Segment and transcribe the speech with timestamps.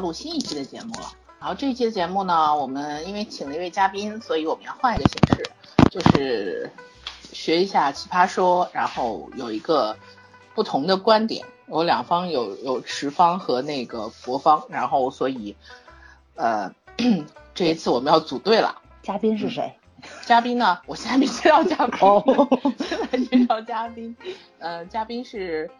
[0.00, 1.12] 录新一期的节目了。
[1.38, 5.50] 然后这一期的节目呢，我们因为请了一位嘉宾，所以我们要换一个形式，
[5.90, 6.70] 就是
[7.32, 9.96] 学一下奇葩说，然后有一个
[10.54, 11.46] 不同的观点。
[11.68, 15.54] 有两方有有持方和那个博方，然后所以
[16.34, 16.74] 呃
[17.54, 18.82] 这一次我们要组队了。
[19.02, 19.72] 嘉宾是谁？
[20.26, 20.80] 嘉宾呢？
[20.86, 21.96] 我现在没介绍嘉宾。
[22.00, 22.24] 哦，
[22.78, 24.16] 现在介绍嘉宾。
[24.58, 25.70] 呃，嘉宾是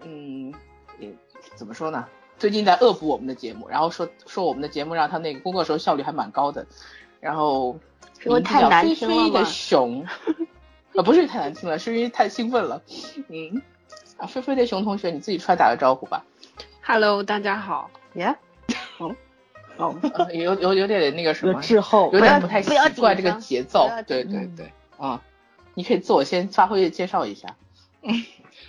[0.00, 0.54] 嗯，
[1.54, 2.06] 怎么说呢？
[2.38, 6.66] 最近在恶补我们的节目，然后说说我们的节目让他那个工作时候效率还蛮高的。
[7.20, 7.78] 然后
[8.24, 10.06] 因为太难听了飞飞的熊，
[10.94, 12.82] 呃，不是太难听了， 是因为太兴奋了。
[13.28, 13.62] 嗯。
[14.18, 16.24] 啊，菲菲的熊同学，你自己出来打个招呼吧。
[16.82, 17.90] Hello，大家好。
[18.14, 18.34] 耶，
[18.96, 19.14] 哦，
[19.76, 19.94] 哦，
[20.32, 23.90] 有有有点那个什么，滞后，有点不太习惯这个节奏。
[24.06, 25.20] 对对对，啊，
[25.74, 27.56] 你可以自我先发挥介绍一下。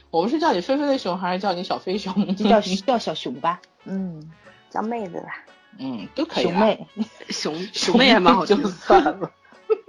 [0.09, 2.36] 我们是叫你飞飞的熊，还是叫你小飞熊？
[2.36, 3.59] 就叫叫小熊吧。
[3.86, 4.31] 嗯，
[4.69, 5.44] 叫妹子吧。
[5.80, 6.52] 嗯，都可以啦。
[6.52, 6.88] 熊妹，
[7.30, 9.31] 熊 熊妹还蛮好听就算了。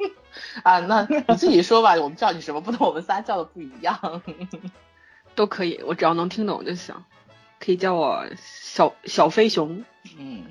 [0.64, 2.60] 啊，那你自己说吧，我们叫你什么？
[2.60, 4.22] 不能我们仨叫的不一样。
[5.34, 6.94] 都可以，我只要能听懂就行。
[7.60, 9.84] 可以叫我小小飞熊，
[10.18, 10.44] 嗯，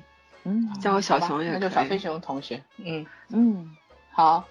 [0.44, 1.60] 嗯叫我小熊也可以。
[1.60, 2.62] 那就小飞熊同学。
[2.78, 3.06] 嗯。
[3.28, 3.76] 嗯
[4.10, 4.44] 好，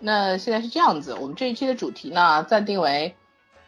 [0.00, 3.16] 那现在是这样子，我们这一期的主题呢暂定为，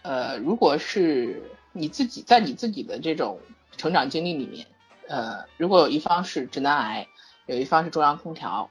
[0.07, 3.41] 呃，如果是你自己在你自己的这种
[3.77, 4.69] 成长经历里面，
[5.09, 7.09] 呃，如果有一方是直男癌，
[7.47, 8.71] 有一方是中央空调，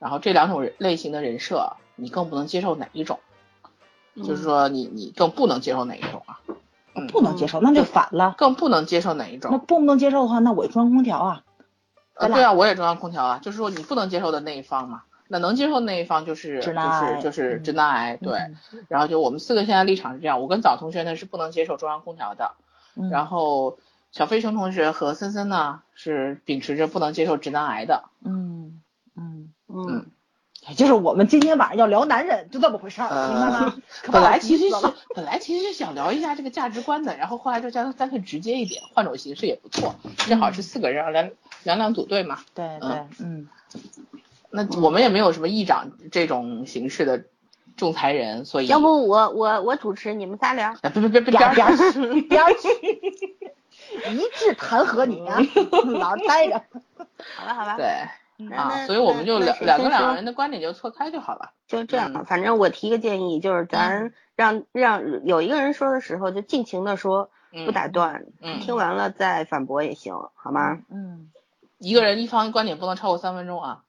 [0.00, 3.20] 然后这两种人类型的人设，你更不能接受哪一种？
[4.16, 6.40] 就是说你你更不能接受哪一种啊？
[6.96, 8.34] 嗯，不能接受，那就反了。
[8.36, 9.58] 更不能接受哪一种那？
[9.58, 11.44] 不能接受的话，那我中央空调啊。
[12.14, 15.04] 呃，对啊，我也中央空调啊，就是说你不能接受的那一方嘛。
[15.32, 18.32] 那能接受的那一方就是就是就是嗯直男癌，对。
[18.34, 18.56] 嗯
[18.88, 22.52] 然后就我们四个现在立场是这样，我跟早同学呢是不能接受中央空调的，
[22.94, 23.78] 嗯然后
[24.12, 28.04] 小飞熊同学和森森呢是秉持着不能接受直男癌的。
[28.22, 28.82] 嗯
[29.16, 30.06] 嗯，嗯，
[30.68, 33.74] 也就是我们今天晚上要聊男人，就这么回事儿，呃明白吗？
[34.12, 34.74] 本来其实是
[35.14, 39.94] 本来其实是想聊一下这个价值观的，然后后来就干干脆直接一点，换种形式也不错，
[40.28, 41.30] 正好是四个人两
[41.64, 42.40] 两两组队嘛。
[42.54, 43.48] 对对，嗯，
[44.52, 47.24] 那我们也没有什么议长这种形式的
[47.76, 50.74] 仲裁人，所以要不我我我主持，你们仨聊。
[50.82, 51.74] 别别别别别边边儿
[52.28, 52.68] 边儿去
[54.10, 55.38] 一致弹劾你啊，
[55.98, 56.62] 老儿待着。
[57.36, 57.86] 好吧好吧，对
[58.54, 61.50] 啊，所以我们就两两个两个人的观点就错开就好了。
[61.66, 70.80] 就这样嗯，反正我提个建议，就是咱让让有一个人说的时候就尽情的说，嗯，不打断，嗯听完了再反驳也行，好吗？
[70.90, 71.30] 嗯，
[71.78, 73.82] 一个人一方观点不能超过三分钟啊。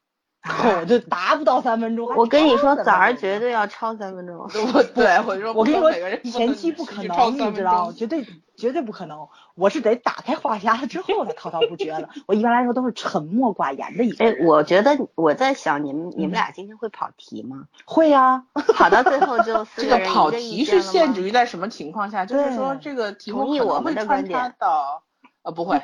[0.79, 2.07] 我就达不到三分钟。
[2.15, 4.37] 我跟你说，超早儿三分钟绝对要超三分钟。
[4.73, 5.91] 我对我就说，我跟你说
[6.31, 7.93] 前期不可能，你知道吗？
[7.95, 8.25] 绝对
[8.57, 9.27] 绝对不可能。
[9.55, 12.09] 我是得打开话匣子之后才滔滔不绝的。
[12.25, 17.67] 我一般来说都是沉默寡言的一个哎，我觉得我在想，你们你们嗯俩今天会跑题吗？
[17.85, 18.43] 会呀、
[18.75, 22.25] 跑到最后就四这个跑人一个意题是限制于在什么情况下？
[22.25, 25.03] 就是说这个题目同意我们可能会的观点穿插到，
[25.43, 25.83] 呃，不会，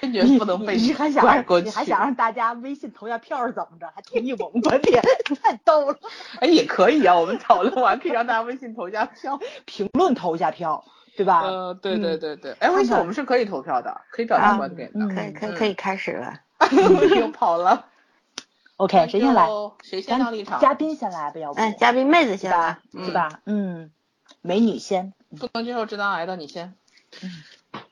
[0.00, 1.66] 坚决不能被你还想拐过去。
[1.66, 3.90] 你还想让大家微信投下票是怎么着？
[3.94, 5.02] 还同意我们观点，
[5.42, 5.98] 太逗了。
[6.40, 9.38] 哎，也可以啊，我们讨论完可以让大家微信投下票。
[9.64, 10.84] 评论投下票，
[11.16, 11.40] 对吧？
[11.42, 15.00] 呃，对嗯对对对，哎，微信我们是可以投票的，可以表达啊观点的。
[15.06, 16.34] 嗯可以可以可以开始了。
[17.18, 17.86] 又跑了。
[18.76, 19.48] OK，谁先来？
[19.82, 20.60] 谁先到立场？
[20.60, 21.60] 嘉宾先来吧，要不？
[21.60, 22.78] 哎，嘉宾妹子先来。？
[23.04, 23.40] 是吧？
[23.46, 23.90] 嗯，
[24.42, 25.12] 美女先。
[25.38, 26.74] 不能接受直男癌的，你先。
[27.22, 27.30] 嗯，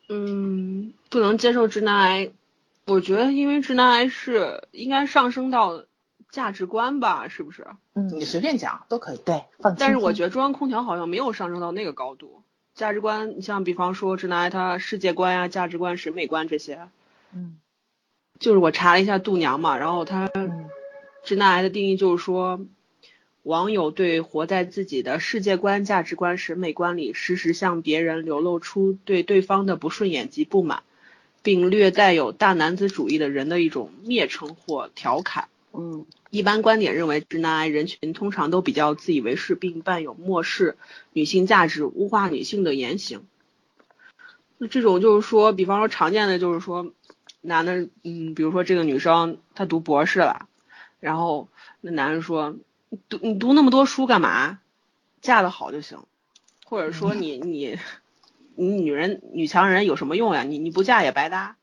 [0.09, 2.31] 不能接受直男癌，
[2.87, 5.85] 我觉得因为直男癌是应该上升到
[6.31, 7.67] 价值观吧，是不是？
[7.95, 9.17] 嗯，你随便讲都可以。
[9.19, 9.75] 对，放。
[9.77, 12.43] 但是我觉得中央空调好像没有上升到那个高度。
[12.75, 16.89] 价值观，你像比方说直男癌他世界观呀、价值观、审美观这些，
[17.33, 17.59] 嗯
[18.39, 20.69] 就是我查了一下度娘嘛，然后他嗯
[21.25, 22.61] 直男癌的定义就是说，
[23.47, 30.83] 网友对活在自己的世界观、价值观、审美观里，时时向别人流露出对对方的不顺眼及不满，
[31.45, 35.47] 并略带有大男子主义的人的一种蔑称或调侃。
[35.73, 40.77] 嗯一般观点认为，直男癌人群通常都比较自以为是，并伴有漠视
[41.13, 43.23] 女性价值、污化女性的言行。
[44.59, 46.93] 那这种就是说，比方说常见的就是说，
[47.43, 50.49] 男的，嗯，比如说这个女生她读博士了，
[50.99, 51.49] 然后
[51.81, 52.57] 那男人说，
[52.89, 54.61] 你读你读那么多书干嘛？
[55.21, 56.05] 嫁得好就行，
[56.65, 57.79] 或者说你你
[58.55, 60.43] 你女人女强人有什么用呀？
[60.43, 61.57] 你你不嫁也白搭。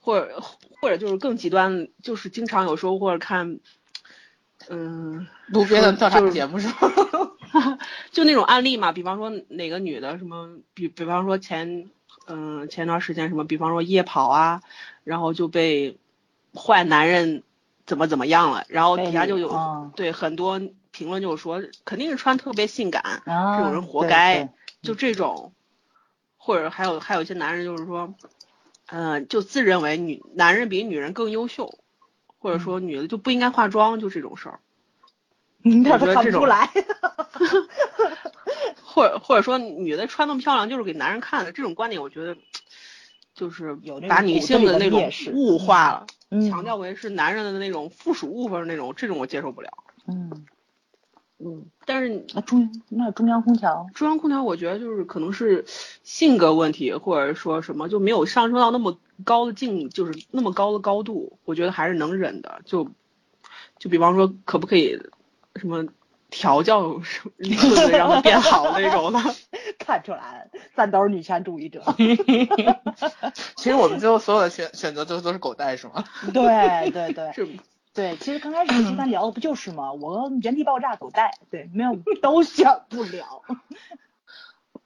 [0.00, 0.42] 或者
[0.80, 3.58] 或者就是更极端，就是经常有时候或者看，
[4.68, 6.90] 嗯，路边的调查就是节目是吧？
[8.10, 11.90] 就那种案例嘛，比方说哪个女的什么，比比方说前
[12.26, 14.62] 嗯、前段时间什么，比方说夜跑啊，
[15.04, 15.98] 然后就被
[16.54, 17.42] 坏男人
[17.88, 20.60] 怎么怎么样了，然后底下就有、啊对很多
[20.92, 24.52] 评论就是说，肯定是穿特别性感，啊这种人活该，
[24.82, 25.52] 就这种，
[26.36, 28.14] 或者还有还有一些男人就是说，
[28.86, 31.78] 嗯、就自认为女男人比女人更优秀，
[32.38, 34.60] 或者说女的就不应该化妆，就这种事儿，
[35.64, 36.70] 你这都我觉得这种看不出来。
[38.84, 42.36] 或者或者说女的穿那么漂亮就是给男人看的，这种观点我觉得
[43.34, 49.70] 就是有把女种骨子里的那种物化了，嗯强调为是男人的那种附属物或者那种，这种我接受不了。
[50.06, 50.46] 嗯，
[51.38, 55.64] 嗯，但是那中那中央空调，中央空调，我觉得就是可能是
[56.02, 62.60] 性格问题，或者说什么就没有上升到那么高的境，就是那么高的高度，我觉得还是能忍的。
[62.64, 62.90] 就
[63.78, 65.00] 就比方说，可不可以
[65.56, 65.86] 什么
[66.30, 69.18] 调教什么对对，让他变好那种的。
[69.78, 71.82] 看出来了，咱都是女权主义者。
[73.56, 76.04] 其实我们最后所有的选选择都都是狗带是吗？
[76.34, 77.48] 对对对 是
[77.94, 79.92] 对，其实刚开始咱聊的不就是吗？
[79.92, 83.42] 我原地爆炸狗带，对，没有都选不了。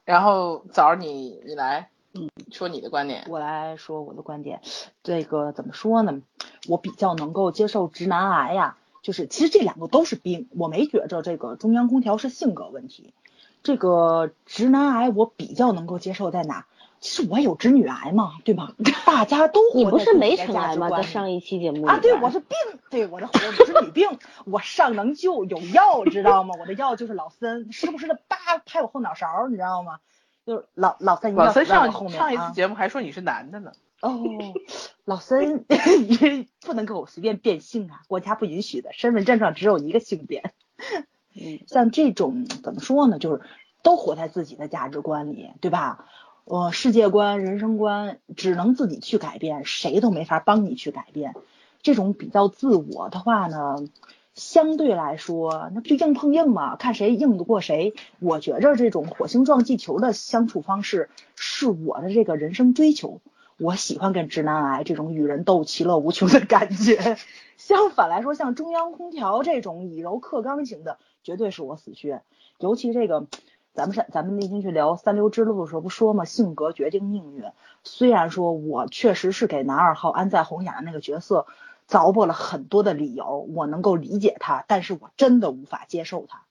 [0.05, 3.25] 然后枣儿你你来，嗯，说你的观点。
[3.29, 4.61] 我来说我的观点，
[5.03, 6.23] 这个怎么说呢？
[6.69, 13.13] 我比较能够接受直男癌呀，就是其实这两个都是病，我没觉着这个中央空调是性格问题。
[13.63, 16.67] 这个直男癌我比较能够接受在哪？
[17.01, 18.75] 其实我有直女癌嘛，对吧？
[19.05, 20.89] 大家都你不是没在自己的尘癌吗？
[20.91, 22.57] 在上一期节目啊，对，我是病，
[22.91, 26.55] 对，我的我是女病，我上能救，有药，知道吗？
[26.61, 29.99] 我的药就是老森，时不时的叭拍我后脑勺，你知道吗？
[30.47, 33.73] 就是老老森一定老森上上一次节目还说你是男的呢。
[34.03, 34.21] 哦，
[35.05, 35.65] 老森
[36.61, 40.53] 不能给我随便变性啊，国家不允许的，身份证上只有一个性别。
[41.35, 43.43] 嗯，像这种怎么说呢，就是
[43.83, 46.07] 都活在自己的价值观里，对吧？
[46.45, 51.35] 呃，世界观、人生观只能自己去改变，谁都没法帮你去改变。
[51.81, 53.77] 这种比较自我的话呢，
[54.35, 57.95] 相对来说，那不就硬碰硬嘛，看谁硬得过谁。
[58.19, 63.21] 我觉着这种火星撞地球的相处方式是我的这个人生追求。
[63.63, 67.17] 我喜欢跟直男癌这种与人斗其乐无穷的感觉。
[67.57, 72.23] 相反来说，像中央空调这种以柔克刚型的，绝对是我死穴。
[72.59, 73.29] 尤其这个，
[73.73, 77.45] 咱们上咱们那天去聊三流之路的时候，不说嘛，性格决定命运。
[77.85, 81.47] 虽然说我确实是给男二号安在红雅的那个角色
[81.89, 86.43] 凿破了很多的理由，我能够理解他，但是我真的无法接受他。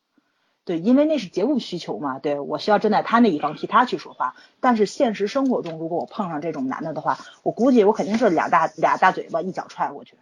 [0.72, 4.36] 对，因为那是节目需求嘛，对我需要站在他那一方替他去说话。
[4.62, 10.16] 但是现实生活中，如果我碰上这种男的的话，我估计我肯定是俩大俩大嘴巴一脚踹过去。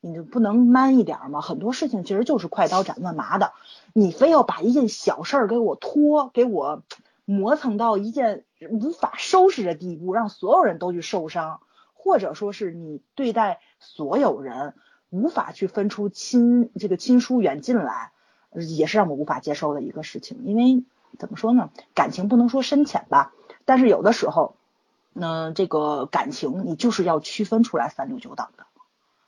[0.00, 1.40] 你就不能 man 一点吗？
[1.40, 3.50] 很多事情其实就是快刀斩乱麻的，
[3.94, 6.84] 你非要把一件小事儿给我拖，给我
[7.24, 11.58] 磨蹭到一件无法收拾的地步，让所有人都去受伤，
[11.94, 14.74] 或者说是你对待所有人
[15.10, 18.12] 无法去分出亲这个亲疏远近来，
[18.64, 20.44] 也是让我无法接受的一个事情。
[20.44, 20.84] 因为
[21.18, 23.32] 怎么说呢，感情不能说深浅吧，
[23.64, 24.56] 但是有的时候，
[25.14, 28.66] 嗯、这个感情你就是要区分出来三六九等的，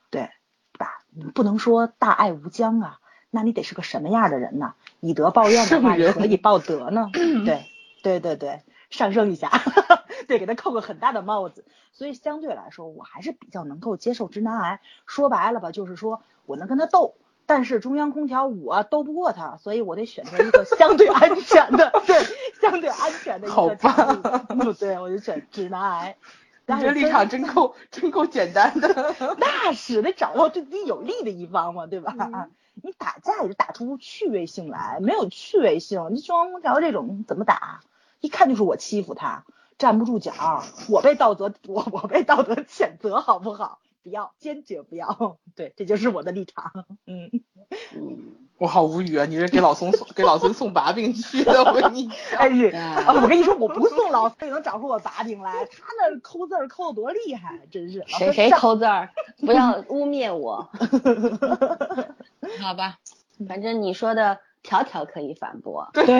[0.09, 0.29] 对
[0.77, 1.03] 吧？
[1.11, 4.73] 你不能说大爱无疆啊，那你得是个什么样的人呢？
[4.99, 7.09] 以德报怨的话，你圣人何以报德呢？
[7.45, 7.65] 对
[8.03, 9.49] 对对对，上升一下，
[10.27, 11.65] 对，给他扣个很大的帽子。
[11.91, 14.79] 所以相对来说，我还是比较能够接受直男癌。
[15.05, 17.15] 说白了吧，就是说我能跟他斗，
[17.49, 22.23] 但是中央空调我斗不过他，所以我得选择一个相对安全的， 对，
[22.61, 24.19] 相对安全的一好个场域。
[24.49, 26.15] 嗯对，我就选直男癌。
[26.21, 29.15] 你但是立场真够真够简单的。
[29.39, 32.13] 那是得掌握对自己有利的一方嘛，对吧？
[32.19, 32.51] 嗯
[32.81, 37.81] 你打架也是打出趣味性来，没有趣味性，你中央空调这种怎么打？
[38.21, 39.43] 一看就是我欺负他，
[39.79, 43.79] 站不住脚，我被道德我我被道德谴责，好不好？
[44.03, 45.37] 不要，坚决不要。
[45.55, 46.85] 对，这就是我的立场。
[47.05, 47.29] 嗯，
[48.57, 49.25] 我好无语啊！
[49.25, 52.39] 你是给老孙送给老孙送把柄去的，我跟你 讲。
[52.39, 58.03] 但是啊啊，我跟你说，我不送老孙也能找出我把柄来，他那抠字儿抠的多厉害，真是。
[58.07, 60.69] 谁谁抠字儿，不要污蔑我。
[62.59, 62.97] 好吧，
[63.47, 65.89] 反正你说的条条可以反驳。
[65.93, 66.05] 对，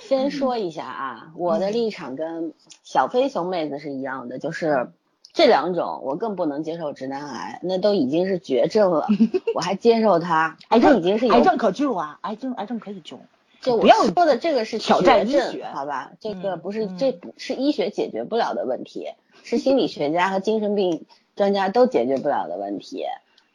[0.00, 4.90] 先说一下啊，我的立场跟小飞熊妹子是一样的，就是
[5.32, 9.06] 这两种我更不能接受直男癌，那都已经是绝症了，
[9.54, 13.18] 我还接受他，癌症已经是癌症可救啊，癌症癌症可以救。
[13.60, 16.12] 就我不要说的这个是挑战医学好吧？
[16.20, 19.08] 这个嗯不是，嗯这不是医学解决不了的问题，
[19.42, 23.04] 是心理学家和精神病专家都解决不了的问题。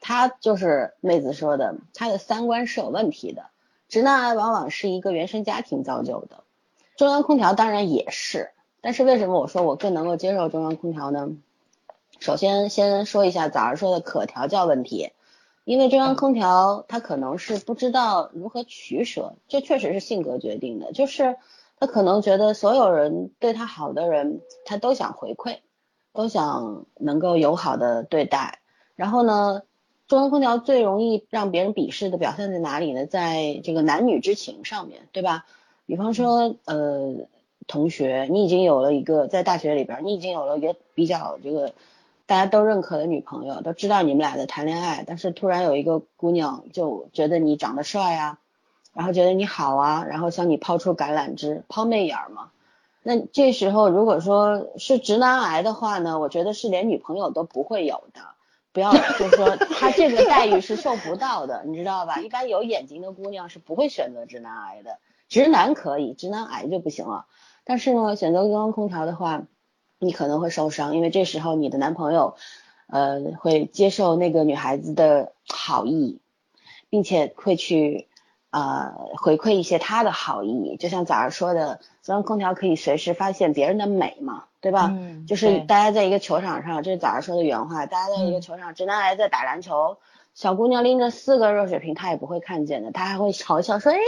[0.01, 3.43] 他就是妹子说的，他的三观是有问题的。
[3.89, 6.43] 直男癌往往是一个原生家庭造就的，
[6.95, 11.31] 中央空调当然也是，但是为什么我说我更能够接受中央空调呢？
[12.19, 15.11] 首先先说一下早上说的可调教问题，
[15.63, 21.37] 因为中央空调它可能是不知道如何取舍，这确实是性格决定的，就是
[21.79, 25.57] 他可能觉得所有人对他好的人，他都想回馈，
[26.13, 28.59] 都想能够友好的对待，
[28.95, 29.63] 然后呢？
[30.09, 33.05] 中央空调最容易让别人鄙视的表现在哪里呢？
[33.05, 35.45] 在这个男女之情上面对吧？
[35.85, 37.13] 比方说，呃，
[37.67, 41.73] 同学，你已经有了一个在大学里边，你已经有了一个比较这个
[42.25, 48.39] 大家都认可的女朋友，都知道你们俩在谈恋爱，但是突然有一个姑娘就觉得你长得帅啊，
[48.95, 52.49] 然后觉得你好啊，然后向你抛出橄榄枝，抛媚眼嘛。
[53.03, 58.21] 那这时候如果说是直男癌的话呢，我觉得是连女朋友都不会有的。
[58.79, 62.21] 不要，就是说他这个待遇是受不到的，你知道吧？
[62.21, 67.25] 一般有眼睛的姑娘是不会选择直男癌的，直男可以，直男癌就不行了。
[67.65, 69.43] 但是呢，选择中央空调的话，
[69.99, 72.35] 你可能会受伤，因为这时候你的男朋友，
[72.87, 76.21] 呃，会接受那个女孩子的好意，
[76.89, 78.07] 并且会去。
[78.51, 84.87] 呃，回馈一些他的好意，就像早上说的，中央空调可以随时发现别人的美嘛，对吧？
[84.91, 89.97] 嗯，就是大家在一个球场上，这是早上说的原话，大家在一个球场，直男癌在打篮球，
[90.33, 93.99] 小姑娘拎着四个热水瓶，他也不会看见的，他还会嘲笑说，哎，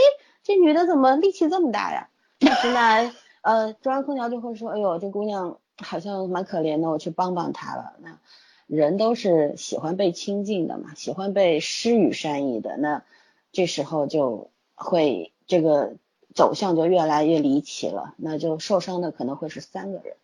[0.42, 2.08] 这女的怎么力气这么大呀？
[2.40, 7.94] 直男癌，呃，中央空调就会说，哎呦，这姑娘好像蛮可怜的，我去帮帮她了。
[8.00, 8.18] 那
[8.66, 13.04] 人都是喜欢被亲近的嘛，喜欢被施予善意的，那。
[13.52, 15.96] 这时候就会这个
[16.34, 20.16] 走向就越来越离奇了，那就受伤的可能会是三个人。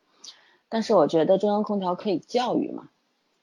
[0.70, 2.90] 但是我觉得中央空调可以教育嘛，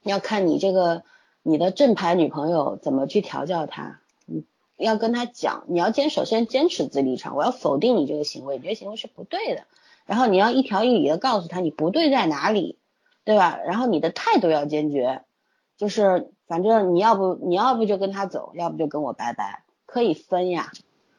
[0.03, 1.03] 要看你这个
[1.43, 4.45] 你的正牌女朋友怎么去调教他，你
[4.77, 9.65] 要跟他讲，你要坚首先坚持自立场，我要否定你这个行为，你这个行为是不对的。
[10.07, 12.79] 然后你要一条一理的告诉他你不对在哪里，
[13.25, 13.59] 对吧？
[13.65, 15.23] 然后你的态度要坚决，
[15.79, 19.64] 就是反正你要不你要不就跟他走，要不就跟我拜拜。
[19.95, 20.73] 可以分呀，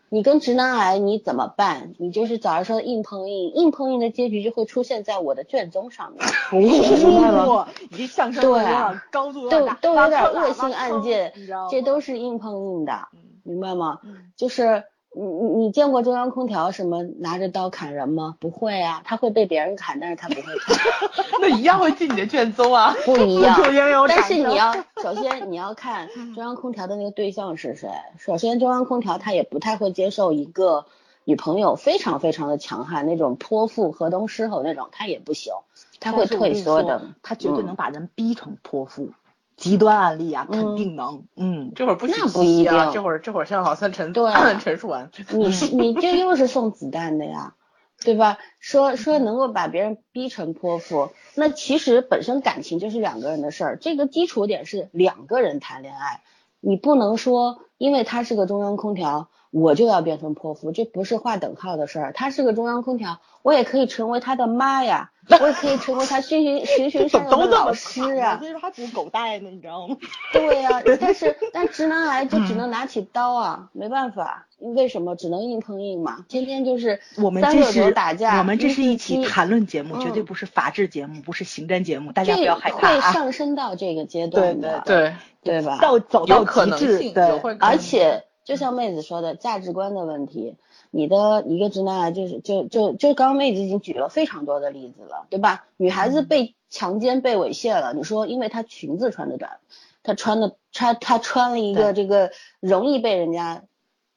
[0.10, 1.94] 你跟直男癌你怎么办？
[1.98, 6.22] 你就是早上说的硬碰硬，硬碰硬的结局就会出现在我的卷宗上面。
[6.52, 11.32] 哦，已经上升到高度，都都有点恶性案件，
[11.72, 13.08] 这都是硬碰硬的，
[13.44, 14.02] 明白吗？
[14.36, 14.84] 就是。
[15.18, 18.36] 你你你见过中央空调什么拿着刀砍人吗？
[18.40, 20.78] 不会啊，他会被别人砍，但是他不会砍。
[21.42, 22.94] 那一样会进你的卷宗啊。
[23.06, 23.58] 不一样，
[24.10, 27.90] 但是你要 首先你要看中央空调的那个对象是谁。
[28.18, 30.86] 首先中央空调他也不太会接受一个
[31.24, 35.54] 女朋友非常非常的强悍那种泼妇河东狮吼那种，他也不行，
[36.00, 37.02] 他会退缩的。
[37.24, 39.12] 他绝对能把人逼成泼妇。
[39.58, 41.26] 极端案例啊，肯定能。
[41.36, 45.10] 嗯，这会儿不那不一定，这会儿这会儿向老三陈对 陈述完。
[45.32, 47.56] 你是你这又是送子弹的呀，
[48.04, 48.38] 对吧？
[48.60, 56.22] 说说能够把别人逼成泼妇，那其实本身感情就是两个人的事儿，这个基础点是两个人谈恋爱，
[56.60, 59.30] 你不能说因为他是个中央空调。
[59.58, 62.12] 我就要变成泼妇，这不是划等号的事儿。
[62.12, 68.38] 他是个中央空调，我也可以成为他的妈呀，我也可以成为他循循 循循善诱的老师啊。
[68.38, 69.96] 所以说他不狗带呢，你知道吗？
[70.34, 76.26] 对呀，但是 但直男癌就只能拿起刀啊，没办法，为什么只能硬碰硬嘛？
[76.28, 85.78] 天天就是我们这是打架，我们这是一起谈论节目，绝对不是法制节目，不是刑侦节目，大家不要害怕会上升到这个阶段的，对对对吧？
[85.82, 88.26] 到走到极致，对，而且。
[88.46, 90.56] 就像妹子说的价值观的问题，
[90.92, 95.66] 你的一个直男癌就是就就就刚刚妹子已经举了非常多的例子了，对吧？
[95.76, 99.60] 女孩子被强奸被猥亵了，你说因为她裙子穿的短，
[100.04, 103.64] 她穿的穿她穿了一个这个容易被人家，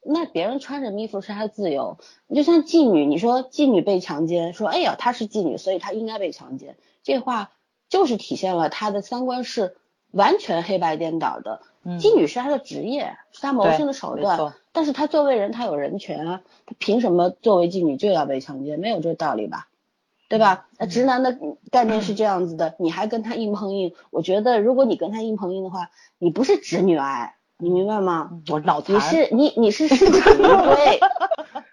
[0.05, 1.97] 那别人穿什么衣服是她自由。
[2.27, 7.53] 你就像妓女，你说妓女被强奸，说哎呀她是妓女，所以她应该被强奸，这话
[7.89, 9.77] 就是体现了她的三观是
[10.11, 11.63] 完全黑白颠倒的。
[11.85, 14.55] 妓女是他的职业，是他谋生的手段。
[14.73, 18.79] 但是他作为人，他有人权啊，他凭什么作为妓女就要被强奸？
[18.79, 19.69] 没有这个道理吧？
[20.29, 20.67] 对吧？
[20.79, 21.39] 那直男的
[21.71, 23.95] 概念是这样子的，你还跟他硬碰硬？
[24.11, 28.31] 我觉得如果你跟他硬碰硬的话，你不是直女癌，你明白吗？
[28.51, 28.95] 我脑残。
[28.95, 30.05] 你是你你是市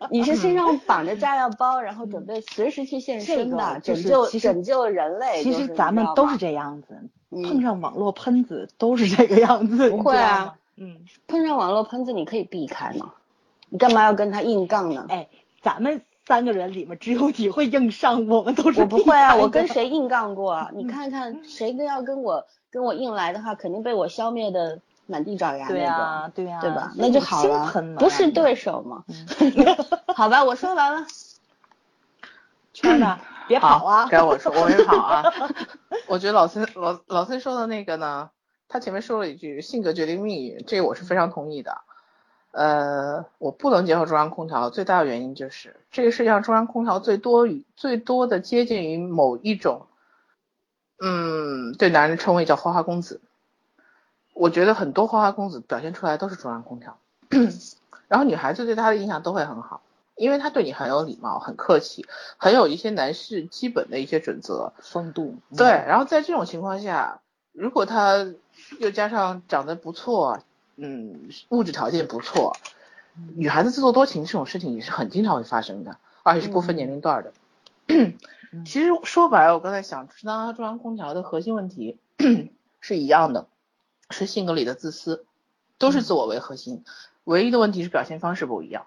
[0.10, 5.44] 你是身上绑着炸药包，然后准备随时去献身的，拯救拯救人类。
[5.44, 7.10] 其实咱们都是这样子。
[7.44, 13.14] 碰上网络喷子都是这个样子，不会啊，嗯，碰上网络喷子你可以避开嘛，
[13.70, 15.06] 你干嘛要跟他硬杠呢？
[15.10, 15.28] 哎，
[15.62, 20.70] 咱们三个人里面只有你会硬上，我们都是我不会啊，我跟谁硬杠过？
[20.74, 26.92] 你看看谁跟要跟我跟我硬来的话，肯定被我消灭的满地找牙对呀，对呀，对吧？
[26.96, 29.04] 那就好了，不是对手嘛。
[30.16, 31.06] 好吧，我说完了。
[32.74, 33.20] 圈呢？
[33.48, 34.08] 别跑啊！
[34.10, 35.24] 该我说，我没跑啊。
[36.08, 38.30] 我觉得老孙老老孙说的那个呢，
[38.68, 41.82] 他前面说了一句“性格决定命运”，这个我是非常同意的。
[42.52, 49.88] 呃，我不能接受中央空调，最大的原因就是这个世界上中央空调最多与最多的接近于某一种，
[51.00, 53.20] 嗯，对男人称谓叫花花公子。
[54.34, 56.98] 我觉得很多花花公子表现出来都是中央空调，
[58.08, 59.82] 然后女孩子对他的印象都会很好。
[60.16, 62.06] 因为他对你很有礼貌，很客气，
[62.38, 65.36] 很有一些男士基本的一些准则、风度。
[65.58, 68.34] 对，然后在这种情况下，如果他
[68.80, 70.40] 又加上长得不错，
[70.78, 72.56] 嗯，物质条件不错，
[73.36, 77.34] 女孩子自作多情这种事情也是很经常会发生的，而且是不分年龄段的。
[78.66, 81.98] 其实说白了，我刚才想，中央中央空调的核心问题
[82.80, 83.48] 是一样的，
[84.10, 85.26] 是性格里的自私，
[85.78, 86.86] 都是自我为核心，
[87.26, 88.86] 唯一的问题是表现方式不一样。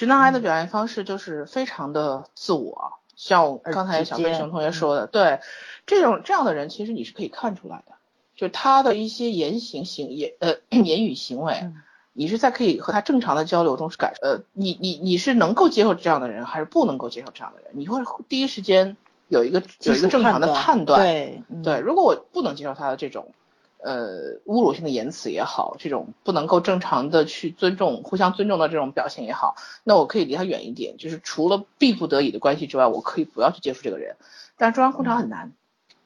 [0.00, 5.40] 直男癌的表现方式就是非常的自我，像刚才小飞熊同学说的，对，
[5.84, 7.92] 这种这样的人其实你是可以看出来的，
[8.34, 11.70] 就他的一些言行行言呃 言语行为，
[12.14, 18.96] 你是在可以和他正常的交流中是感呃你你你是能够接受这样的人还是不能够接受这样的人，你会第一时间
[19.28, 23.34] 有一个有一个正常的判断，对对，如果我不能接受他的这种。
[23.82, 30.98] 呃，侮辱性的言辞也好，这种不能够正常的去尊重、互相尊重的这种表现也好，那我可以离他远一点。
[30.98, 34.16] 就是除了必不得已的关系之外，我可以不要去接触这个人。
[34.58, 35.54] 但中央空调很难，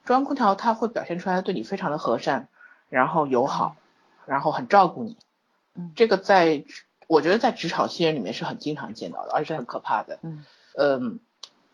[0.04, 2.48] 中央空调他会表现出来对你非常的和善，
[2.88, 3.75] 然后友好，
[4.25, 5.16] 然后很照顾你。
[5.75, 6.64] 嗯，这个在
[7.09, 10.20] 我觉得在职场新人里面是很经常见到的，而且很可怕的。
[10.22, 10.44] 嗯
[10.79, 11.18] 嗯，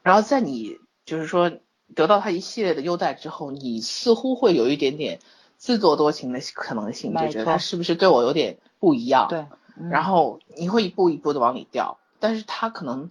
[0.03, 1.53] 然后在你就是说
[1.95, 5.19] 得到他一系列的优待之后，你似乎会有一点点。
[5.61, 9.29] 自作多情的可能性，就觉得他是不是对我有点不一样？
[9.29, 9.45] 对，
[9.91, 13.11] 然后你会一步一步的往里掉，但是他可能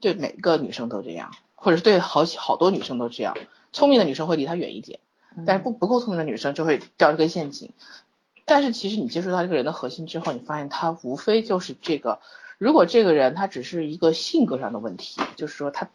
[0.00, 3.36] 对每个女生都这样，或者是对好好多女生都这样。
[3.72, 4.98] 聪明的女生会离他远一点，
[5.46, 7.70] 但是不不够聪明的女生就会掉这个陷阱。
[8.44, 12.18] 但是其实你接触到这个人的核心之后，你发现他无非就是这个。
[12.58, 15.88] 如果这个人他只是一个性格上的问题，就是说他。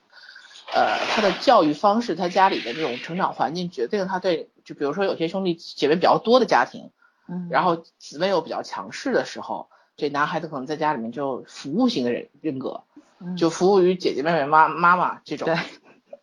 [0.71, 6.91] 呃，他的教育方式，他家里的这种成长环境决定了他对，就比如说有些兄弟姐妹比较多的家庭，
[7.27, 12.83] 嗯，然后姊妹又比较强势的时候，这男孩子可能在家里面就服务型的人人格，
[13.35, 15.57] 就服务于姐姐妹妹妈妈妈这种，对，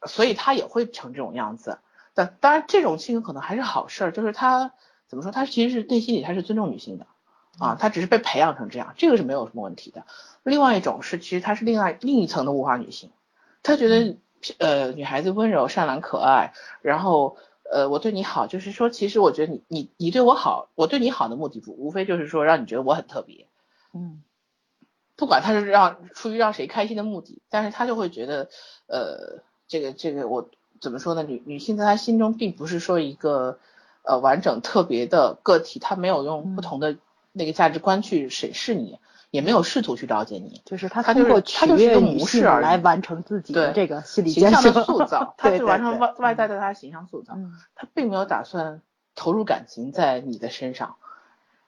[0.07, 1.81] 所以他也会成这种样子。
[2.15, 4.71] 但当然，这种性格可能还是好事儿，就是他
[5.09, 7.07] 怎么说，他其实是内心里他是尊重女性的，
[7.59, 10.05] 啊，他只是被培养成这样，这个是没有什么问题的。
[10.45, 13.11] 另外一种是，其实他是另外另一层的物化女性，
[13.65, 14.17] 他觉得。
[14.59, 17.37] 呃，女孩子温柔、善良、可爱，然后
[17.71, 23.47] 呃，我对你好，就是说，其实我觉得你你你对我好，我对你好的目的不无非就是说让你觉得我很特别，
[23.93, 24.23] 嗯，
[25.17, 28.49] 不管他是让出于让谁开心的目的，但是他就会觉得，
[28.87, 30.49] 呃，这个这个我
[30.81, 31.23] 怎么说呢？
[31.23, 33.59] 女女性在他心中并不是说一个
[34.03, 36.97] 呃完整特别的个体，他没有用不同的
[37.33, 38.99] 那个价值观去审视你。
[39.31, 48.81] 也没有试图去了解你，就是他通过取悦女性来完成自己的这个心理形象的塑造， 他是完成外外在对他的形象塑造，嗯，他并没有打算
[49.15, 50.97] 投入感情在你的身上，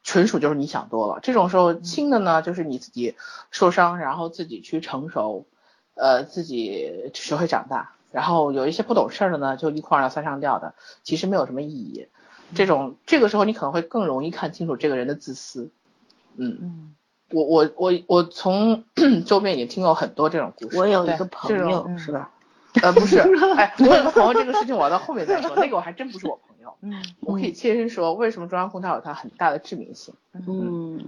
[0.03, 1.21] 纯属就是你想多了。
[1.21, 3.17] 这种时候轻的呢，就是你自己
[3.51, 5.47] 受伤，然后自己去成熟，
[5.95, 12.09] 呃，自己学会长大，然后有一些不懂事儿的呢，就一哭二闹三上吊的，其实没有什么意义。
[12.55, 15.71] 这种这个时候你可能会更容易看清楚这个人的自私，
[16.37, 16.95] 嗯嗯。
[17.31, 18.85] 我我我我从
[19.27, 20.79] 周边也听过很多这种故事。
[20.79, 22.31] 我有一个朋友，是吧？
[22.83, 23.19] 呃，不是，
[23.57, 25.55] 哎，我有个朋友，这个事情我到后面再说。
[25.57, 26.75] 那个我还真不是我朋友。
[26.81, 27.03] 嗯。
[27.21, 30.15] 我可以切身说，为什么中央空调有它很大的致命性？
[30.33, 31.05] 嗯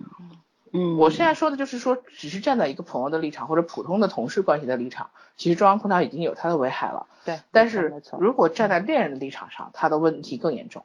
[0.72, 0.96] 嗯。
[0.98, 7.06] 我现在说的就是说，只是站在一个朋友的立场或者普通的同事关系的立场，其实中央空调已经有它的危害了。
[7.24, 7.38] 对。
[7.52, 10.84] 但是如果站在恋人的立场上，它的问题更严重。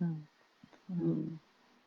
[0.00, 0.26] 嗯
[0.88, 1.38] 嗯。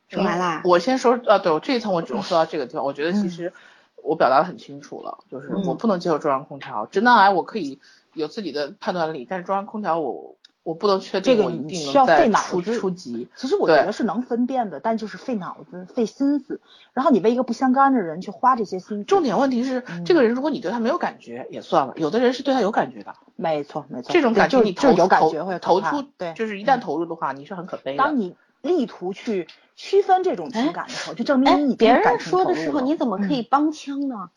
[0.10, 2.84] 说完啦，我先说啊，对我这一层我只能说到这个地方。
[2.84, 3.54] 我觉得其实
[4.02, 6.88] 我表达的很清楚了，就是我不能接受中央空调。
[6.88, 7.80] 直男癌我可以
[8.14, 13.28] 有自己的判断力，但是中央空调我我不能确定这个一定需要费脑子初级。
[13.36, 16.60] 其实我觉得是能分辨的，但就是费脑子费心思。
[16.94, 19.04] 然后你为一个不相干的人去花这些心思。
[19.04, 23.14] 重点问题是，这个人如果你对他没有感觉也算了，有的人是对他有感觉的。
[23.36, 28.04] 没错没错，这种感觉你就有感觉会投出，对，就是一旦投入的话，你是很可悲的。
[28.04, 29.48] 当你力图去。
[29.82, 34.30] 区分这种情感的时候，就证明你别人说的时候，你怎么可以帮腔呢？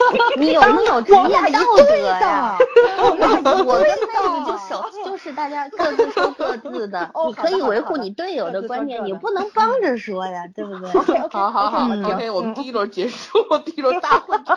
[0.38, 1.18] 你有没有职业
[1.52, 2.56] 道德呀？
[3.00, 10.90] 我跟妹子就手就是是大家各自说各自的，哦你可以维护你队友的观点，各自说各的你不能帮着说呀，对不对？
[11.30, 14.56] 好好好嗯，OK，我们第一轮结束，第一轮大混战。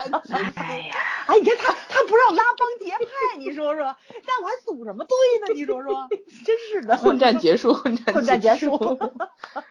[0.56, 0.94] 哎呀，
[1.26, 3.84] 哎，你看他他不让拉帮结派，你说说，
[4.26, 5.54] 那我还组什么队呢？
[5.54, 6.06] 你说说，
[6.46, 8.76] 真是的，混战结束，混战混战结束。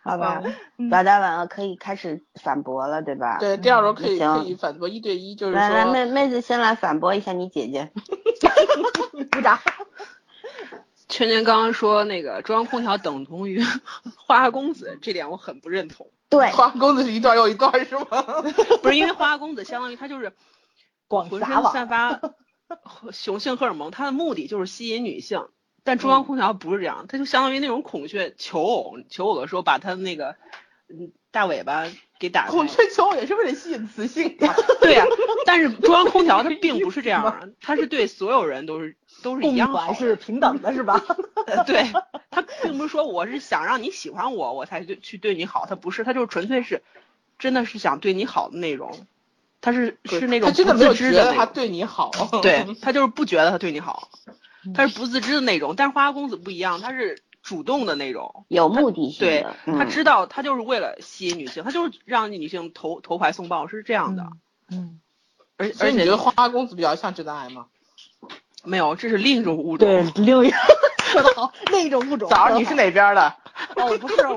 [0.03, 0.41] 好吧，
[0.77, 3.37] 嗯表达完了可以开始反驳了，对吧？
[3.39, 7.91] 对，第二轮可以行可以反驳一对一，就是来来，妹妹子先来反驳一下你姐姐。
[9.31, 9.59] 鼓掌。
[11.09, 13.61] 圈圈刚刚说那个中央空调等同于
[14.15, 16.09] 花花公子，这点我很不认同。
[16.29, 18.23] 对，花花公子是一段又一段是吗？
[18.81, 20.33] 不是因为花花公子相当于他就是
[21.07, 22.19] 浑身广撒网散发
[23.11, 25.45] 雄性荷尔蒙，他的目的就是吸引女性。
[25.83, 30.35] 但中央空调不是这样，它就相当于那种孔雀求偶，求偶的时候把它的那个嗯
[31.31, 31.85] 大尾巴
[32.19, 32.51] 给打开。
[32.51, 34.53] 孔雀求偶也是为了吸引雌性的。
[34.81, 35.05] 对呀、
[35.45, 39.95] 但是中央空调它并不是这样 的，它是对所有人都是都是一样好的。
[39.95, 41.03] 是平等的，是吧？
[41.47, 41.91] 呃，对，
[42.29, 46.83] 他并不是说我是想让你喜欢我，我才对去对你好，他不是，他就是纯粹是，
[47.39, 49.05] 真的是想对你好的那种，
[49.59, 52.11] 他是是那种不自知的，他对你好。
[52.41, 54.09] 对他就是不觉得他对你好，
[54.75, 64.27] 他是不自知的那种，但是花花公子不一样，他是主动的那种，有目的性对的，他嗯知道他就是为了吸引女性，他就是让女性投投怀送抱，是这样的，
[64.71, 64.99] 嗯，
[65.57, 67.67] 而而且你觉得花花公子比较像直男癌吗？
[68.63, 70.57] 没有，这是另一种物种，对，另一个
[71.03, 72.29] 说的好， 另一种物种。
[72.29, 73.35] 早上你是哪边的？
[73.75, 74.35] 哦，不是我，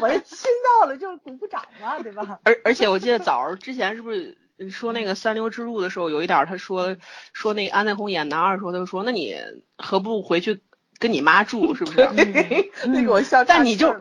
[0.00, 2.40] 我这听到了就是鼓鼓掌嘛，对吧？
[2.44, 4.36] 而而且我记得早儿之前是不是
[4.70, 6.96] 说那个三流之路的时候，有一点他说
[7.34, 9.36] 说那个安在红演男二的时候，他就说那你
[9.76, 10.62] 何不回去
[10.98, 12.08] 跟你妈住，是不是？
[12.88, 13.94] 那个我笑但你就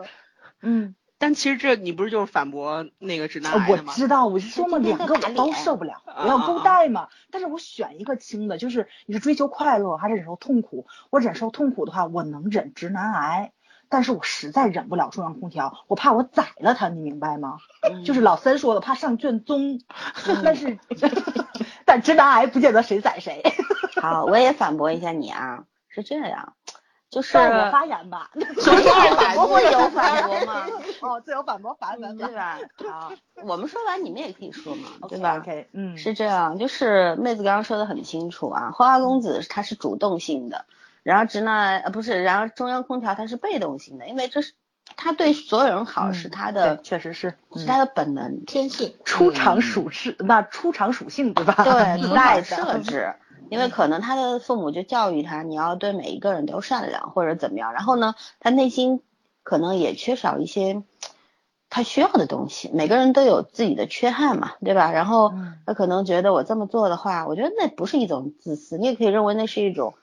[0.62, 3.94] 嗯，但其实这你不是就是反驳那个直男呃癌的吗？
[3.94, 7.08] 我知道，我是说嘛，两个我都受不了，啊我要勾带嘛。
[7.32, 10.88] 但是我选一个轻的，就是你是追求快乐还是忍受痛苦？
[11.10, 13.52] 我忍受痛苦的话，我能忍直男癌，
[13.90, 17.58] 但是我实在忍不了中央空调，我怕我宰了他，你明白吗？
[17.90, 19.80] 嗯就是老三说的，怕上卷宗，
[20.44, 20.78] 但是
[21.86, 23.44] 但直男癌不见得谁宰谁，
[24.02, 26.54] 好，我也反驳一下你啊，是这样，
[27.10, 28.30] 就是让我发言吧。
[28.36, 30.66] 什么叫反驳不有反驳吗？
[31.02, 32.60] 哦，自由反驳，反反对吧？
[32.90, 33.12] 好，
[33.44, 40.66] 我们说完你们也可以说嘛，对吧？OK，嗯，是这样，就是妹子刚刚说的很清楚啊，花花公子他是主动性的，
[41.04, 44.54] 然后直男呃不是，然后中央空调他是被动性的，因为这是
[44.96, 51.54] 他对所有人好是他的，确实是是他的本能，天性出场属性，那出场属性对吧？
[51.64, 53.14] 对，嗯自带设置。
[53.50, 59.02] 因为可能他的父母就教育他，你要对每一个人都善良或者怎么样，然后呢，他内心
[59.44, 60.84] 可能也缺少一些
[61.70, 62.70] 他需要的东西。
[62.74, 64.92] 每个人都有自己的缺憾嘛，对吧？
[64.92, 69.96] 然后嗯他可能觉得我这么做的话，我觉得那不是一种自私，你也可以认为那是一种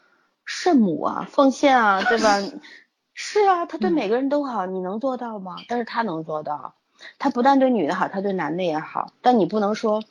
[0.44, 2.38] 圣母啊、奉献啊，对吧？
[3.16, 5.57] 是啊，他对每个人都好，你能做到吗？
[5.68, 6.75] 但是他能做到，
[7.18, 9.12] 他不但对女的好，他对男的也好。
[9.23, 10.03] 但你不能说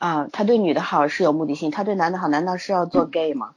[0.00, 3.52] 啊，他对女的好是有目的性，他对男的好，难道是要做 gay 吗？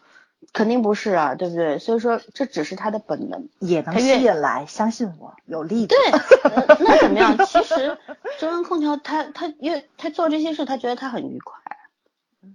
[0.51, 1.79] 肯定不是啊，对不对？
[1.79, 3.47] 所以说这只是他的本能。
[3.60, 5.95] 也能吸引来，相信我，有力的。
[5.95, 6.12] 对，
[6.51, 7.38] 呃那怎么样？
[7.45, 7.97] 其实
[8.39, 11.56] 中央空调他他越他做这些事，他觉得他很愉快，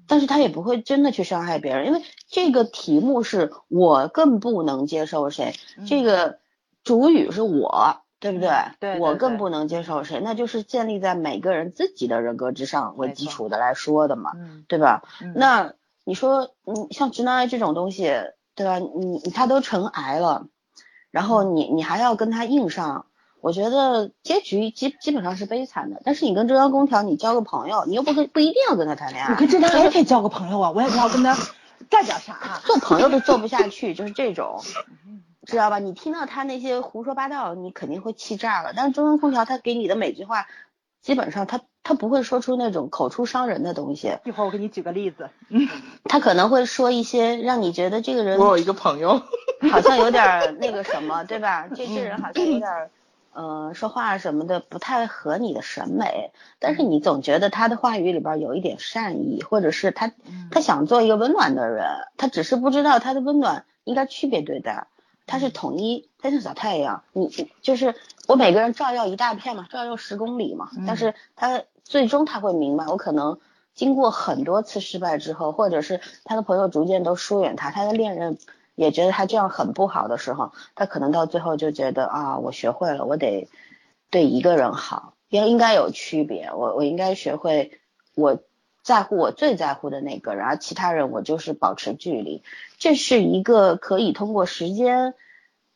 [0.06, 5.54] 但是他也不会真的去伤害别人，因为这个题目是我更不能接受谁，
[5.88, 6.38] 这个
[6.84, 8.02] 主语是我。
[8.20, 8.48] 对不对？
[8.48, 15.02] 嗯对对我更不能接受谁，那就是建立在每个人自己的人格之上为基础的来说的嘛，嗯，对吧？
[15.20, 15.72] 嗯那
[16.04, 18.10] 你说，嗯，像直男癌这种东西，
[18.54, 18.78] 对吧？
[18.78, 20.46] 你你他都成癌了，
[21.10, 23.06] 然后嗯你你还要跟他硬上，
[23.40, 26.00] 我觉得结局基基本上是悲惨的。
[26.04, 31.36] 但是你跟中央空调，你交个朋友，你又不跟不一定要跟他谈恋爱，我跟直男孩也可以交个朋友啊，我也不知道跟他
[31.90, 32.60] 干点啥。
[32.64, 34.60] 做朋友都做不下去，就是这种，
[35.48, 35.78] 知道吧？
[35.78, 38.74] 你听到他那些胡说八道，你肯定会气炸了。
[38.76, 40.46] 但是中央空调他给你的每句话，
[41.00, 45.30] 基本上他他不会说出那种口出伤人的东西，一会儿我给你举个例子，
[46.04, 49.22] 他可能会说一些让你觉得这个人我有一个朋友，
[49.72, 51.66] 好像有点那个什么，对吧？
[51.74, 52.68] 这这人好像有点
[53.32, 60.12] 嗯， 呃，说话什么的不太合你的审美，但是你总觉得他的话语里边有一点善意，或者是他
[60.50, 61.86] 他想做一个温暖的人，
[62.18, 64.88] 他只是不知道他的温暖应该区别对待，
[65.28, 67.94] 他是统一，他像小太阳，你你就是
[68.26, 73.38] 我每个人照耀一大片嘛，照耀十公里嘛，但是他最终他会明白，我可能。
[73.74, 78.36] 经过很多次失败之后，或者是他的朋友逐渐都疏远他，他的恋人
[78.74, 83.48] 也觉得他这样很不好的时候，他可能到最后就觉得啊，我学会了，我得
[84.10, 87.78] 对一个人好，应应该有区别，我我应该学会
[88.16, 88.40] 我
[88.82, 92.42] 在乎我最在乎的那个人，而其他人我就是保持距离，
[92.78, 95.14] 这是一个可以通过时间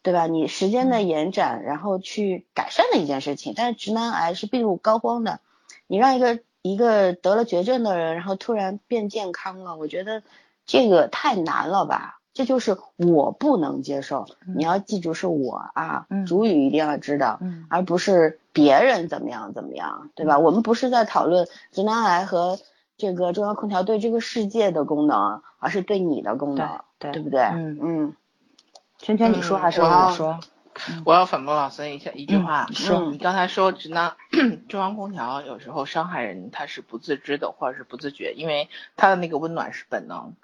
[0.03, 0.27] 对吧？
[0.27, 3.55] 你时间的延展，然后去改善的一件事情。
[3.57, 5.39] 但是直男癌是病入膏肓的，
[5.87, 10.23] 你让一个一个得了绝症的人，然后突然变健康了，我觉得
[10.67, 12.19] 这个太难了吧？
[12.35, 14.27] 这就是我不能接受。
[14.57, 17.39] 你要记住是我啊，主语一定要知道，
[17.69, 20.39] 而不是别人怎么样怎么样，对吧？
[20.39, 22.59] 我们不是在讨论直男癌和
[23.03, 27.41] 这个中央空调对这个世界的功能，而是对你的功能，对对不对？
[27.41, 28.17] 嗯嗯。
[28.99, 30.39] 圈圈，你说还是我说？
[31.05, 34.15] 我要反驳老孙一下一句话，说你刚才说直男
[34.71, 40.35] 中央空调有时候伤害人，他是不自知的或者是不自觉，因为他的那个温暖是本能。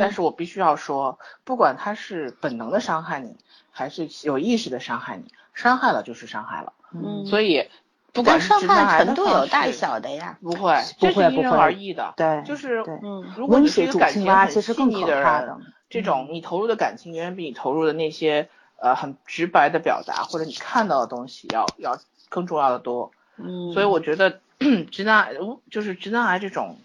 [0.00, 3.36] 但是我必须要说，不管他是本能的伤害你，
[3.70, 6.72] 还是有意识的伤害你，伤害了就是伤害了。
[6.92, 7.68] 嗯，所以
[8.16, 12.14] 不管伤害程度有大小的呀，不会，不会，因人而异的。
[12.16, 18.48] 对，就是嗯，如果你是一个感情很细腻的人，这种你投入的感情远远比你投入的那些
[18.80, 21.98] 呃很直白的表达或者你看到的东西要要
[22.28, 23.12] 更重要的多。
[23.36, 24.40] 嗯，所以我觉得
[24.90, 25.34] 直男癌
[25.70, 26.78] 就是直男癌这种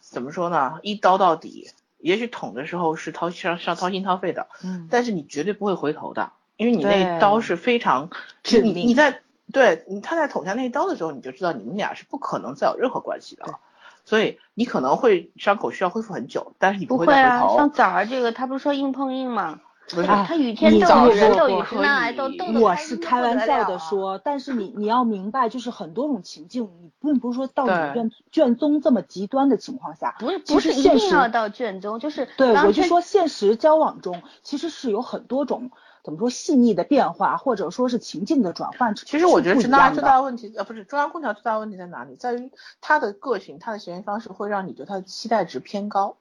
[0.00, 1.70] 怎么说呢，一刀到底。
[2.00, 8.08] 也许捅的时候是掏上上掏心掏肺的，嗯，但是你绝对不会回头的，因为你那刀是非常
[8.44, 8.72] 致命。
[8.72, 9.20] 你你在
[9.52, 13.60] 对你他在捅下那一刀的时候，你就知道你们俩是不可能再有任何关系的了。
[14.04, 17.56] 所以你可能会伤口需要恢复很久，但是你不会再回头。
[17.56, 19.60] 像枣儿这个，他不是说硬碰硬吗？
[19.90, 35.70] 不是，他雨天斗人斗雨直男癌都斗我是开玩笑的说，但是你 你要明白，就是很多种情境，你并不是说到你卷卷宗这么极端的情况下，不是不是一定要到卷宗，就是对我就说现实交往中其实是有很多种
[36.04, 38.94] 怎么说细腻的变化，或者说是情境的转换。
[38.94, 42.16] 其实我觉得直男癌最大的问题，呃，不是中央空调最大的问题在哪里？
[42.16, 46.16] 在于他的个性，他的行为方式会让你对他的期待值偏高，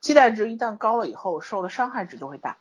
[0.00, 2.58] 期待值一旦高了以后，受的伤害值就会大。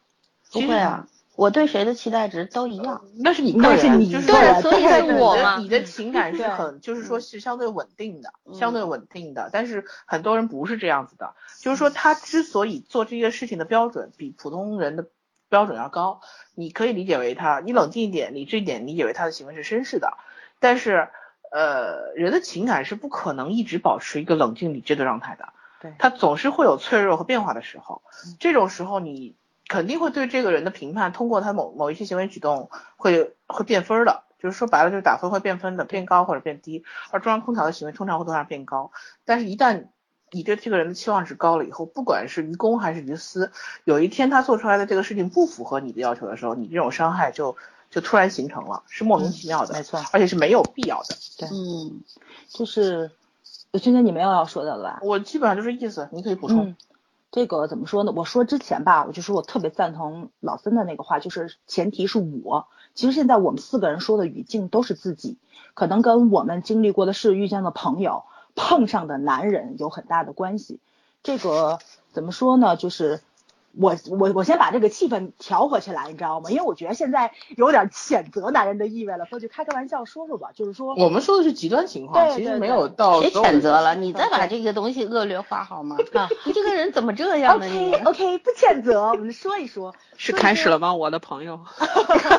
[0.52, 1.08] 不会啊。
[1.38, 5.58] 我对谁的期待值都一样，那是你个人，就是对，所以是我嘛。
[5.58, 9.50] 你的情感是很，就是说是相对稳定的，相对稳定的。
[9.52, 15.08] 但是很多人不是这样子的，就是说他之所以做这些事情的标准比普通人的
[15.52, 16.22] 标准要高，
[16.56, 20.18] 你可以理解为他，你冷静一点，理智一点，理解为他的行为是绅士的。
[20.60, 21.10] 但是，
[21.52, 28.02] 呃，人的情感是不可能一直保持一个冷静理智的状态的，对，他总是会有脆弱和变化的时候。
[28.40, 29.36] 这种时候你。
[29.68, 36.84] 肯定会对这个人的评判，通过他某某一些行为举动会会变分的，就是说白了就是打分会变分的，变高或者变低。
[37.10, 38.92] 而中央空调的行为通常会多少变高，
[39.24, 39.86] 但是一旦
[40.32, 43.52] 你对这个人的期望值高了以后，不管是于公还是于私，
[43.84, 47.58] 有一天他做出来的这个事情不符合你的要求的时候，你这种伤害就
[47.90, 51.16] 就突然形成了，是莫名其妙的，没错，而且是没有必要的。
[51.38, 52.02] 对，嗯，
[52.48, 53.12] 就是
[53.74, 55.00] 今天你没有要说的了吧？
[55.04, 56.76] 我基本上就是意思，你可以补充。
[57.34, 58.12] 这个怎么说呢？
[58.14, 62.68] 我说之前吧，我就说我特别赞同老森的那个话，就是前提是我。
[62.94, 65.38] 其实现在我们四个人说的语境都是自己，
[65.74, 70.80] 可能跟我们经历过的事、遇见的朋友、碰上的男人有很大的关系。
[71.24, 71.80] 这个
[72.12, 72.76] 怎么说呢？
[72.76, 73.22] 就是。
[73.78, 76.50] 我我我先把这个气氛调和起来，你知道吗？
[76.50, 85.96] 因为我觉得现在有点谴责男人的意味了，所以就开个玩笑说说吧，就是说我们说的是极端情况，其实没有到谁谴责了，你再把这个东西恶劣化好吗？
[86.14, 89.94] 啊 你这个人怎么这样呢？OK OK，不谴责，我们说一说。
[90.18, 90.94] 是开始了吗？
[90.94, 91.60] 我的朋友。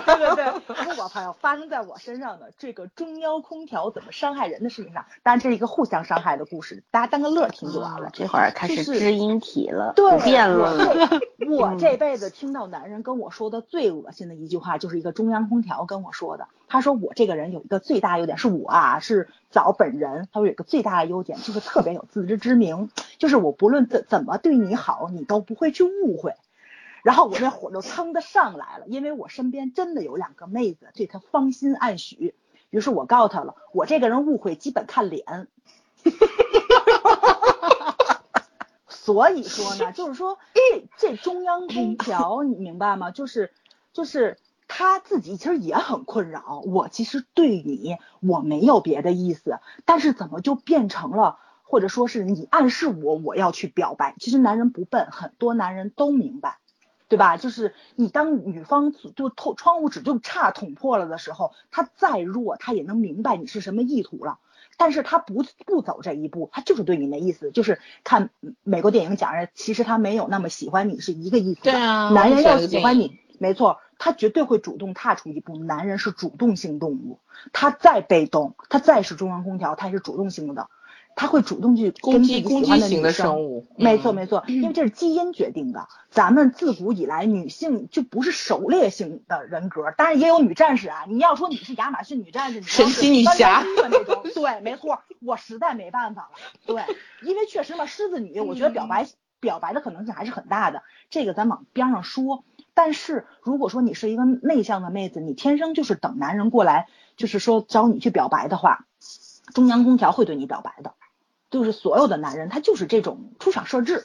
[0.07, 8.11] 对对对，我朋友发生在我身上的这个中央空调怎么伤害人的事情上，当然这是一个互相伤害的故事，大家当个乐听就完了。
[8.13, 11.09] 这会儿开始知音体了，对，辩论了。
[11.49, 16.49] 我这辈子听到男人跟我说的最恶心的一句话，就是一个中央空调跟我说的。
[16.69, 20.29] 他说我这个人有一个最大优点，是我啊，是早本人。
[20.33, 26.35] 他说有个最大的优点就是特别有自知之明，就是我不论怎怎么对你好，你都不会去误会。
[27.03, 32.35] 然后我那火就蹭的上来了，因为我身边真的有两个妹子对他芳心暗许，
[32.71, 35.49] 于是我告诉他了，我这个人误会基本看脸，
[39.05, 43.11] 所以说呢， 就是说这这中央空调你明白吗？
[43.11, 43.51] 就是
[43.93, 44.39] 就是
[44.69, 54.15] 他自己其实也很困扰，我其实对你我没有别的意思，但是怎么就变成了，或者说是你暗示我我要去表白？
[54.21, 56.59] 其实男人不笨，很多男人都明白。
[57.09, 57.37] 对吧？
[57.37, 64.39] 就是你当女方就透窗户纸就差捅破了的时候，他再弱，他也能明白你是什么意图了。
[64.83, 67.53] 但是他不不走这一步，他就是对你没意思。
[67.53, 68.31] 就是看
[68.65, 71.61] 美国电影讲人，其实他没有那么喜欢你，是一个意思。
[71.63, 75.57] 对啊，男人要喜欢你，没错，他绝对会主动踏出一步。
[75.57, 77.21] 男人是主动性动物，
[77.53, 80.69] 他再被动，他再是中央空调，他也是主动性的。
[81.15, 85.89] 他会主动去攻击攻击型的生生物，没错嗯没错，因为这是基因决定的。
[86.11, 91.05] 咱们自古以来，女性就不是狩猎型的人格，当然也有女战士啊。
[91.09, 96.31] 你要说你是亚马逊女战士，你要神奇女侠那种，对，没错，我实在没办法了。
[96.67, 96.83] 对，
[97.23, 99.07] 因为确实嘛，狮子女，我觉得表白、
[99.41, 102.45] 表白的可能性还是很大的，这个咱往边上说。
[102.75, 108.87] 但是如果说你是一个内向的妹子，你天生就是等男人过来，就是说找你去表白的话，
[109.55, 110.95] 中央空调会对你表白的。
[111.51, 114.05] 就是所有的男人，他就是这种出场设置，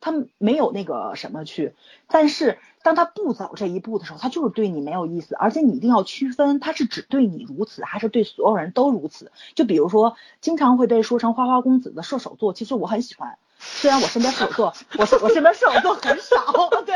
[0.00, 1.74] 他没有那个什么去。
[2.08, 9.30] 但是当他不走这一步的时候，他就是对你没有意思，而且你一定要区分，他是只对你如此，还是对所有人都如此。
[9.54, 13.38] 就比如说，经常会被说成花花公子的射手座，其实我很喜欢。
[13.60, 16.36] 虽然我身边射手座，我我身边射手座很少，
[16.84, 16.94] 对，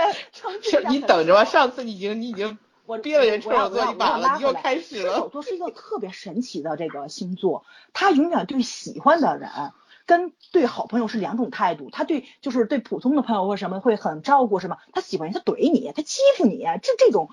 [0.88, 5.29] 你等着吧，上次你已经你已经我憋了人射我要手座一把了，你又开始射手了。
[5.29, 9.51] 座是一个特别神奇的这个星座，他永远对喜欢的人
[10.07, 11.90] 跟对好朋友是两种态度。
[11.90, 17.31] 他对就是对普通的朋友或什么会很照顾什么，他喜欢你，他怼你，他欺负你，这这种。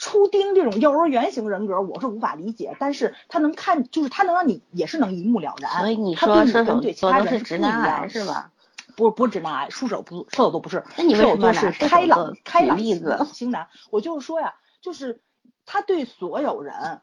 [0.00, 5.72] 初丁这种幼儿园型人格，我是无法理解，但是他能看，就是他能让你也是能一目了然。
[5.80, 8.52] 所以你他说射手对你跟对其座都他人是直男癌样是吧？
[8.94, 12.78] 不不是直男癌，射手不射手座不是，那你为什么是开朗座开朗
[13.26, 13.66] 型男。
[13.90, 15.20] 我就是说呀，就是
[15.66, 17.00] 他对所有人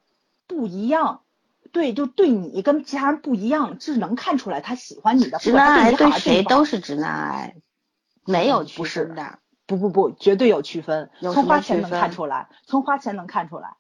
[0.47, 1.21] 不一样，
[1.71, 5.39] 对就对你跟其他人不一样，是能看出来他喜欢你的。
[5.39, 7.55] 直男癌对谁都是直男癌，
[8.25, 9.39] 没有区是分的。
[9.67, 13.77] 不不不，绝对有区分，从花钱能看出来，从花钱能看出来，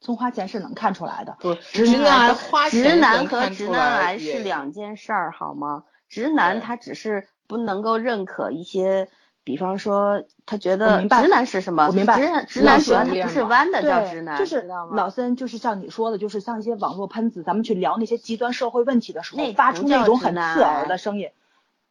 [0.00, 1.36] 从花钱是能看出来的。
[1.40, 5.82] 不，直直男癌癌花钱直男能和直男癌是两件事儿，好吗？
[6.08, 9.08] 直男他只是不能够认可一些，
[9.44, 11.86] 比方说他觉得直男是什么？
[11.86, 14.62] 我明白直男直男喜欢他不是弯的叫对，直男，就是？
[14.62, 21.28] 老森，就是像你说的，就是像一些网络喷子，咱们去聊那些极端社会问题的时候那，发出那种很刺耳的声音。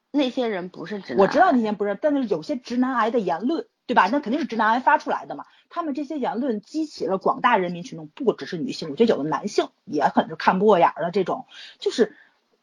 [0.09, 4.09] 那些人不是直男，我知道那些不是，但是有些直男癌的言论，对吧？
[4.11, 5.45] 那肯定是直男癌发出来的嘛。
[5.69, 11.45] 他们这些言论激起了广大人民群众，不只是女性，我觉得有的男性也很是看不过眼儿的这种，
[11.79, 12.15] 就是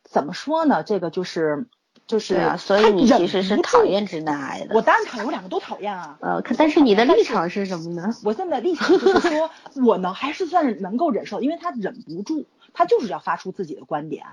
[0.05, 0.85] 怎么说呢？
[0.85, 1.67] 这个就是
[2.11, 3.85] 就是，啊，所以你其实是讨。
[3.85, 4.75] 厌直男癌的。
[4.75, 6.19] 我当然讨厌，我两个都讨厌啊。
[6.21, 8.15] 呃，可但是你的立场是什么呢？
[8.25, 9.51] 我现在立场就是说，
[9.85, 14.25] 我呢还是算是能够忍受，因为他忍不住，他就是要发出自己的观点。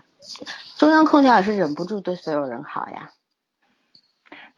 [0.77, 3.11] 中央空调也是忍不住对所有人好呀。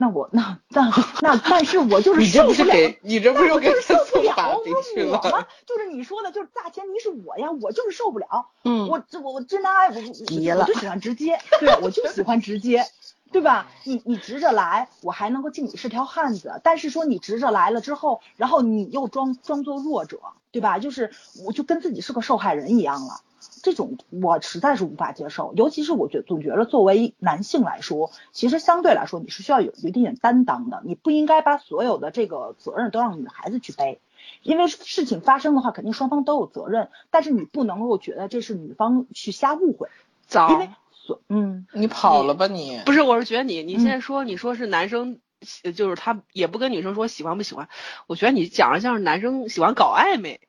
[0.02, 0.90] 那我那那
[1.22, 2.96] 那，但是我就是你这不是受不了。
[3.02, 5.46] 你这不是给那我就是他受不了，送法庭去我吗？？
[5.68, 8.48] 就是你说的，就是大前提是我呀，我就是受不了。
[8.64, 12.86] 嗯，我这我我直男癌，我我就喜欢直接，对我就喜欢直接，
[13.34, 13.68] 对吧？
[13.84, 16.62] 你你直着来，我还能够敬你是条汉子。
[16.64, 20.80] 但是说你直着来了之后，然后你又装装作弱者，对吧？
[20.80, 21.12] 就是
[21.46, 23.20] 我就跟自己是个受害人一样了。
[23.64, 34.00] 这种我实在是无法接受，尤其是我觉总觉得作为男性来说，其实相对来说你是需要有有一点点担当的，你不应该把所有的这个责任都让女孩子去背。
[34.44, 39.90] 因为事情发生的话，肯定双方都有责任，但是你不能够觉得这是女方去瞎误会，
[40.28, 42.80] 早因为所嗯你跑了吧你？
[42.86, 45.20] 不是，我是觉得你你嗯现在说你说是男生，
[45.64, 47.70] 呃就是他也不跟女生说喜欢不喜欢，
[48.08, 50.42] 我觉得你讲的像是男生喜欢搞暧昧，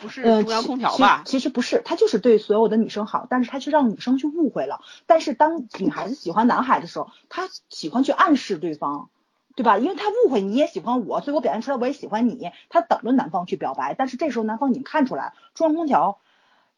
[0.00, 1.22] 不是呃中央空调其吧？
[1.26, 4.80] 其实不是，他就是对所有的女生好，但是他却让女生去误会了。
[5.06, 9.10] 但是当女孩子喜欢男孩的时候，他喜欢去暗示对方。
[9.54, 9.76] 对吧？
[9.76, 12.50] 因为他误会你也喜欢我，所以我表现出来我也喜欢你。
[12.70, 16.20] 他等着男方去表白，但是这时候男方已经看出来，中央空调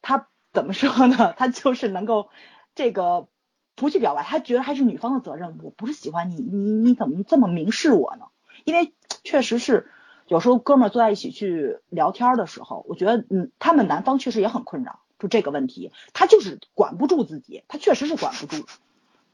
[0.01, 1.33] 他怎么说呢？
[1.39, 2.27] 他就是能够
[2.75, 3.29] 这个
[3.75, 5.57] 不去表白，他觉得还是女方的责任。
[5.63, 8.25] 我不是喜欢你，你你怎么这么明示我呢？
[8.65, 9.89] 因为确实是
[10.27, 18.65] 有时候哥们儿坐在一起去聊天的时候，我觉得嗯，他们男方确实也很困扰，就这个问题，他就是管不住自己，他确实是管不住。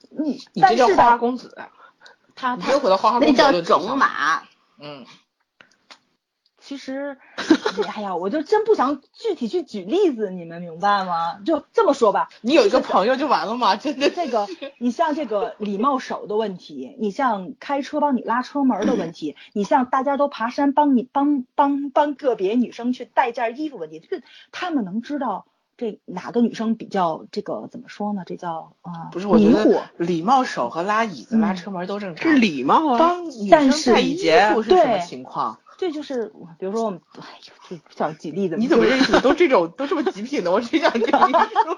[0.09, 1.55] 你，你这但是叫花花，公子，
[2.35, 3.61] 他他你又回到花花公子那叫。
[3.61, 4.43] 种马。
[4.79, 5.05] 嗯，
[6.71, 7.17] 其实，
[7.93, 11.37] 哎呀，我就真不想具体去举例子，你们明白吗？
[11.45, 13.75] 就这么说吧，你有一个朋友就完了吗？
[13.75, 14.47] 真的这个，
[14.77, 25.45] 你像这个礼貌手的问题，你像开车帮你拉车门的问题，你像大家都爬山帮你帮帮帮个别女生去带件衣服问题，就是他们能知道
[25.75, 28.23] 这哪个女生比较这个怎么说呢？
[28.25, 29.83] 这叫啊、不是，我觉得。
[29.97, 32.31] 礼貌手和拉椅子、拉嗯车门都正常。
[32.31, 32.97] 是礼貌啊。
[32.97, 34.15] 帮女生但是带衣
[34.53, 35.59] 服是什么情况？
[35.81, 40.51] 这就是比如说我们，哎呦，这不想举例子，你怎么认识的都这种都这么极品的？
[40.51, 41.77] 我只想跟你说，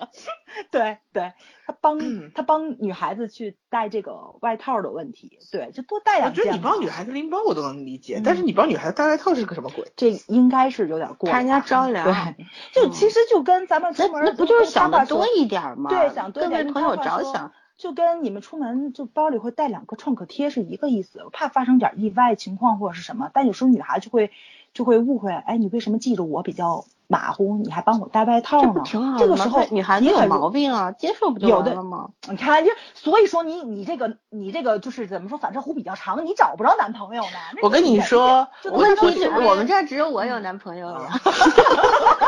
[0.72, 1.34] 对对，
[1.66, 6.46] 他帮嗯他帮女孩子去带这个外套的问题，对，就多带我两件我。
[6.46, 9.92] 觉得你帮女孩子拎包我都能理解，嗯但是你帮女孩子带外套是个什么鬼？
[9.94, 15.90] 这应该是有点过了，看人家着凉对， 就其实就跟咱们出门那不就是想的的多一点吗？
[15.90, 17.52] 对，想多一点更为朋友着想。
[17.78, 23.30] 就跟你们出门就包里会带两个创可贴是一个意思，怕发生点意外情况或者是什么。
[23.32, 24.32] 但有时候女孩就会
[24.74, 28.72] 就会误会，哎，你为什么记着我比较马虎，你还帮我带外套这呢？
[28.72, 29.24] 不挺好的？
[29.24, 32.10] 这个时候女孩子有毛病啊，接受不就有的完了吗？
[32.28, 37.38] 你看，就所以说你你这个你这个就是怎么说反射弧比较长，你找不着男朋友呢。
[37.62, 41.08] 我跟你说我问题是我们这儿只有我有男朋友呀。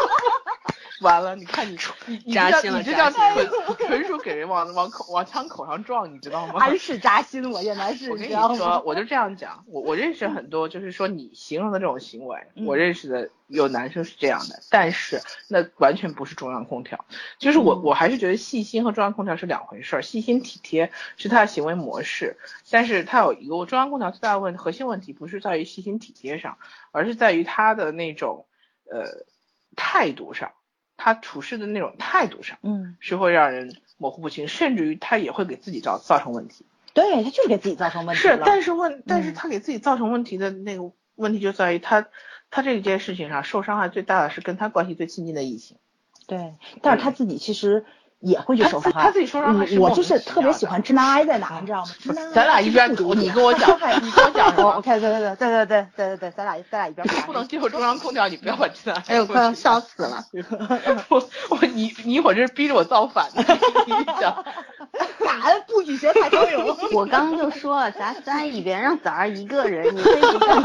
[1.00, 3.48] 完了，你看你你你这扎心了你这叫扎纯
[3.86, 6.54] 纯属给人往往口往枪口上撞，你知道吗？
[6.58, 12.66] 安是扎心，我现在是我跟你知道吗说，我就这样讲，我我认识很多，就是说你形容的这种行为，嗯。
[12.66, 17.04] 我认识的有男生是这样的，但是那完全不是中央空调，
[17.38, 17.82] 就是我嗯。
[17.82, 22.36] 我还是觉得细心和中央空调是两回事儿，细心体贴是他的行为模式，
[22.70, 26.58] 但是他有一个中央空调最大的问核心问题不是在于细心体贴上，
[26.92, 28.46] 而是在于他的那种
[28.90, 29.24] 呃
[29.76, 30.52] 态度上，
[31.02, 36.66] 他处事的那种态度上嗯，是会让人模糊不清，甚至于他也会给自己造造成问题。
[36.92, 42.06] 对他就是给自己造成问题是，但是问，但是嗯他给自己造成问题的那个问题就在于他，
[42.50, 45.78] 他这件事情上受伤害最大的是跟他关系最亲近的异性。
[46.26, 47.86] 对，但是他自己其实
[48.20, 49.02] 也会去他受伤害。
[49.02, 51.90] 他自己受伤害我就是特别喜欢直男癌在哪，你知道吗？
[51.98, 53.70] 直男癌咱俩一边读你跟我讲
[54.02, 59.02] 你跟我讲什么我我看对对对对对对对对对，咱俩咱俩一边你不能接受中央空调，你不要把这样。
[59.06, 60.24] 哎呦，快要笑死了！
[61.08, 63.44] 我我你你一会儿这是逼着我造反呢，
[63.86, 64.44] 你讲。
[65.20, 66.76] 敢不许学蔡康永。
[66.92, 70.60] 我刚刚就说了，咱仨一边，让崽儿一个人，你非得干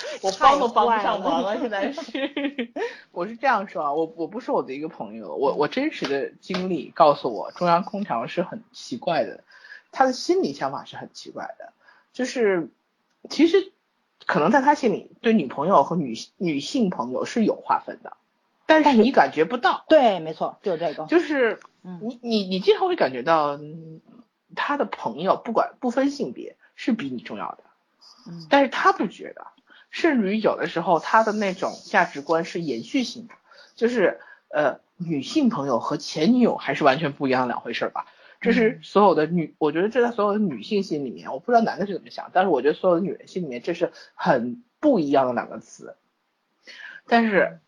[0.22, 2.72] 我帮都帮不上忙了，现在是，
[3.12, 9.44] 我是这样说啊，我我不是我的一个朋友，我我真实的经历告诉我，中央空调是很奇怪的，
[9.92, 11.72] 他的心理想法是很奇怪的，
[12.12, 12.70] 就是
[13.30, 13.72] 其实
[14.26, 18.16] 可能在他心里对女朋友和女女性朋友是有划分的，
[18.66, 21.06] 但是你感觉不到，对，没错，就是这个。
[21.06, 24.00] 就是嗯你你你经常会感觉到，嗯
[24.54, 27.58] 他的朋友不管不分性别是比你重要的。
[28.28, 29.46] 嗯但是他不觉得，
[29.96, 33.34] 甚至于有的时候他的那种价值观是延续性的，
[33.76, 34.20] 就是
[34.50, 38.04] 呃女性朋友和前女友还是完全不一样的两回事儿吧。
[38.42, 45.96] 这是所有的女，我觉得这在所有的女性心里面，我不知道男的是怎么想，但是我觉得所有的女人心里面这是很不一样的两个词。
[47.06, 47.58] 但是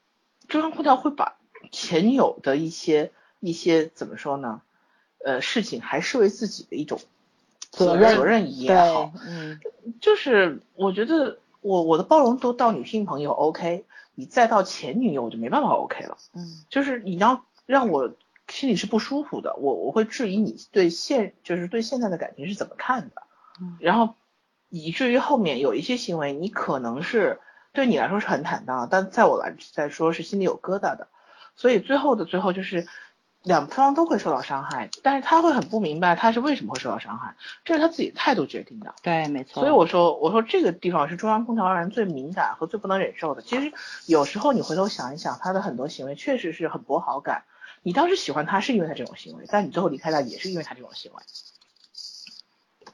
[0.48, 1.38] 中央空调会把
[1.72, 3.10] 前女友的一些
[3.40, 4.60] 一些怎么说呢？
[5.24, 7.00] 呃，事情还视为自己的一种
[7.70, 9.58] 责任责任也好，，嗯
[10.02, 13.84] 就是我觉得我我的包容度到女性朋友 OK，
[14.14, 16.18] 你再到前女友我就没办法 OK 了。
[16.34, 18.12] 嗯就是你要让我
[18.48, 23.22] 心里是不舒服的，我我会质疑你对现就是对现在的感情是怎么看的，
[23.60, 24.14] 嗯然后
[24.68, 27.40] 以至于后面有一些行为你可能是
[27.72, 31.08] 对你来说是很坦荡，但在我来来说是心里有疙瘩的，
[31.56, 32.86] 所以最后的最后就是。
[33.44, 37.34] 两方都会受到伤害，但是他会很不明白他是为什么会受到伤害，
[37.64, 38.94] 这是他自己的态度决定的。
[39.02, 39.62] 对，没错。
[39.62, 43.42] 所以我说，我说这个地方是中央空调让人最敏感和最不能忍受的。
[43.42, 43.72] 其实
[44.06, 47.44] 有时候你回头想一想，他的很多行为确实是很博好感。
[47.82, 51.22] 你当时喜欢他是因为他这种行为，但你最后离开他也是因为他这种行为。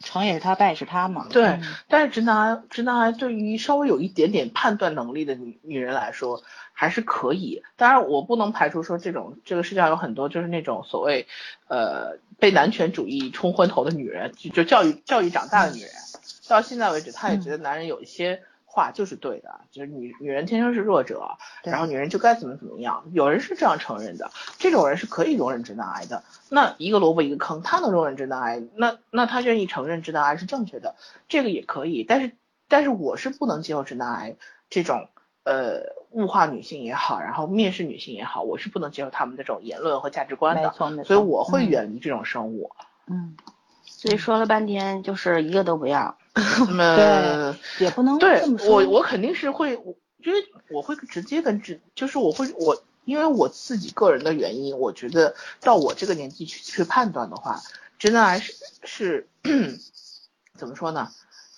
[0.01, 1.27] 成也是他，败也是他嘛。
[1.31, 6.43] 对嗯但是直男，直男癌对于稍微有一点点判断能力的女女人来说
[6.75, 7.63] 还是可以。
[7.77, 11.27] 当然，我不能排除说这种这个世界上有很多就是那种所谓
[11.69, 15.91] 呃被男权主义冲昏头的女人，就就教育教育长大的女人，
[16.49, 23.05] 到现在为止，她也觉得男人有一些话就是对的，就是女女人天生是弱者，然后女人就该怎么怎么样。
[23.13, 26.25] 有人是这样承认的，这种人是可以容忍直男癌的。
[26.49, 30.97] 那一个萝卜一个坑，他能容忍直男癌，那那他愿意承认直男癌是正确的，
[31.29, 32.03] 这个也可以。
[32.03, 32.33] 但是
[32.67, 34.35] 但是我是不能接受直男癌
[34.71, 35.09] 这种
[35.45, 40.63] 呃物化女性也好，然后蔑视女性也好，我是不能接受他们的这种言论和价值观的。
[40.63, 41.05] 没错没错。
[41.05, 42.71] 所以我会嗯远离这种生物。
[43.07, 43.37] 嗯，
[43.85, 46.17] 所以说了半天，就是一个都不要。
[46.35, 48.43] 那么也不能对。
[48.69, 50.39] 我我肯定是会，我因为
[50.71, 57.61] 我会直接跟直，就是我会我因为我自己个人的原因，我觉得到我这个年纪去去判断的话，
[57.99, 58.55] 直男癌是
[58.85, 59.29] 是
[60.57, 61.09] 怎么说呢？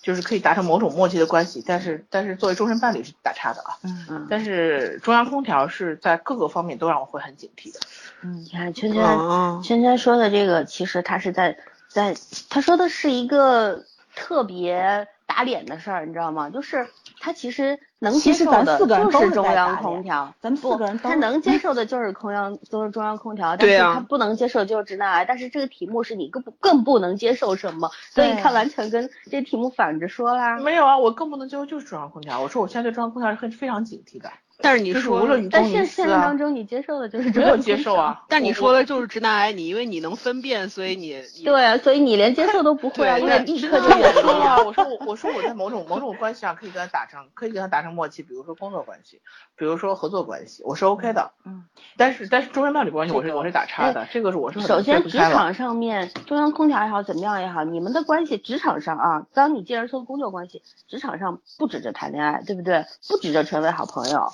[0.07, 3.75] 就是可以达成某种默契的关系，但是但是作为终身伴侣是打岔的啊。
[3.83, 7.79] 嗯嗯，但是中央空调是在各个方面都让我会很警惕的。
[8.21, 11.57] 嗯你看圈圈哦，圈圈说的这个，其实他是在
[11.89, 12.15] 在
[12.49, 13.83] 他说的是一个
[14.15, 16.49] 特别打脸的事儿，你知道吗？
[16.49, 16.87] 就是
[17.19, 25.25] 他其实能接受的就是中央空调，咱们四不个人都他能接 受的就是空央都是中央空调，但对啊是他不能接受就是直男癌。
[25.25, 30.59] 但是这个题目是你更不更不能接受什么，所以对他完全跟这题目反着说啦。
[30.59, 32.41] 没有啊，我更不能接受就是中央空调。
[32.41, 37.75] 我说我现在对中央空调是很非常警惕的，但是你说无论于但现实当，中你接受的就是 没有中央空调。
[37.75, 38.23] 接受啊。
[38.29, 49.21] 但你说的就是直男癌，你因为你能分辨，所以你你对啊，所以你连接受都不会啊，对因为对，立刻就我远离说啊，我说我我说我在某种某种关系上可以跟他达成，可以跟他达成默契，比如说工作关系，
[49.55, 51.31] 比如说合作关系，我是 OK 的。
[51.45, 62.85] 嗯，但是但是中央伴侣关系我是我是打叉的，这个是我是首先，职场上面中央空调也好，怎么样也好，你们的关系，职场上啊，当你既然说工作关系，职场上不指着谈恋爱，对不对？
[63.07, 64.31] 不指着成为好朋友，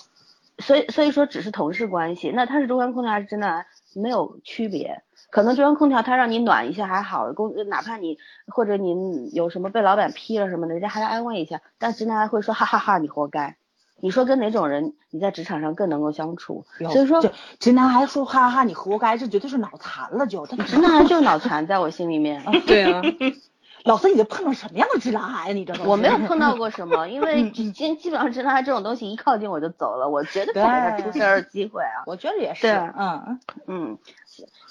[0.59, 5.01] 所以所以说只是同事关系，那他是中央空调还是直男癌没有区别。
[5.29, 13.55] 可能中央空调它让你暖一下还好，工哪怕你或者你有什么被老板批了什么的，人家还来安慰一下，但直男还会说哈哈哈你活该。
[13.99, 16.65] 你说跟哪种人你在职场上更能够相处？
[16.91, 17.23] 所以说
[17.57, 20.45] 直男还说哈哈你活该，这绝对是脑残了就。
[20.45, 22.43] 他直男癌就是脑残，在我心里面。
[22.67, 23.01] 对啊，
[23.83, 25.53] 老师，你这碰到什么样的直男癌？
[25.53, 32.03] 你这都是我没有碰到过 什么，因为基基本上直男癌这种东西一靠近我就走了，我绝对不给他出事儿的机会啊。
[32.05, 33.97] 我觉得也是，对嗯，嗯，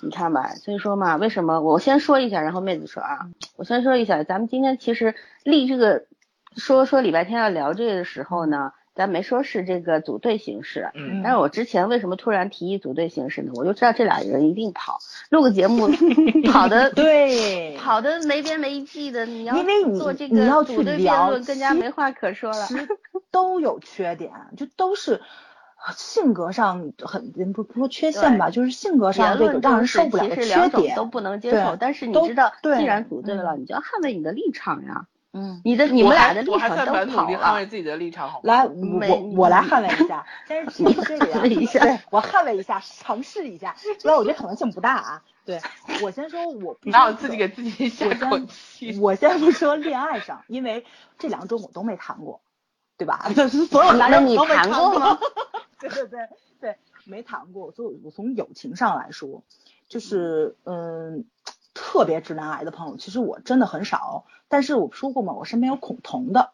[0.03, 6.05] 你看吧，所以说嘛，为什么我先说一下，然后妹子说啊，我先说一下，咱们今天其实立这个
[6.57, 13.53] 说说礼拜天要聊这个的时候呢，咱没说是这个组队形式，嗯但是我之前为什么突然提议组队形式呢？
[13.55, 14.99] 我就知道这俩人一定跑，
[15.31, 15.89] 录个节目
[16.53, 22.69] 跑的对，跑的没边没际的，你要因为你做这个你要去组队辩聊论，更加没话可说了。
[23.31, 25.23] 都有缺点，就都是
[25.97, 31.07] 性格上很不不说缺陷吧，就是性格上言这个让人受不了的缺其实两种点都。
[31.07, 35.07] 不能接受，但是你知道，既然组队了，嗯你就要捍卫你的立场呀。
[35.33, 38.45] 嗯，你的你们俩的立场都在蛮努跑了捍卫，自己的立场，好吗？
[38.45, 38.73] 来，我
[39.09, 45.23] 我我来捍卫一下， 但是其实这个呀，一下对我捍卫一下，尝试一下，虽然我觉得可能性不大啊。
[45.45, 45.61] 对
[46.03, 48.99] 我先说，我 不哪有自己给自己下我口先气？
[49.01, 50.85] 我先不说恋爱上，因为
[51.19, 52.41] 这两种我都没谈过，
[52.97, 53.29] 对吧？
[53.69, 55.19] 所有男那你都没谈过过吗？
[55.81, 56.29] 对对对
[56.61, 56.77] 对，
[57.07, 57.73] 没谈过。
[57.73, 59.43] 所以我从友情上来说，
[59.89, 61.25] 就是嗯，
[61.75, 64.27] 特别直男癌的朋友，其实我真的很少。
[64.53, 66.51] 但是我说过嘛，我身边有恐同的，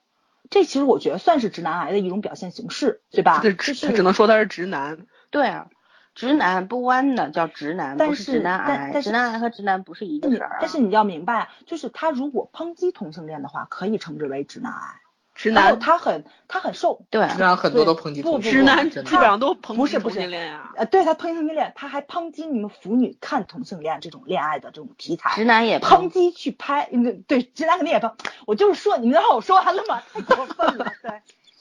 [0.51, 3.41] 这其实我觉得算是直男癌的一种表现形式，对吧？
[3.43, 5.07] 这只只能说他是直男。
[5.31, 5.67] 对啊，
[6.15, 9.03] 直男不弯的叫直男，但不是直男癌。
[9.03, 10.59] 直男癌和直男不是一个你事儿啊。
[10.61, 15.01] 但是你要明白，就是他如果抨击同性恋的话，可以称之为直男癌。
[15.39, 20.73] 直然后男他很他很瘦，对啊实际上很多都抨击不不直男基本上都抨击同不是不是性恋呀。
[20.77, 28.13] 呃，对他抨击同性恋，他还抨击你们腐女看同性恋这种恋爱的这种题材，直男也抨击去拍，嗯，对，直男肯定也抨。
[28.47, 30.03] 我就是说，你们让我说完了吗？
[30.13, 31.11] 太过分了， 对。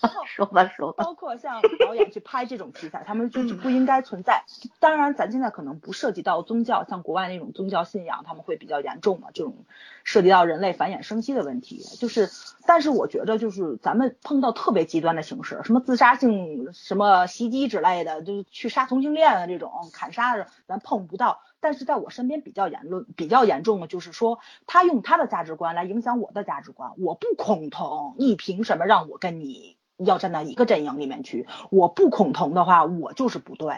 [0.27, 1.03] 说吧说吧。
[1.03, 4.43] 包括像导演去拍这种题材，他们就是不应该存在。
[4.79, 9.65] 当然，咱现在可能不涉及到宗教，像国外那种宗教信仰，他们会比较严重嘛，这种
[10.03, 11.79] 涉及到人类繁衍生息的问题。
[11.99, 12.29] 就是，
[12.65, 21.41] 但是我觉得就是咱们碰到特别极端的形式，什么自杀性、什么袭击之类的，就是去杀同性恋啊这种砍杀的，咱碰不到。
[21.59, 31.47] 但是在我身边比较言论比较严重的，就是说他用他的价值观来影响我的价值观，我不恐同，你凭什么让我跟你要站到一个阵营里面去？
[31.69, 33.75] 我不恐同的话，我就是不对，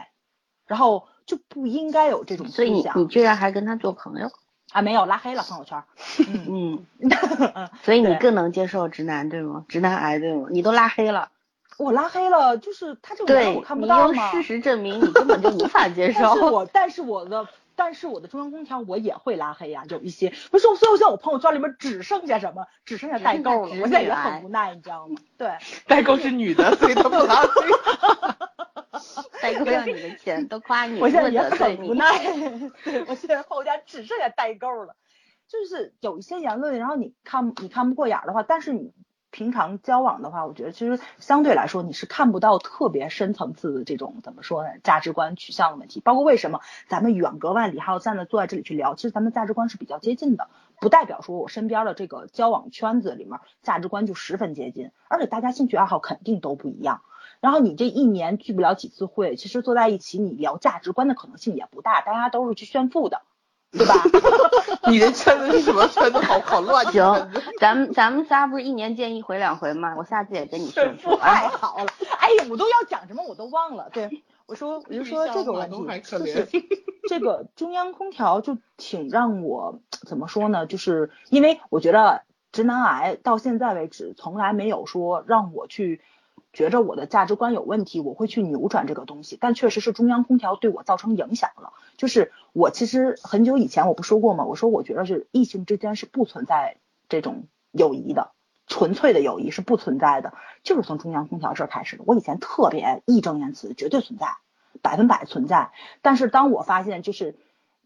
[0.65, 4.30] 然后就不应该有这种所以你你居然还跟他做朋友？
[4.72, 5.84] 啊，没有拉黑了朋友圈，
[6.47, 9.65] 嗯，嗯，所以你更能接受直男对吗？
[9.67, 10.47] 直男癌对吗？
[10.51, 11.30] 你都拉黑了，
[11.80, 16.51] 我拉黑了，就是他这种人对我看不你到嘛，用事实证明你根本就无法接但是受。
[16.51, 17.47] 我但是我的
[17.80, 25.15] 但是我的中央空调我也会拉黑呀、有一些不是，所以我现在我朋友圈里面只剩下什么，只剩下代购了，我现在也很无奈，你知道吗？
[25.38, 25.57] 对，
[25.88, 27.49] 代购是女的，所以她不拉黑。
[29.41, 31.41] 代购要你的钱，都夸你，我现在也。
[31.41, 32.05] 很无奈，
[32.84, 34.97] 对我现在朋友圈只剩下代购了，
[35.47, 38.91] 就是有一些言论，然后你看你看不过眼的话，但是你
[39.32, 50.49] 平常交往的话，我觉得其实相对来说你是看不到特别深层次的这种怎么说呢价值观取向的问题，包括为什么咱们远隔万里还要站在坐在这里去聊，其实咱们价值观是比较接近的，
[50.80, 57.01] 不代表说我身边的这个交往圈子里面价值观就十分接近，而且大家兴趣爱好肯定都不一样。
[57.39, 63.21] 然后你这一年聚不了几次会，其实坐在一起你聊价值观的可能性也不大，大家都是去炫富的，
[63.72, 63.93] 对吧？
[64.89, 66.17] 你的圈子是什么圈子？
[66.20, 66.84] 好好乱。
[66.91, 67.03] 行，
[67.59, 69.93] 咱们咱们仨不是一年见一回两回吗？
[69.97, 71.15] 我下次也跟你炫富。
[71.17, 71.86] 太好了，
[72.20, 73.89] 哎呀，我都要讲什么我都忘了。
[73.93, 76.47] 对，我说我就说这个问题，还可怜就是
[77.07, 80.65] 这个中央空调就挺让我怎么说呢？
[80.65, 86.01] 就是因为我觉得直男癌到现在为止从来没有说让我去
[86.52, 89.38] 觉着我的价值观有问题，我会去扭转这个东西。
[89.39, 91.74] 但确实是中央空调对我造成影响了。
[91.97, 94.45] 就是我其实很久以前我不说过吗？
[94.45, 96.78] 我说我觉得是异性之间是不存在
[97.08, 98.32] 这种友谊的，
[98.68, 100.34] 纯粹的友谊是不存在的，
[100.64, 102.04] 就是从中央空调这开始的。
[102.06, 104.38] 我以前特别义正言辞，绝对存在，
[104.82, 105.72] 百分百存在。
[106.02, 107.38] 但是当我发现就是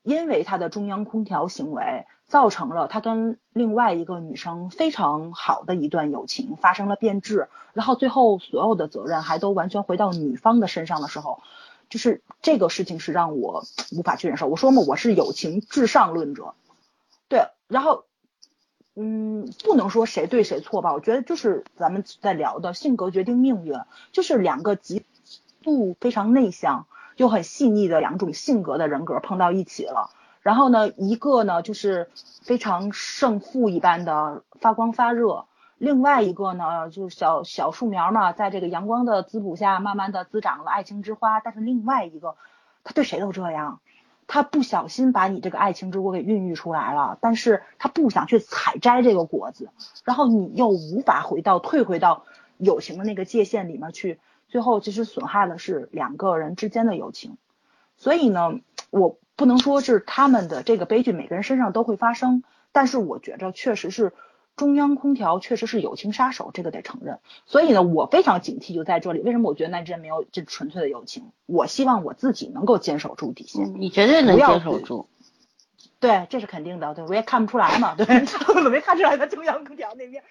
[0.04, 2.06] 因为他的中央空调行为。
[2.26, 11.42] 造成了他跟另外一个女生非常好的一段友情发生了变质，然后最后所有的责任还都完全回到女方的身上的时候，
[11.90, 14.48] 就是这个事情是让我无法去忍受。
[14.48, 16.56] 我说嘛，我是友情至上论者，
[17.28, 18.06] 对，然后，
[18.96, 23.76] 嗯，不能说谁对谁错吧，我觉得就是咱们在聊的性格决定命运，
[24.12, 25.06] 就是两个极
[25.62, 30.10] 度非常内向又很细腻的两种性格的人格碰到一起了。
[30.44, 32.10] 然后呢，一个呢就是
[32.42, 35.46] 非常胜负一般的发光发热，
[35.78, 41.40] 另外一个呢就是小小树苗嘛，在这个阳光的滋补下，慢慢的滋长了爱情之花。
[41.40, 42.36] 但是另外一个，
[42.84, 43.80] 他对谁都这样，
[44.28, 49.70] 他不小心把你这个爱情之果给孕育出来了，但是他不想去采摘这个果子，
[50.04, 52.26] 然后你又无法回到退回到
[52.58, 54.20] 友情的那个界限里面去，
[54.50, 57.38] 最后其实损害的是两个人之间的友情。
[57.96, 59.16] 所以呢，我。
[59.36, 64.14] 不能说是他们的这个悲剧每个人身上都会发生，但是我觉着确实是
[64.56, 67.20] 中央空调确实是友情杀手，这个得承认。
[67.48, 69.22] 所以呢，我非常警惕就在这里。
[69.22, 71.32] 为什么我觉得那之间没有这纯粹的友情？
[71.48, 73.74] 我希望我自己能够坚守住底线。
[73.80, 75.08] 你绝对能坚守住。
[76.00, 76.94] 对，这是肯定的。
[76.94, 77.96] 对，我也看不出来嘛。
[77.96, 78.06] 对，
[78.54, 80.24] 我没看出来在中央空调那边。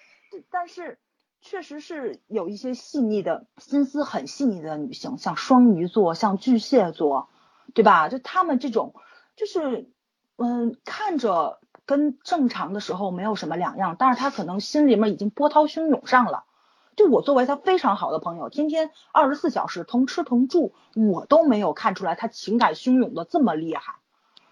[0.49, 0.97] 但是
[1.41, 7.27] 确实是有一些细腻的心思很细腻的女性，像双鱼座，像巨蟹座。
[7.73, 8.09] 对吧？
[8.09, 8.93] 就他们这种，
[9.35, 9.89] 就是，
[10.37, 16.43] 嗯，看着跟正常的时候没有什么两样，但是他可能心里面已经波涛汹涌上了。
[16.95, 23.95] 就我作为他非常好的朋友，天天二十四小时同吃同住，我都没有看出来他情感汹涌的这么厉害。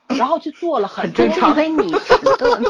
[0.08, 2.64] 然后去做了很正常，因为你迟钝。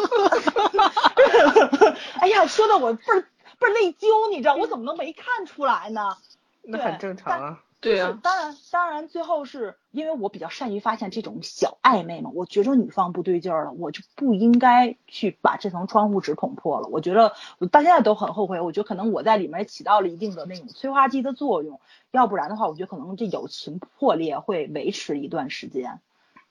[2.20, 3.22] 哎呀，说的我倍儿
[3.58, 6.18] 倍儿内疚，你知道我怎么能没看出来呢？
[6.64, 7.60] 那很正常啊。
[7.82, 16.88] 对啊，当然，当然，最后是因为我比较善于发现这种小暧昧嘛，我觉着女方不对劲儿了，我就不应该去把这层窗户纸捅破了。
[16.90, 26.00] 我觉得我到现在都很后悔，我觉得可能我在里面起到了一定的那种催化剂的作用，要不然的话，我觉得可能这友情破裂会维持一段时间。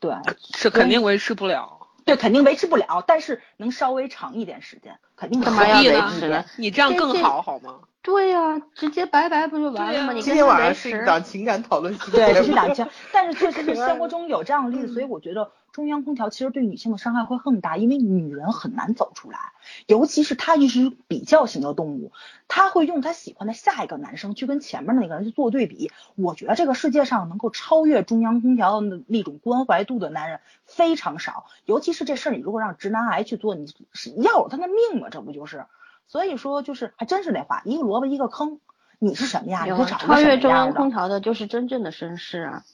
[0.01, 0.17] 对，
[0.57, 1.80] 是肯定维持不了。
[2.05, 5.41] 对，肯定维持不了，但是能稍微长一点时间，肯定。
[5.41, 6.45] 干嘛要维持？
[6.57, 7.81] 你这样更好，好吗？
[8.03, 10.13] 对呀，直接拜拜不就完了吗？
[10.15, 12.87] 你今天晚上是一档情感讨论，对，这是档情。
[13.13, 19.39] 但是确实是 生活中有这样的例子，所以我觉得中央空调其实对女性的伤害会更大，因为女人很难走出来，
[19.87, 22.13] 尤其是她一直比较型的动物，
[22.49, 25.91] 她会用她喜欢的下一个男生去跟前面那个人去做对比。
[26.17, 35.09] 我觉得这个世界上能够超越中央空调的那种关怀度的男人非常少，尤其是这事儿，你如果让直男癌去做，你是要了他的命吗？
[35.11, 35.67] 这不就是？
[36.07, 38.59] 所以说，就是还真是那话，一个萝卜一个坑。
[39.03, 39.65] 你是什么呀？
[39.65, 42.65] 你超越中央空调的，就是真正的绅士啊，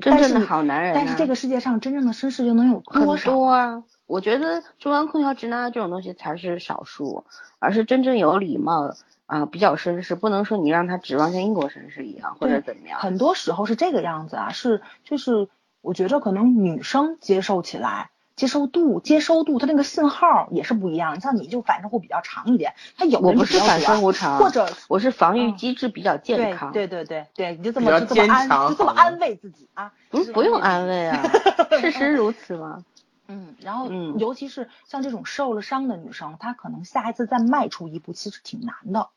[0.00, 0.92] 真正的好男人。
[0.94, 3.82] 但是这个世界上真正的绅士又能有多少啊？
[4.06, 7.24] 我觉得中央空调直男这种东西才是少数，
[7.58, 8.94] 而是真正有礼貌
[9.26, 10.14] 啊，比较绅士。
[10.14, 12.98] 不能说你让他指望像英国绅士一样，或者怎么样。
[13.00, 15.48] 很多时候是这个样子啊，是就是
[15.80, 18.10] 我觉得可能女生接受起来。
[18.38, 21.20] 接收度、接收度，它那个信号也是不一样。
[21.20, 26.70] 像你就反射会比较长一点，它有我不是反射弧长，或者我是防御机制比较健康。
[26.70, 29.92] 对对对对，你就这么就这么安就这么安慰自己啊？
[30.08, 31.20] 不不用安慰啊，
[31.80, 32.84] 事实如此嘛。
[33.26, 39.08] 嗯，然后尤其是像这种受了伤的女生，她可能下一次再迈出一步，其实挺难的，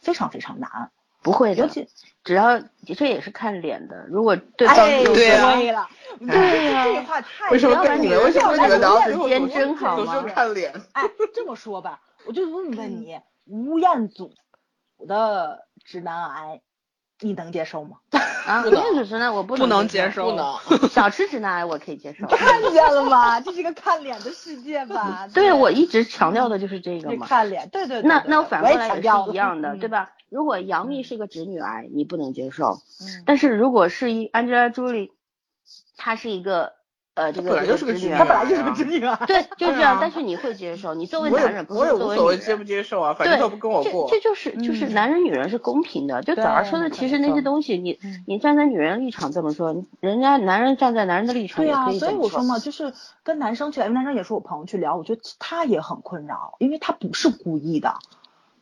[0.00, 0.90] 非常非常难。
[1.22, 1.68] 不会的，
[2.24, 2.60] 只要
[2.96, 4.06] 这也是看脸的。
[4.08, 10.22] 如果对方有对了，对呀，这话太为什么跟你们为什么你们聊时间真好吗？
[10.34, 10.72] 看脸。
[10.92, 11.02] 哎，
[11.34, 14.32] 这么说吧，我就问问你，吴彦祖
[15.06, 16.60] 的直男癌，
[17.22, 17.96] 你能接受吗？
[18.46, 20.54] 啊，吴彦祖直男我不不能接受，不能。
[20.90, 22.26] 小吃直男癌我可以接受。
[22.36, 23.40] 看见了吗？
[23.40, 25.28] 这是个看脸的世界吧？
[25.32, 27.26] 对，我一直强调的就是这个嘛。
[27.26, 28.02] 看脸，对对。
[28.02, 30.10] 那那反过来也是一样的，对吧？
[30.28, 32.78] 如果杨幂是个直女癌，你不能接受。
[33.00, 33.22] 嗯。
[33.26, 35.10] 但是如果是一 Angelababy，
[35.96, 36.72] 她是一个
[37.14, 39.14] 呃，这个本来就是个直女他本来就是个直女啊。
[39.26, 39.98] 对，就这样。
[40.00, 42.56] 但是你会接受，你作为男人，不我也是作为无所谓接。
[42.56, 44.16] 不接受啊，反正对，他不跟我过这。
[44.16, 46.22] 这就是就是嗯男人女人是公平的。
[46.22, 52.42] 就早上说的，对其实那些东西，你嗯你站在女人立场这么说，人家男人站在男人的立场也对啊，所以我说。
[52.42, 52.92] 嘛，就是
[53.22, 57.94] 跟男生去，因为男生也是我朋友去聊，我觉得他也很困扰，因为他不是故意的，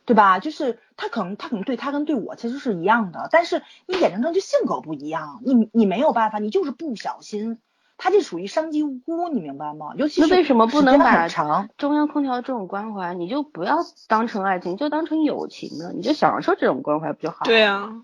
[0.05, 0.39] 对吧？
[0.39, 7.57] 就是他可能他可能对他跟对我其实是一样的，但是你眼睁睁就性格不一样，你你没有办法，你就是不小心，
[8.03, 9.91] 他这属于伤及无辜，你明白吗？
[9.95, 11.69] 尤其是那为什么不时间能把很长？
[11.77, 13.77] 中央空调这种关怀，你就不要
[14.07, 15.91] 当成爱情，就当成友情呢？
[15.93, 17.45] 你就享受这种关怀不就好？
[17.45, 18.01] 对啊，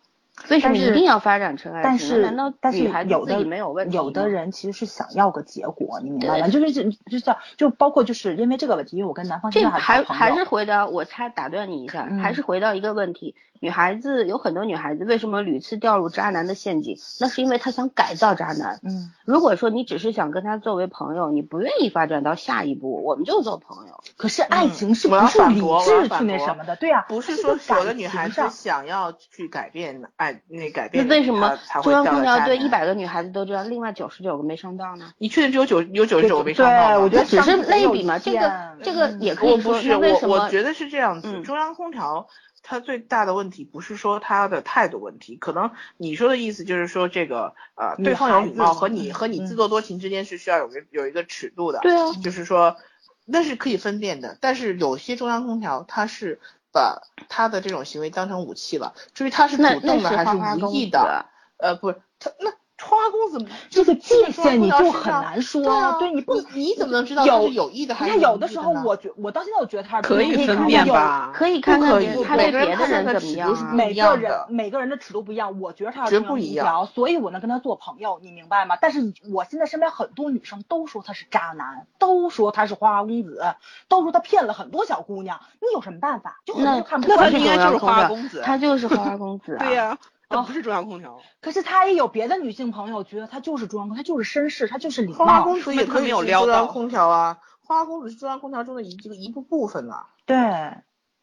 [0.51, 1.83] 为什么一定要发展成爱情？
[1.83, 6.47] 但是难道但是有的没有问题有的人其实是想要个结果，你明白吗？
[6.47, 16.97] 就是就就像就包括就是因为这个问题，因为我跟男方这现在还还是回到我猜打断你一下，嗯还是回到一个问题，女孩子有很多女孩子为什么屡次掉入渣男的陷阱？
[17.19, 18.79] 那是因为她想改造渣男。
[18.83, 24.01] 嗯，如果说你只是想跟他作为朋友，你不愿意发展到下一步，我们就做朋友。
[24.17, 26.75] 可是爱情是不是理智去那什么的？
[26.75, 35.11] 对啊，不是说所有的女孩子想要去改变爱那改那变，为什么中央空调对一百个女孩子都这样，另外九十九个没上当呢？
[35.17, 37.03] 你确定只有九有九十九个没上到对？
[37.03, 38.51] 我觉得只是类比嘛，这个
[38.83, 40.35] 这个嗯也可以说，我不是为什么？
[40.35, 41.27] 我觉得是这样子。
[41.27, 42.27] 嗯中央空调
[42.69, 51.79] 它最大的问题不是说他的态度问题，可能你说的意思就是说这个呃，对方有礼貌和你嗯和你嗯自作多情之间是需要有个有一个尺度的。
[51.79, 52.75] 对啊，就是说
[53.23, 56.41] 那是可以分辨的，但是有些中央空调它是
[56.73, 62.51] 把他的这种行为当成武器了，至于他是主动的还是无意的，呃，不是他那
[62.83, 71.31] 花花公子这个界限你就就很难说，对啊，对你不你你怎么能知道他有是有意的还你是无意看有的时候我觉我到现在我觉得他是可以分辨吧？
[71.33, 73.75] 可以看看以别人他对每个人别的人怎么样？
[73.75, 78.77] 每个人每个人的尺度不一样，我觉得他要绝中央空不一样，所以我能跟他做朋友，你明白吗？
[78.79, 83.41] 但是我现在身边很多女生都说他是渣男，都说他是花花公子，
[83.87, 86.39] 都说他骗了很多小姑娘，你有什么办法？
[86.45, 88.41] 就很多那人看不那他应该就是花花公子。
[88.45, 89.65] 他就是花花公子啊。
[89.65, 91.19] 对呀、他哦不是中央空调。
[91.41, 95.41] 可是他也有别的女性朋友觉得他就是中央空调，他就是绅士，他就是礼花花。
[95.41, 100.07] 公子也可以是中央空调啊，花花公子是中央空调中的一这个一部部分啊。
[100.25, 100.35] 对，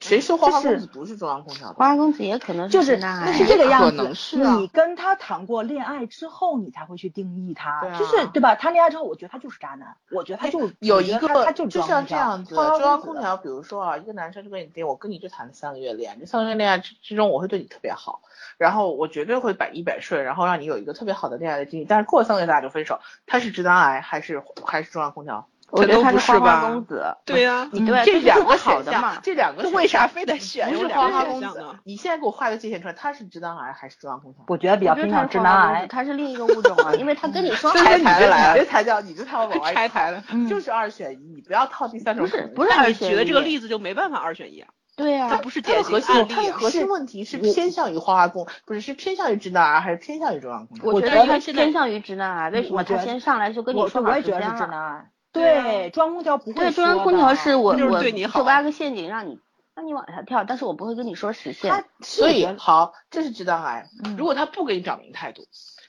[0.00, 1.74] 谁说花花公子不是中央空调的？
[1.74, 3.96] 花花公子也可能就是直男癌那是这个样可子。
[3.96, 8.54] 能是啊你跟他谈过恋爱之后，你才会去定义他，对啊就是对吧？
[8.54, 18.20] 谈恋爱之后，我觉得他就是渣男，我觉得他就是有一个他就像这样子，花花中央空调，比如说啊，一个男生就跟你定，我跟你就谈了三个月恋爱，这三个月恋爱之之中，我会对你特别好，
[18.58, 21.86] 然后我绝对会百依百顺，然后让你有一个特别好的恋爱的经历。
[21.86, 25.48] 但是过了三个月咱俩就分手，他是直男癌还是还是中央空调？
[25.70, 27.16] 我觉得他是花花吧公子。
[27.24, 31.78] 对呀、你对这这两个好选项的嘛，这两个这为啥非得选不是有两个花花公子呢？？
[31.84, 34.44] 你现在给我画个界限出来，他是直男癌还是中央空调？
[34.48, 35.86] 我觉得比较偏向直男癌。
[35.86, 40.22] 他是另一个物种啊， 因为他跟你说所以说你好的这来了你这才叫你这才往外拆台了。
[40.30, 42.42] 嗯就是二选一，你不要套第三种不是。
[42.54, 46.52] 不是二选一举的这个例子就没办法二选一啊，对啊，它不是典核心它的。
[46.52, 50.92] 核心问题是偏向于花花公，不是是偏向于直男癌还是偏向于中央空调？
[50.92, 54.50] 我觉得他现在偏向于直男癌，为什么他先上来就跟你我说好我也觉得是？
[54.50, 55.10] 直男癌。
[55.34, 59.38] 对中央空调不会对，中央空调是我就是我对你好就挖个陷阱让你
[59.74, 61.84] 让你往下跳，但是我不会跟你说实现他。
[62.00, 63.90] 所以好，这是直男癌。
[64.02, 65.46] 嗯如果他不给你表明态度，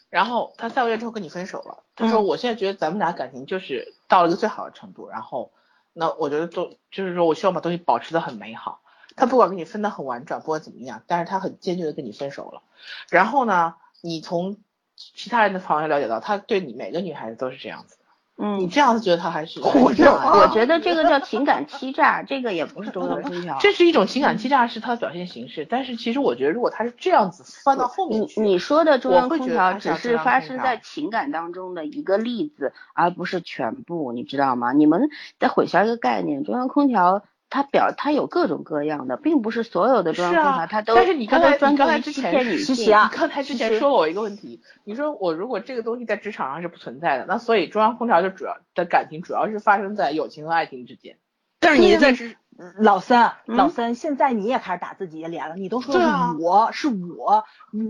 [0.09, 5.51] 然后他三个月之后跟你分手了，他说嗯我现在觉得咱们俩感情就是到了一个最好的程度，然后
[5.93, 8.81] 那我觉得都就是说我希望把东西保持的很美好。
[9.17, 12.63] 他不管跟你分的很婉转，不管怎么样，但是他很坚决的跟你分手了。
[13.09, 14.57] 然后呢，你从
[14.97, 17.95] 其他人的朋友了解到，他对你每个女孩子都是这样子
[18.38, 18.45] 的。
[18.57, 23.57] 你嗯，这样子觉得他还是 我觉得我觉得这个叫情感欺诈，这个也不是中央空调。
[23.61, 25.65] 这是一种情感欺诈，是他的表现形式。
[25.69, 34.73] 但是其实我觉得，如果他是这样子放到后面你去，你说的中央空调只是发生在情感当中的一个例子，而不是全部，你知道吗？
[34.73, 35.09] 你们
[35.39, 42.93] 在混淆一个概念，中央空调它表它有各种各样的，并不是所有的中央空调它都但是你刚才你刚才之前欺骗女性其实。
[42.93, 51.17] 啊你刚才之前说了我一个问题，你说我如果这个东西在职场上是不存在的，那所以中央空调就主要的感情主要是发生在友情和爱情之间。
[51.59, 52.35] 但是你在职
[52.77, 55.55] 老三，嗯老三，现在你也开始打自己的脸了。
[55.55, 55.95] 你都说
[56.39, 57.43] 我是我，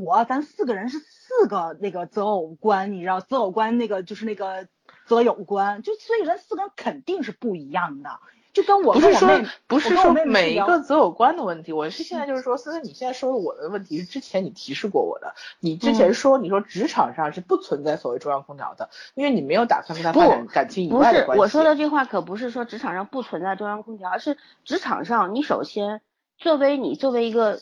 [0.03, 4.68] 我，咱四个人是四个那个择偶观，你知道择偶观那个就是那个
[5.06, 8.10] 择友观，就所以咱四个人肯定是不一样的。
[8.56, 9.30] 就跟我不是说
[9.68, 21.41] 不是说每一个择偶观的问题，我是现在就是说，思思，你现在说的我的问题是之前你提示过我的，你之前嗯说你说职场上是不存在所谓中央空调的，因为你没有打算跟他不发展感情以不是外的关系。
[21.41, 25.99] 我说的这话可不是说职场上不存在中央空调，而是职场上你首先
[26.38, 27.60] 作为你作为一个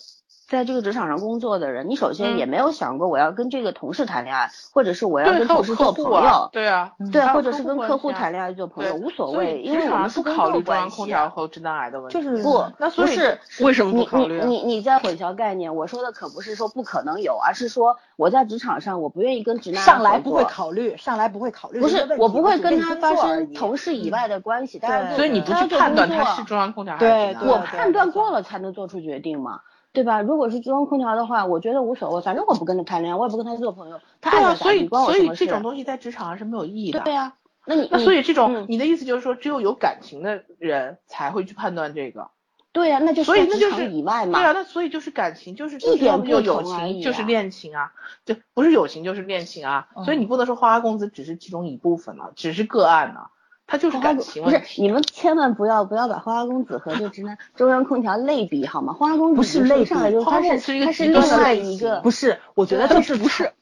[0.54, 2.38] 在这个职场上工作的人，你首先嗯。
[2.38, 11.30] 也没有想过我要跟这个同事谈恋爱，或者是我要跟同事做朋友，，啊对啊，对，啊或者是跟客户谈恋爱做朋友，无所所谓，以职场上因为我们不考虑中央空调。
[11.30, 12.44] 和直男癌的问题，就是。
[12.44, 21.80] 不，那所以不是为什么不你考虑啊你你你在混淆概念，我说的可不是说不可能有，而是说我在职场上我不愿意跟直男癌上来不会考虑，上来不会考虑。
[21.80, 29.62] 不是我不会跟他发生同事以外的关系，大家对做所以你不去判断他是中央空调还是对对直男癌我判断过了才能做出决定嘛，
[29.94, 30.22] 对吧？
[30.22, 35.46] 如果是中央空调的话，我觉得无所谓，反正我不跟他谈恋爱，我也不跟他做朋友，他对啊，所以所以关我什么事？
[35.46, 37.00] 这种东西在职场上是没有意义的。
[37.02, 37.34] 对呀、
[37.66, 42.30] 那你 你那所以这种嗯你的意思就是说，只有有感情的人才会去判断这个。
[42.72, 44.40] 对呀、那就是所以职场那就是以外嘛。
[44.40, 47.94] 对啊，那所以就是感情，就是一点不友情，就是啊恋情啊，
[48.26, 49.90] 对，不是友情就是恋情啊。
[49.96, 53.28] 嗯所以你不能说花花公子只是其中一部分了，只是个案呢，
[53.66, 54.62] 它就是感花花公不是。
[54.82, 58.94] 你们千万不要不要把花花公子和这直男中央空调类比好吗？
[58.94, 63.54] 花花公子不是类比上来就它花花公子是一个是另外一个不是，我觉得对这是不是，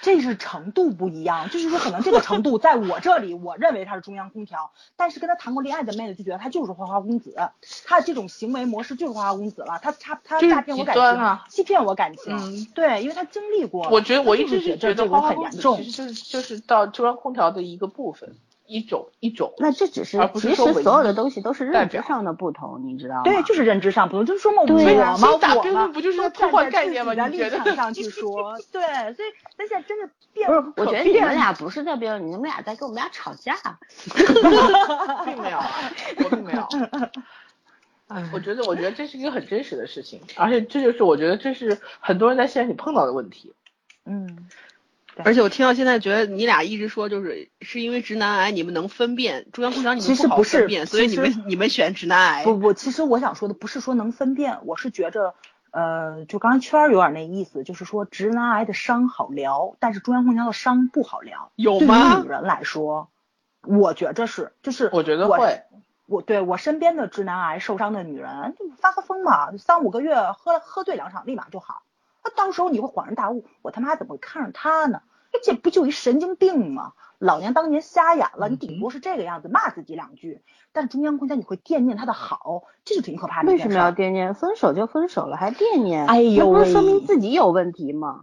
[0.00, 7.34] 这是程度不一样，就是说可能这个程度在我这里，我认为他是中央空调，但是跟他谈过恋爱的妹子就觉得他就是花花公子，
[7.86, 18.34] 他的这种行为模式就是花花公子了，他他他诈骗我感情，欺骗我感情，嗯对，因为他经历过，我觉得我一直是觉得这种花花公子很严重其，实就是就是到中央空调的一个部分，
[18.70, 19.52] 一种一种。
[19.58, 23.22] 那这只是而不是其说唯实所有的东西都是认知上的不同，你知道吗？
[23.24, 28.82] 对，就是认知上不同，就是说嘛，我呀嘛，所以打我嘛辩论不就是都在偷换站在自概念吗你觉得场上去 说，对，
[29.14, 33.56] 所以但现在真的变不是，我觉得你们俩不是在辩论，你们俩在跟我们俩吵架。
[35.24, 35.58] 并没有，
[36.24, 36.68] 我并没有。
[38.32, 43.52] 我觉得，我觉得这是一个很真实的事情，而且这就是我觉得这是很多人在现实里碰到的问题。
[44.04, 44.48] 嗯，
[45.24, 52.44] 而且我听到现在觉得你俩一直说就是是因为直男癌你们能分辨中央空调你们其实不是分辨，所以你们你们选直男癌。
[52.44, 55.34] 不不，其实我想说的不是说能分辨，我是觉着，
[55.70, 61.52] 呃，就刚才圈儿有点那意思，就是说直男癌的伤好疗，但是中央空调的伤不好疗。
[61.56, 63.08] 对有吗于女人来说，
[63.66, 65.62] 我觉着是，就是我觉得会，
[66.06, 71.82] 我对我身边的直男癌受伤的女人，就发个疯嘛，三五个月喝喝醉两场，立马就好。
[72.22, 75.00] 那到时候你会恍然大悟，我他妈怎么会看上他呢？
[75.42, 76.92] 这不就一神经病吗？
[77.18, 80.42] 老娘当年瞎眼了，你顶多是这个样子，骂自己两句。
[80.72, 83.74] 但中央空调你会惦念他的好，这就挺可怕的为什么。
[83.74, 84.32] 要惦念？
[84.34, 86.06] 分手就分手了，还惦念？
[86.06, 88.22] 哎呦那不是说明自己有问题吗？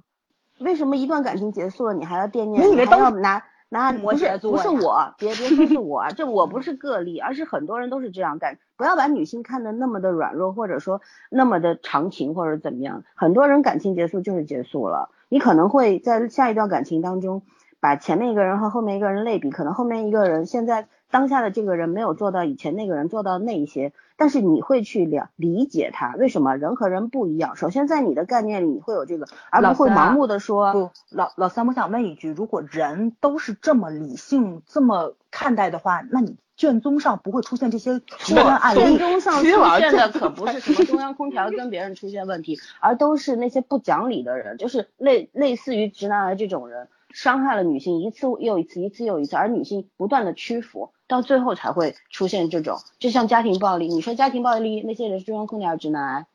[0.58, 2.64] 为什么一段感情结束了，你还要惦念？
[2.64, 3.92] 还你以为都要拿拿？
[3.92, 8.58] 摩不是不是我， 别别说是我，这我不是个例，而是很多人都是这样干。
[8.78, 13.04] 不要把女性看得那么的软弱，或者说那么的长情或者怎么样。
[13.14, 17.44] 很多人感情结束就是结束了，你可能会在下一段感情当中。
[17.80, 27.56] 把前面一个人和后面一个人类比，可能后面一个人现在当下的这个人没有做到以前那个人做到那一些，但是你会去了理解他为什么人和人不一样。
[27.56, 38.80] 首先在你的概念里你会有这个，而不会盲目的说不，老老三，我想问一句，如果人都是这么理性、这么看待的话，那你卷宗上不会出现这些极端案例？
[38.80, 39.50] 卷宗上出
[39.80, 53.88] 现的可不是什么中央空调跟别人出现问题，而都是那些不讲理的人，就是类类似于直男癌这种人，伤害了女性一次又一次，一次又一次，而女性不断的屈服，到最后才会出现这种，就像家庭暴力。
[53.88, 56.26] 你说家庭暴力那些人是中央空调还是直男癌？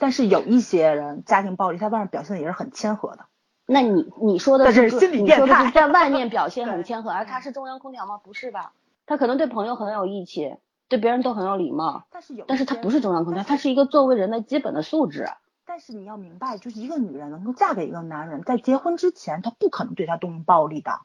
[0.00, 3.26] 但是有一些人家庭暴力，他外面表现的也是很谦和的。
[3.66, 8.18] 那你你说的但是心理变你说的是态在外面表现 很谦和，而他是中央空调吗？
[8.24, 8.72] 不是吧？
[9.10, 10.54] 他可能对朋友很有义气，
[10.86, 15.28] 对别人都很有礼貌，但是有，但是他不是中央空调，他是一个作为人的基本的素质。
[15.66, 21.00] 但是你要明白，就是一个女人能够嫁给一个男人，在结婚之前，她不可能对他动用暴力的，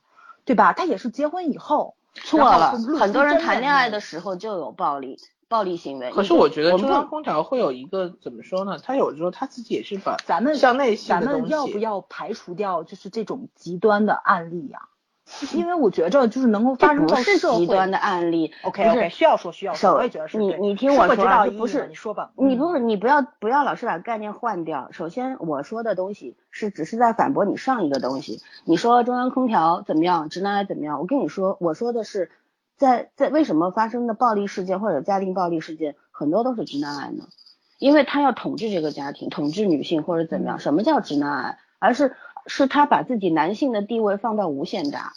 [0.46, 0.74] 对吧？
[0.74, 6.12] 她也是结婚以后，错了，很多人谈恋爱的时候就有暴力暴力行为。
[6.12, 8.78] 可是我觉得中央空调会有一个怎么说呢？
[8.78, 14.90] 他有时候他自己也是把咱们向内性咱的东西，们要不要排除掉就是这种极端的案例呀、
[15.54, 18.54] 因为我觉着就是能够发生到这不是社会极端的案例。
[18.62, 24.90] OK 不 OK，是需要说需要说，我也觉得是你你听我说不是你说吧，嗯你不是你不要不要老是把概念换掉。
[24.92, 28.42] 首先我说的东西是只是在反驳你上一个东西。
[28.66, 31.00] 你说中央空调怎么样，直男癌怎么样？
[31.00, 32.30] 我跟你说，我说的是
[32.78, 37.26] 在在为什么发生的暴力事件或者家庭暴力事件很多都是直男癌呢？
[37.80, 40.58] 因为他要统治这个家庭，统治女性或者怎么样。
[40.58, 41.58] 嗯什么叫直男癌？
[41.80, 42.16] 而是
[42.48, 45.14] 是他把自己男性的地位放到无限大，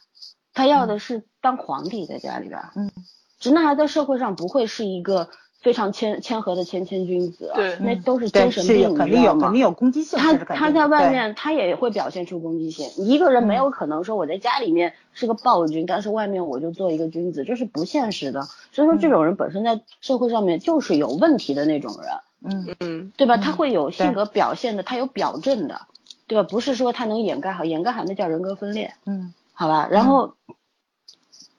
[0.54, 2.60] 他要的是当皇帝在家里边。
[2.74, 2.90] 嗯，
[3.38, 5.28] 直男癌在社会上不会是一个
[5.60, 12.90] 非常谦谦和的谦谦君子啊，对那都是精神病，肯定有肯定有攻击性，他他在外面，他也会表现出攻击性。
[13.04, 18.42] 一个人没有可能说我在家里面是个暴君，但是外面我就做一个君子，这是不现实的。
[18.72, 22.08] 所以说，这种人本身在社会上面就是有问题的那种人。
[22.40, 23.34] 嗯嗯对吧？
[23.34, 25.80] 嗯他会有性格表现的，他有表证的，
[26.28, 26.46] 对吧？
[26.48, 29.88] 不是说他能掩盖好，掩盖好那叫人格分裂，嗯好吧？
[29.90, 30.34] 然后，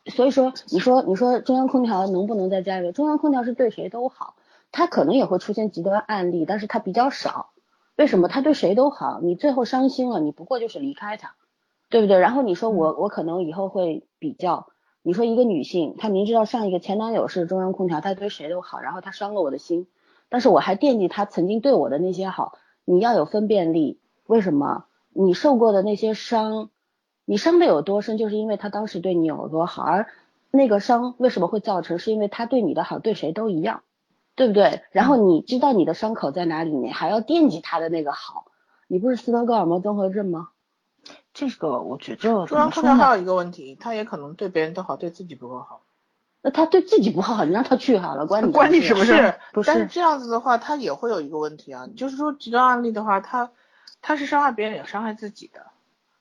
[0.05, 2.93] 所以说，你说你说中央空调能不能再加一个？
[2.93, 4.35] 中央空调是对谁都好，
[4.71, 7.49] 它可能也会出现极端案例，但是它比较少。
[7.95, 8.29] 为什么？
[8.29, 11.35] 他对谁都好，你最后伤心了，你不过就是离开他，
[11.89, 12.17] 对不对？
[12.19, 14.67] 然后你说我我可能以后会比较，
[15.01, 19.87] 你说一个女性，她明知道上一个前男友是中央空调，她对谁都好，然后她伤了我的心，
[20.29, 23.99] 但是我还惦记她曾经对我的那些好，你要有分辨力。
[24.29, 24.85] 为什么？
[25.11, 26.69] 你受过的那些伤，
[27.25, 30.07] 你伤的有多深，就是因为他当时对你有多好，而
[30.51, 33.81] 那个伤为什么会造成，是因为他对你的好对谁都一样，
[34.35, 34.83] 对不对？
[34.91, 38.45] 然后你知道你的伤口在哪里，你还要惦记他的那个好，
[38.87, 40.49] 你不是斯德哥尔摩综合症吗？
[41.33, 42.89] 这个我觉着怎中央么说呢？
[42.89, 45.81] 空调还有一个问题，他也可能对别人都好，对自己不够好。
[46.43, 53.51] 那他对自己不好，你让他去好了，关你关你什么事不是但是这样子的话，他也会有一个问题啊，就是说极端案例的话，他
[54.01, 55.61] 他是伤害别人也伤害自己的。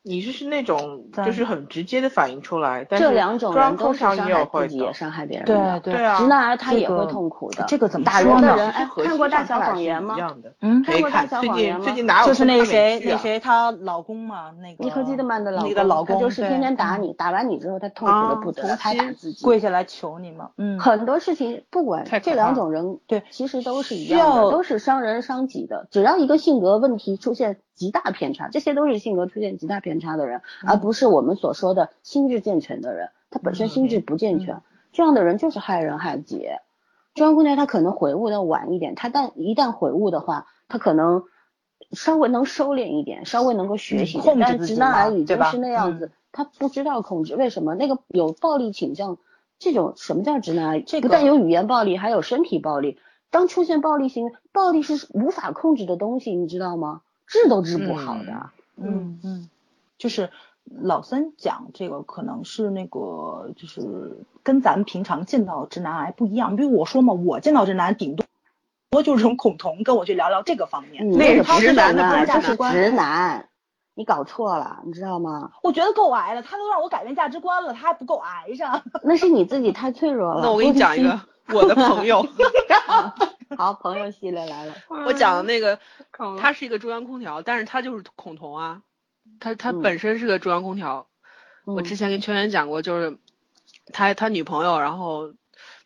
[0.01, 5.81] 你就是那种就是很直接的反映出来，但是这两种人都是伤害会自己也伤害别人对的。
[5.81, 7.65] 对对啊直男癌他也会痛苦的。
[7.69, 10.15] 这个怎么打说呢人看过《大小谎言》吗？
[10.15, 10.55] 一样的。
[10.63, 19.45] 嗯，看过大小最谎言吗近最近哪有就是那谁剧啊那谁她老公嘛，那个尼克基德曼的老那个老公他就是天天打你，打完你之后他痛苦的不得了，啊他打自己。
[19.45, 25.87] 跪下来求你嘛，嗯，很多事情不管这两种人，对其实都是一样的，要都是伤人伤己的。
[25.91, 33.11] 只要一个性格问题出现极大偏差，这些都是性格出现极大偏差的人，嗯而不是我们所说的心智健全的人。
[33.31, 34.63] 他本身心智不健全，
[34.93, 36.49] 这样的人就是害人害己。
[37.15, 41.25] 中央空调他可能悔悟的晚一点，他但一旦悔悟的话，他可能
[41.93, 44.35] 稍微能收敛一点，稍微能够学习一点。
[44.35, 47.37] 嗯控制但是直男癌已经是那样子，他不知道控制。
[47.37, 47.75] 为什么？
[47.75, 49.19] 那个有暴力倾向，
[49.59, 50.81] 这种什么叫直男癌？
[50.81, 52.99] 这个不但有语言暴力，还有身体暴力。
[53.31, 57.03] 当出现暴力行为，暴力是无法控制的东西，你知道吗？
[57.29, 58.51] 治都治不好的。
[58.77, 59.49] 嗯嗯，
[59.99, 60.31] 就是
[60.81, 68.27] 老三讲这个可能是那个就是跟咱们平常见到直男癌不一样，比如我说嘛，我见到直男顶多
[68.91, 71.11] 多就是这种恐同，跟我去聊聊这个方面。
[71.11, 72.73] 你那个直男的，价值观。
[72.73, 73.49] 直男，
[73.95, 75.51] 你搞错了，你知道吗？
[75.63, 78.83] 我觉得够癌了，他都让我改变价值观了，他还不够癌上。
[79.03, 80.43] 那是你自己太脆弱了。
[80.43, 81.21] 那我给你讲一个
[81.53, 82.25] 我的朋友，
[83.57, 84.75] 好，朋友系列来了。
[85.07, 85.79] 我讲的那个，
[86.13, 88.83] 他他是一个中央空调，但是他就是孔同啊，
[89.41, 91.09] 他他嗯本身是个中央空调。
[91.65, 93.19] 我嗯之前跟圈圈讲过，就是
[93.93, 95.35] 他他女朋友，然后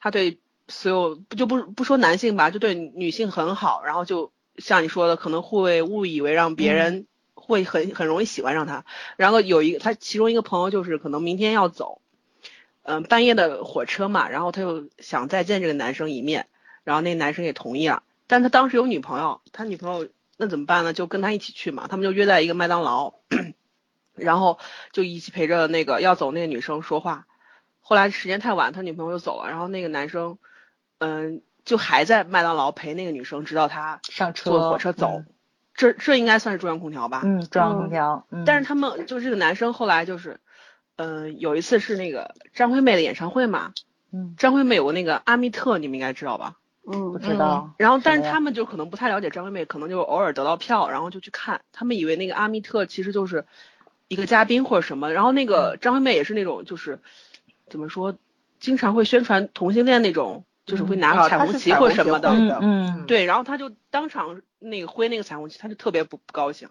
[0.00, 8.84] 他对所有就不不说男性吧，就对女性很好，然后就像你说的，可能会误以为让别人会很很容易喜欢上他。
[9.16, 12.00] 然后有一个他其中一个朋友就是可能明天要走，
[12.82, 16.46] 嗯、半夜的火车嘛，然后他又想再见这个男生一面，
[16.84, 20.92] 然后那男生也同意了，但他当时有女朋友，他女朋友那怎么办呢？
[20.92, 23.14] 就跟他一起去嘛，他们就约在一个麦当劳。
[24.14, 24.58] 然后
[24.92, 27.26] 就一起陪着那个要走那个女生说话。
[27.80, 30.36] 后来时间太晚，他女朋友就走了，然后那个男生，
[30.98, 35.24] 嗯，就还在麦当劳陪那个女生，直到他上车坐火车走。
[35.74, 37.22] 这这应该算是中央空调吧？
[37.24, 38.26] 嗯，中央空调。
[38.30, 40.38] 嗯，但是他们就是这个男生后来就是，
[40.96, 43.72] 嗯、有一次是那个张惠妹的演唱会嘛，
[44.12, 46.56] 嗯张惠妹有个那个阿密特，你们应该知道吧？
[46.86, 47.72] 嗯不知道。
[47.78, 51.60] 然后，但是他们就可能不太了解张惠妹，可能就偶尔得到票，然后就去看。
[51.72, 53.46] 他们以为那个阿密特其实就是
[54.08, 55.12] 一个嘉宾或者什么。
[55.12, 57.00] 然后那嗯个张惠妹也是那种就是
[57.68, 58.16] 怎么说，
[58.58, 62.30] 经常会宣传同性恋那种，就是会拿啊彩虹旗或什么的。
[62.30, 66.68] 嗯嗯，对，然后他就当场那个挥那个彩虹旗，他就特别不不高兴。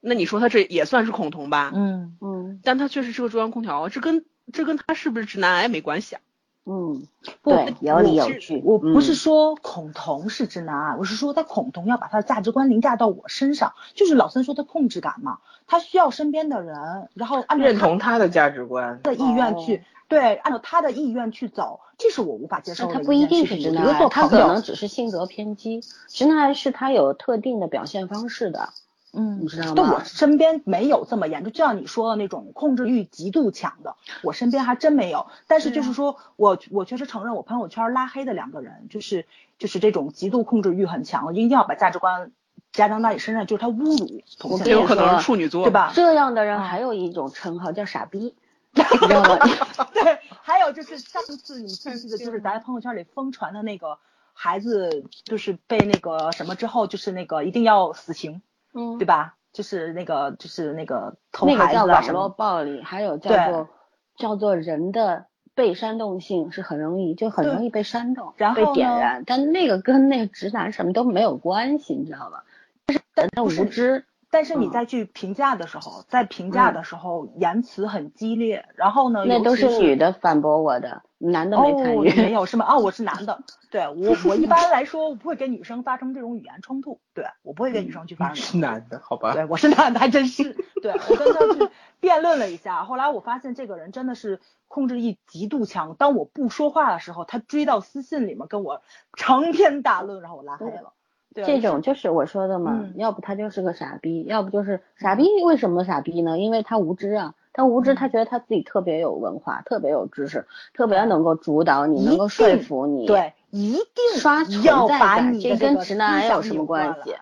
[0.00, 1.72] 那你说他这也算是恐同吧？
[1.74, 6.22] 嗯嗯但他确实是个中央空调，这跟这跟他是不是直男癌没关系啊。
[6.66, 7.06] 嗯，
[7.42, 8.62] 不对，有理有据。
[8.64, 19.00] 我不是嗯说孔同是直男癌，我是说他孔同要把他的价值观凌驾到我身上，就是老三说的控制感嘛，他需要身边的人，然后按照认他同他的价值观。
[19.02, 25.80] 的意愿去，哦对，按照他的意愿去走，这是我无法接受的他不一定是直男癌，他可，能只是性格偏激。
[26.08, 28.68] 直男癌是他有特定的表现方式的，
[29.12, 30.04] 嗯你，知道吗但我？
[30.04, 35.26] 身边没有这么严重，就像你说的那种控制欲极度强的，我身边还真没有。
[35.46, 39.26] 但是就是说我我确实承认，我朋友圈拉黑的两个人，就是
[39.58, 42.32] 就是这种极度控制欲很强的，一定要把价值观
[42.72, 45.72] 加到那里身上，就是他侮辱同性我跟你恋，这有可能是处女座，对？
[45.72, 45.92] 吧？
[45.94, 48.34] 这样的人嗯还有一种称号叫傻逼，
[48.74, 49.36] 你知道吗？
[49.92, 53.98] 对，还有就是上次你记不记得，就是咱朋友圈里疯传的那个
[54.32, 58.40] 孩子，就是被那个什么之后，就是那个一定要死刑，
[58.74, 59.34] 嗯对，吧？
[59.52, 63.68] 就是那个就是那个偷那个孩叫网络暴力，还有叫做
[64.16, 72.44] 叫做人的被煽动性是很容易，就很容易被煽动，然后被点燃，但那个跟那个直男什么都没有关系，你知道吧？
[72.86, 82.12] 但是人的无知，但是你再去评价的时候，在评价的时候言辞很激烈，然后呢，那都是女的反驳我的，男的没参哦，与。
[82.14, 82.64] 没有是吗？
[82.68, 88.56] 哦，我是男的，对我我一般来说我不会跟女生发生这种语言冲突，对我不会跟女生去发生是。
[88.58, 89.32] 男的，好吧？
[89.32, 90.56] 对，我是男的，还真是。
[90.80, 95.96] 对我跟他去辩论了一下，后来我发现这个人真的是控制欲极度强。
[95.96, 98.82] 当我不说话的时候，他追到私信里面跟我
[99.16, 100.92] 长篇大论，然后我拉黑了。
[101.34, 105.26] 对，这种就是我说的嘛，嗯要不他就是个傻逼，要不就是傻逼。
[105.44, 106.38] 为什么傻逼呢？
[106.38, 117.20] 因为他无知啊，他无知，嗯他觉得他自己特别有文化，特别有知识，特别能够主导你，能够说服你。，对，一定刷存要在感把你的这跟个直男癌有什么关系来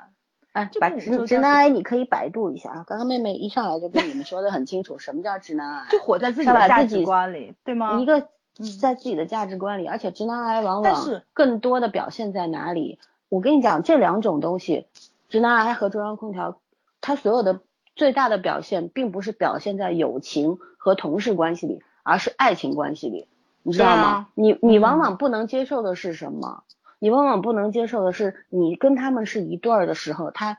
[0.52, 2.84] 哎，这把直男癌你可以百度一下啊。
[2.86, 5.86] 刚刚妹妹一上来就跟你们说的很清楚，什么叫直男癌？
[5.90, 8.00] 就活在自己的价值观里，对吗？
[8.00, 8.20] 一个
[8.58, 12.98] 嗯在自己的价值观里，而且直男癌往往更多的表现在哪里？
[13.28, 14.86] 我跟你讲，这两种东西，
[15.28, 16.60] 直男癌和中央空调，
[17.00, 17.60] 它所有的
[17.94, 23.28] 最大的表现，并不是表现在友情和同事关系里，而是爱情关系里，
[23.62, 24.02] 你知道吗？
[24.02, 26.62] 啊你你嗯往往不能接受的是什么？
[27.00, 30.58] 你往往不能接受的是，你跟他们是一对儿的时候，他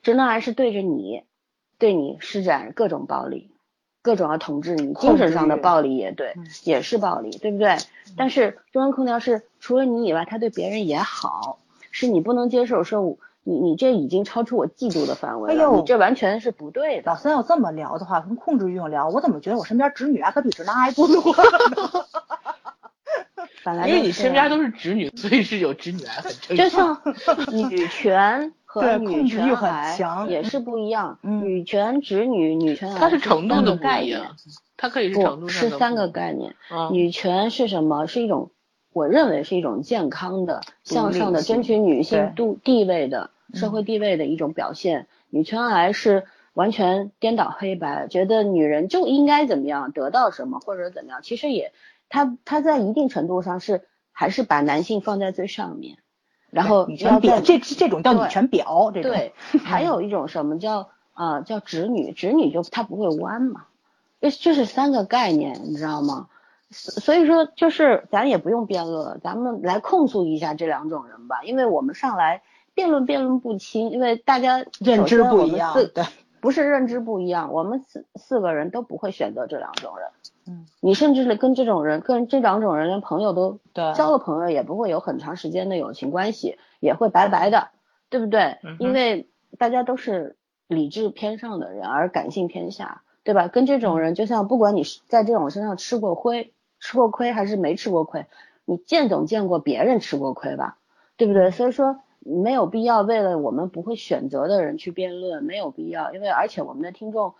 [0.00, 1.24] 直男癌是对着你，
[1.78, 3.50] 对你施展各种暴力，
[4.00, 7.76] 各种要统治你，精神上的暴力也对，嗯也是暴力，对不对？
[8.16, 11.58] 但是中央空调是除了你以外，他对别人也好，
[11.98, 17.12] 是你不能接受，说我你你这已经超出我嫉妒的范围了，哎呦你这完全是不对的。
[17.12, 22.04] 老三要这么聊的话，从控制欲上聊，我怎么觉得我身边直女啊，可比直男癌多多呢？
[23.64, 27.02] 本来因为你就是身边都是直女，所以是有直女癌很正就常。
[27.16, 34.36] 像女权和控制欲很强也是不一样，嗯女权直女、女权癌它是程度三的概念一样，
[34.76, 36.54] 它可以是程不度上的是三个不概念。
[36.70, 38.06] 嗯女权是什么？
[38.06, 38.50] 是一种，
[38.96, 45.06] 我认为是一种健康的、向上的、争取女性度地位的社会地位的一种表现。
[45.28, 46.24] 女权癌是
[46.54, 51.20] 完全颠倒黑白，觉得女人就应该怎么样，得到什么或者怎么样。
[51.22, 51.74] 其实也，
[52.08, 53.82] 它它在一定程度上是
[54.12, 55.98] 还是把男性放在最上面，
[56.48, 63.66] 然后女权表，这这种叫女权婊，这种对，还有一种什么叫啊、叫直女，直女就她不会弯嘛，
[64.22, 66.28] 这这是三个概念，你知道吗？
[66.70, 72.42] 所所以说就是咱也不用辩论了，咱们来控诉一下这两种人吧，因为我们上来
[72.74, 76.04] 辩论辩论不清，因为大家认知不一样，对，
[76.40, 80.08] 不是认知不一样，我们四四个人都不会选择这两种人。
[80.48, 87.68] 嗯，你甚至是跟这种人，跟这两种人连朋友都对交了朋友，也不会有很长时间的友情关系，也会白白的，
[88.10, 88.58] 对不对？
[88.62, 90.36] 嗯因为大家都是
[90.68, 93.48] 理智偏上的人，而感性偏下，对吧？
[93.48, 96.52] 跟这种人，就像不管你是在这种身上吃过亏，
[96.86, 98.26] 吃过亏还是没吃过亏，
[98.64, 100.76] 你见总见过别人吃过亏吧，
[101.16, 101.50] 对不对？
[101.50, 107.34] 所以说没有必要为了我们不会选择的人去辩论，没有必要，因为而且我们的听众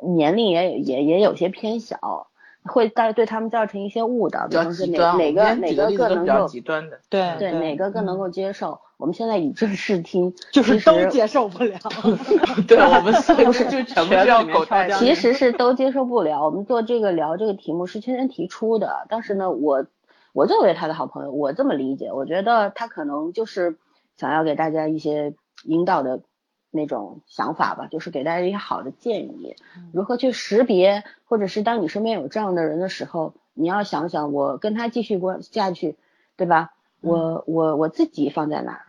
[0.00, 2.28] 年龄也也也有些偏小。
[2.66, 4.86] 会带对他们造成一些误导，比方说。
[4.86, 6.98] 哪哪个哪个更能够极端的。
[7.10, 8.80] 对对哪个更能够接受？
[9.04, 11.78] 我们现在以正视听， 就是都接受不了。
[12.66, 14.98] 对，我们四个不是就全部是要狗掏全浆。
[14.98, 16.42] 其实是都接受不了。
[16.42, 19.84] 我们做这个聊这个题目是圈圈提出的，但是呢，我
[20.32, 23.76] 我作为他的好朋友，我这么理解，我觉得他可能就是
[24.16, 25.34] 想要给大家一些
[25.64, 26.22] 引导的
[26.70, 29.54] 那种想法吧，就是给大家一些好的建议，
[29.92, 35.96] 如何去识别，或者是当你身边有这样的人的时候，你要想想我跟他继续过下去，
[36.38, 36.70] 对吧？
[37.02, 38.80] 我我我自己放在哪儿？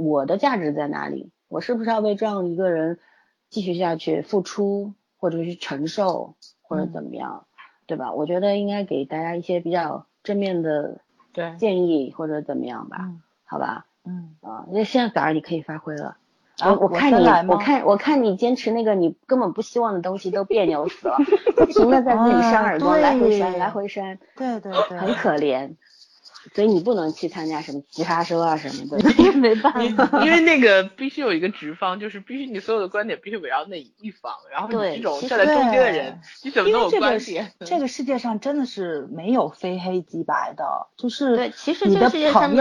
[0.00, 1.30] 我的价值在哪里？
[1.48, 2.98] 我是不是要为这样一个人
[3.48, 7.46] 继续下去付出，或者是承受，或者怎么样，
[7.86, 8.12] 对吧？
[8.12, 11.00] 我觉得应该给大家一些比较正面的
[11.32, 13.86] 对建议，或者怎么样吧，嗯好吧？
[14.04, 16.16] 嗯，啊，那现在反而你可以发挥了。
[16.60, 21.16] 啊我看你我看我看你坚持那个你根本不希望的东西都别扭死了，
[21.56, 25.74] 不停的在自己扇啊耳光，来回扇，来回扇，对对对，很可怜。
[26.54, 28.98] 所以你不能去参加什么奇葩说啊什么的，
[29.38, 30.24] 没办因法。
[30.24, 37.66] 因为那个必须有一个直方，就是必须你所有的观点必须围绕那一方，然后你对这种站在中间的人，你怎么能有因为这个？
[37.66, 42.54] 这个世界上真的是没有非黑即白的，就是对，其实这个世界上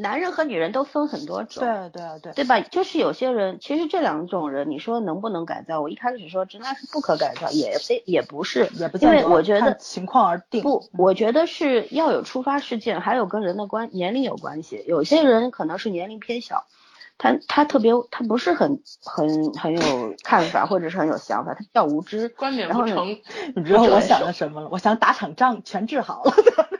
[0.00, 2.60] 男人和女人都分很多种，对对对，对吧？
[2.60, 5.80] 就是有些人，其实这两种人，你说能不能改造？
[5.80, 10.62] 我一开始说直男是不可改造，也非也不是，也不因，为我觉得情况而定。
[10.62, 14.84] 不，我觉得是要有触发事件，还有跟人的关年龄有关系。
[14.86, 16.64] 有些人可能是年龄偏小，
[17.18, 22.28] 他他特别他不是很很很有看法或者是很有想法，他比较无知。
[22.30, 23.08] 观点不成，
[23.54, 24.68] 你知道我想的的什么了？
[24.70, 26.32] 我想打场仗全治好了，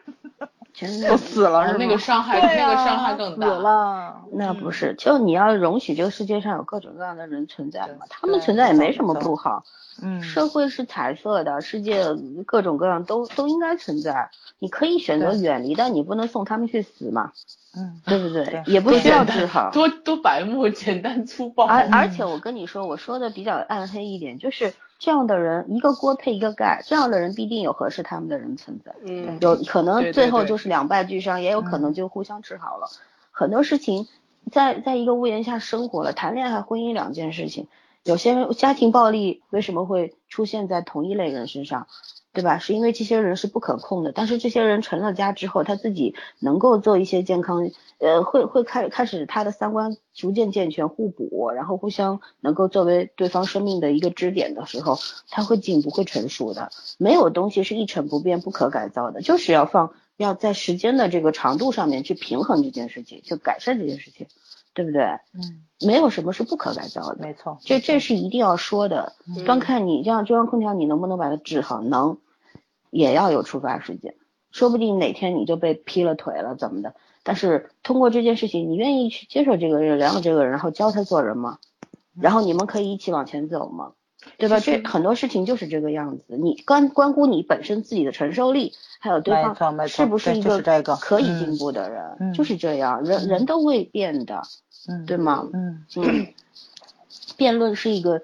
[0.88, 1.78] 全都死了是吗？
[1.78, 3.46] 那个伤害，对那个啊伤害更大。
[3.46, 4.16] 死了。
[4.32, 9.64] 那不是，就你要容许这个世界上有各种各样的人存在嘛，他们存在也没什么不好。
[10.02, 12.06] 嗯，社会是彩色的，世界
[12.46, 14.30] 各种各样都都应该存在。
[14.58, 17.32] 你可以选择远离，但你不能送他们去死嘛，
[17.76, 18.46] 嗯，对不对？
[18.46, 19.70] 对也不需要治好。
[19.72, 21.66] 多多白目，简单粗暴。
[21.66, 28.94] 嗯而而且我跟你说，我说的比较暗黑一点，就是这样的人一个锅配一个盖，这样的人必定有合适他们的人存在。
[29.04, 32.86] 嗯，有可能最后就是两败俱伤，也有可能就互相治好了。
[33.30, 34.06] 很多事情
[34.52, 37.66] 在在一个屋檐下生活了，谈恋爱、婚姻两件事情。
[38.02, 41.86] 有些人家庭暴力为什么会出现在同一类人身上，
[42.32, 42.58] 对吧？
[42.58, 54.96] 是因为这些人是不可控的，但是这些人成了家之后，他自己能够做一些健康，呃，会会开开始他的三观逐渐健全互补，然后互相能够作为对方生命的一个支点的时候，
[55.28, 56.70] 他会进步会成熟的。
[56.98, 64.28] 没有东西是一成不变、不可改造的，就是要放要在时间的这个长度上面去平衡这件事情，去改善这件事情，
[64.72, 65.02] 对不对？
[65.34, 69.14] 嗯，没有什么是不可改造的，没错，这这是一定要说的。
[69.26, 71.80] 嗯端看你这样中央空调，你能不能把它治好？
[71.80, 72.18] 能，
[72.90, 74.14] 也要有出发时间，
[74.50, 76.94] 说不定哪天你就被劈了腿了怎么的。
[77.22, 81.58] 但是通过这件事情，你愿意去接受这个人，了解这个人，然后教他做人吗？
[82.18, 83.92] 然后你们可以一起往前走吗？
[84.38, 84.60] 对吧？
[84.60, 89.54] 这很多事情就是这个样子，你关关乎你本身自己的承受力，还有对方
[89.88, 90.60] 是不是一个
[91.00, 94.42] 可以嗯进步的人，嗯就是这样，人人都会变的，
[94.88, 95.48] 嗯，对吗？
[95.52, 96.26] 嗯，嗯，
[97.36, 98.22] 辩论是一个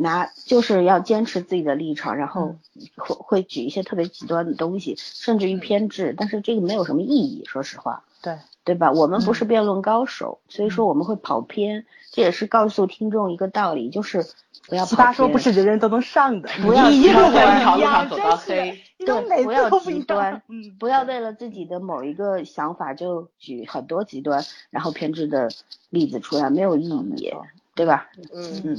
[0.00, 2.56] 拿就是要坚持自己的立场，然后
[2.96, 8.92] 会会举一些特别极端的东西，甚至于偏执，但是这个没有什么意义，说实话，对，对吧？
[8.92, 14.24] 我们不是辩论高手，所以说我们会跑偏，这也是告诉听众一个道理，就是
[14.68, 14.96] 不要跑偏。
[14.96, 25.48] 奇葩说不是人人都能上的，不要一路在一条路上走到黑对不要极端，嗯，不要为了自己的某一个想法就举很多极端然后偏执的
[25.90, 27.32] 例子出来，没有意义，
[27.74, 28.08] 对吧？
[28.34, 28.78] 嗯，嗯，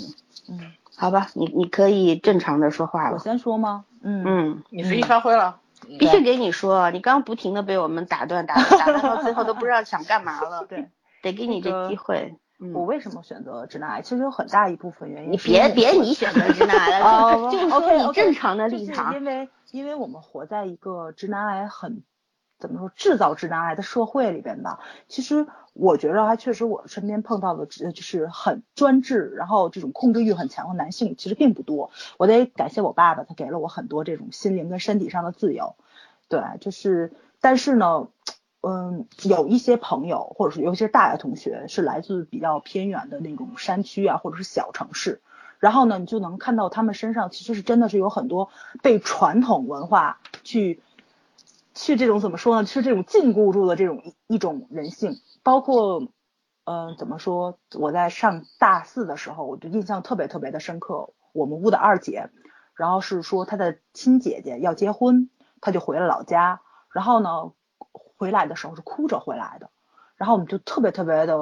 [0.50, 0.60] 嗯，
[1.00, 3.20] 好吧，你你可以正常的说话了我。
[3.20, 3.86] 先说吗？
[4.04, 5.60] 嗯嗯，你随意发挥了。
[5.88, 10.66] 嗯必须给你说，你刚刚不停的被我们打断，打断，打断到最后都不知道想干嘛了。
[10.70, 10.90] 对，
[11.24, 12.36] 得给你这机会。
[12.74, 14.02] 我嗯，为什么选择直男癌？
[14.02, 19.16] 其实有很大一部分原因你别别你选择直男癌哦了， 就是说你正常的立场。
[19.16, 22.04] 因为因为我们活在一个直男癌很
[22.60, 24.80] 怎么说制造直男癌的社会里边吧。
[25.07, 31.90] 其实我觉得还确实我身边碰到的呃就是很专制，然后这种控制欲很强的男性其实并不多。
[32.18, 35.76] 我得感谢我爸爸，他给了我很多这种心灵跟身体上的自由。
[36.27, 38.10] 对，就是但是呢。
[38.61, 45.22] 嗯，有一些朋友，或者是尤其是大学同学，是来自比较偏远的那种山区啊，或者是小城市，
[45.60, 48.49] 然后呢，你就能看到他们身上其实是真的是有很多
[48.84, 50.81] 被传统文化去
[51.80, 52.68] 去这种怎么说呢？
[52.68, 56.10] 是这种禁锢住的这种一一种人性，包括
[56.65, 57.57] 嗯、怎么说？
[57.73, 61.14] 我在上大四的时候，我就印象特别特别的深刻。
[61.31, 62.30] 我们屋的二姐，
[62.76, 65.30] 然后是说她的亲姐姐要结婚，
[65.61, 66.60] 她就回了老家，
[66.91, 67.53] 然后呢，
[68.18, 69.69] 回来的时候是哭着回来的，
[70.18, 71.38] 然后我们就特别特别的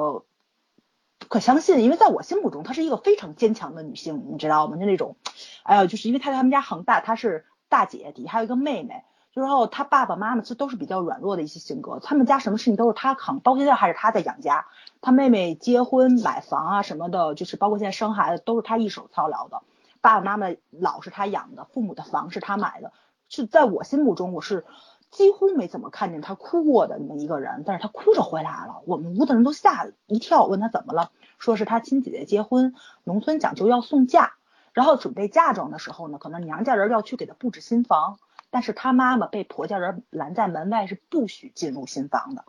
[1.18, 4.76] 不可相信，因为在我心目中她是一个非常坚强的女性，你知道吗？
[4.76, 5.16] 就那种，
[5.64, 9.02] 哎呀，就是因为她在他们家恒大，她是大姐，底下还有一个妹妹，
[9.38, 14.66] 之后他爸爸妈妈其实都是比较软弱的一些性格，他们家什么事情都是他扛，包括现在还是他在养家，
[15.00, 19.62] 他妹妹结婚买房啊什么的，就是包括现在生孩子都是他一手操劳的，
[20.00, 22.92] 爸爸妈妈老是他养的，父母的房是他买的，
[23.28, 24.64] 是在我心目中我是。
[25.10, 32.74] 几乎没怎么看见他哭过的那么一个人，但是他哭着回来了，我们屋的人都吓一跳，问他怎么了，说是他亲姐姐结婚，
[33.04, 34.32] 农村讲究要送嫁，
[34.74, 38.18] 然后准备嫁妆的时候呢，可能娘家人要去给她布置新房，
[38.50, 42.44] 但是她妈妈被婆家人拦在门外，是不许进入新房的。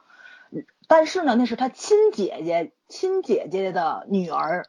[0.51, 4.65] 嗯但是呢，那是她亲姐姐亲姐姐的女儿，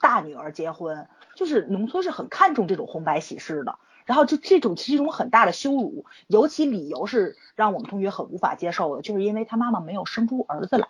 [0.00, 3.78] 大女儿结婚，就是农村是很看重这种红白喜事的。
[4.06, 10.88] 然后就这种其实一种很大的羞辱，尤其理由是让我们同学很无法接受的，就是因为他妈妈没有生出儿子来，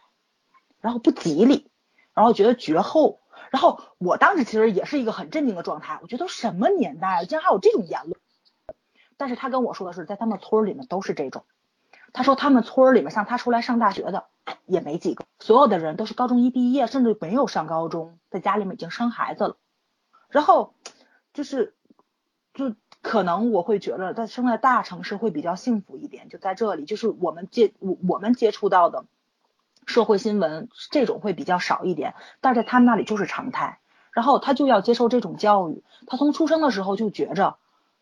[0.81, 1.69] 然后不吉利，
[2.15, 3.19] 然后觉得绝后。
[3.51, 8.20] 然后我当时其实也是一个很震惊的状态，我觉得都什么年代了，竟然还有这种言论。
[9.19, 11.45] 但是他跟我说的是，在他们村里面都是这种。
[12.15, 14.24] 他说他们村里面像他出来上大学的
[14.65, 19.57] 也没几个，所有的人都是高中一毕业，甚至没有上高中，在家里面已经生孩子了。
[20.31, 20.73] 然后
[21.35, 21.74] 就是
[22.55, 29.05] 就可能我会觉得在生在大城市会比较幸福一点，就在这里，就是我们接我我们接触到的
[29.86, 33.81] 社会新闻这种会比较少一点，但在他们那里就是常态。
[34.12, 37.57] 然后他就要接受这种教育，他从出生的时候就觉着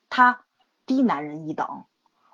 [0.08, 0.40] 他
[0.86, 1.84] 低男人一等，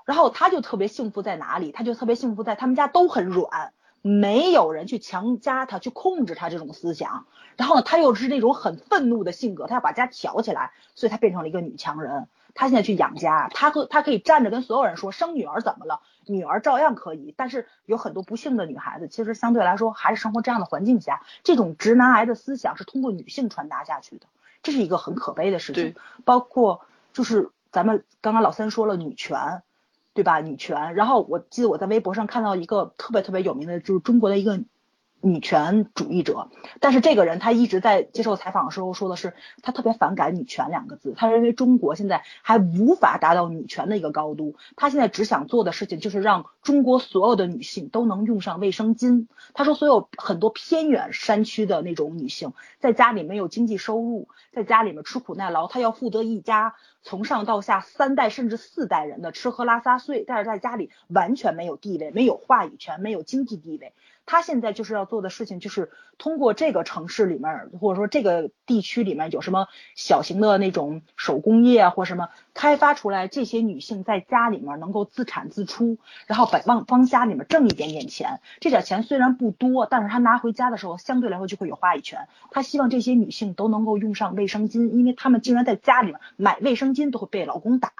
[0.04, 1.72] 然后他就特别幸福在哪里？
[1.72, 3.72] 他就特别幸福在他们家都很软，
[4.02, 7.26] 没有人去强加他、去控制他这种思想。
[7.56, 12.28] 然后呢，他又是那种很愤怒的性格，他要把家挑起来，所以他变成了一个女强人。
[12.54, 16.00] 他现在去养家，他可他可以站着跟所有人说生女儿怎么了？
[16.26, 17.32] 女儿照样可以。
[17.34, 24.26] 但是有很多不幸的女孩子，其实相对来说还是生活这样的环境下，这种直男癌的思想是通过女性传达下去的，
[24.62, 25.94] 这是一个很可悲的事情。
[26.26, 26.82] 包括
[27.14, 29.62] 就是咱们刚刚老三说了女权，
[30.14, 30.40] 对吧？
[30.40, 30.94] 女权。
[30.94, 34.60] 然后我记得我在微博上看到一个特别特别有名的，就是中国的一个。
[35.22, 36.50] 女权主义者，
[36.80, 49.26] 但是这个人他一直在接受采访的时候说的是，他特别反感“女权”两个字，他认为中国现在还无法达到女权的一个高度，他现在只想做的事情就是让中国所有的女性都能用上卫生巾。
[49.54, 63.92] 他说，所有很多偏远山区的那种女性，在家里没有经济收入，在家里面吃苦耐劳，她要负责一家从上到下三代甚至四代人的吃喝拉撒睡，但是在家里完全没有地位，没有话语权，没有经济地位。
[64.24, 78.40] 他现在就是要做的事情，就是通过这个城市里面，或者说这个地区里面有什么小型的那种手工业啊，或什么开发出来，这些女性在家里面能够自产自出，然后帮帮帮家里面挣一点点钱。
[78.60, 82.28] 这点钱虽然不多，但是她拿回家的时候，相对来说就会有话语权。
[82.50, 87.90] 她希望这些女性都能够用上卫生巾，因为她们竟然在家里面买卫生巾都会被老公打，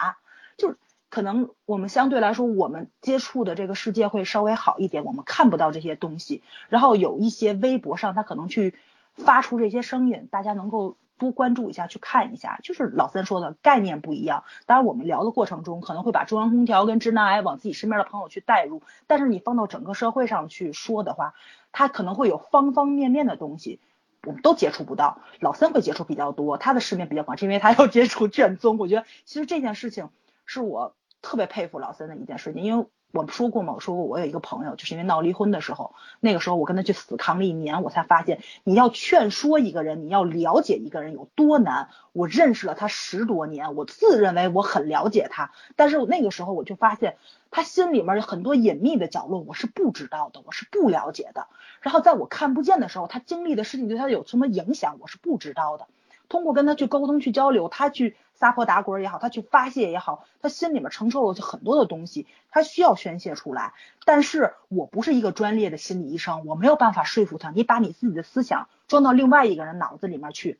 [0.57, 0.77] 就是。
[1.13, 6.43] 可能我们相对来说，我们接触的这个世界会稍微好一点，我们看不到这些东西。
[6.71, 8.75] 然后有一些微博上，他可能去
[9.15, 12.59] 发出这些声音，大家能够多关注一下，去看一下。
[12.63, 14.45] 就是老三说的概念不一样。
[14.65, 21.35] 当然，我们聊的过程中可能会把中央空调跟直男癌往自己身边的朋友去带入，但是你放到整个社会上去说的话，
[21.73, 23.81] 他可能会有方方面面的东西，
[24.25, 25.19] 我们都接触不到。
[25.41, 28.79] 老三会接触比较多，他的世面比较广，是因为他要接触卷宗。
[28.79, 30.09] 我觉得其实这件事情
[30.47, 30.95] 是我。
[31.23, 41.89] 特别佩服老三的一件事情，因为我说过嘛，我说过我有一个朋友，就是因为闹离婚的时候，那个时候我跟他去死扛了一年，我才发现你要劝说一个人，你要了解一个人有多难。
[42.13, 47.17] 我认识了他十多年，我自认为我很了解他，但是那个时候我就发现
[47.51, 51.49] 他心里面有很多隐秘的角落我是不知道的，我是不了解的。
[51.83, 55.87] 然后在我看不见的时候，他经历的事情对他有什么影响，我是不知道的。
[56.31, 58.17] 通过跟他去沟通、去交流，他去。
[58.43, 63.73] 撒泼打滚也好，他去发泄也好，他心里面承受了很多的东西，他需要宣泄出来。
[64.05, 67.53] 但是我不是一个专业的心理医生，我没有办法说服他。
[67.53, 70.59] 你把你自己的思想装到另外一个人脑子里面去。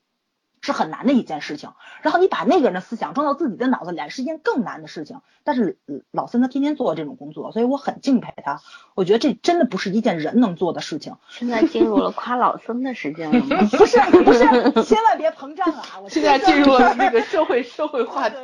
[0.63, 5.19] 是很难的一件事情，然后你把那个人的思想装到自己的脑子里来，是一件更难的事情。
[5.43, 5.77] 但是
[6.09, 8.61] 老三他天天做这种工作，所以我很敬佩他。
[8.95, 11.17] 我觉得这真的不是一件人能做的事情。
[11.27, 13.67] 现在进入了夸老僧的时间了吗？
[13.77, 14.39] 不是不是，
[14.85, 15.99] 千万别膨胀啊！
[16.01, 18.37] 我现在进入了那个社会社会话题。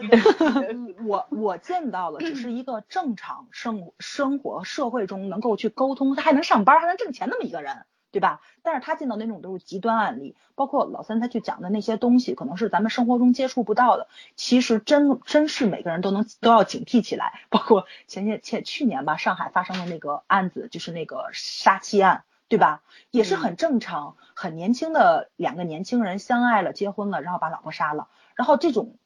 [1.08, 7.86] 我我见到了，只是一个正常生生活社会中能够去沟通，他还能上班还能挣钱那么一个人。
[8.12, 8.42] 对吧？
[8.64, 14.08] 但是他见到那种都是极端案例，包括老三他去讲的那些东西，可能是咱们生活中接触不到的。
[14.36, 17.40] 其实真真是每个人都能都要警惕起来。
[17.50, 22.82] 包括前些前去年吧，上海发生的那个案子，就是那个杀妻案，对吧？
[23.12, 28.08] 也是很正常，很年轻的两个年轻人相爱了，结婚了，然后把老婆杀了。
[28.34, 28.98] 然后这种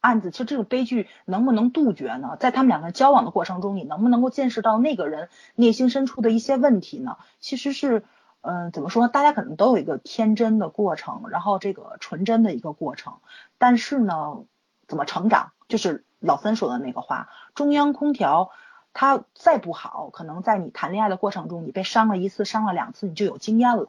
[0.00, 2.38] 案子，其实这种悲剧能不能杜绝呢？
[2.40, 7.18] 在他们两个人交往的过程中，你能不能够见识到那个人内心深处的一些问题呢？
[7.38, 8.02] 其实是。
[8.46, 9.08] 嗯，怎么说？
[9.08, 13.14] 大家可能都有一个天真的过程，然后这个纯真的一个过程。
[13.58, 14.44] 但是呢，
[14.86, 15.50] 怎么成长？
[15.68, 18.50] 就是老三说的那个话：中央空调
[18.92, 23.88] 它再不好，可能在你谈恋爱的过程中，你被伤了一次、伤了两次，你就有经验了，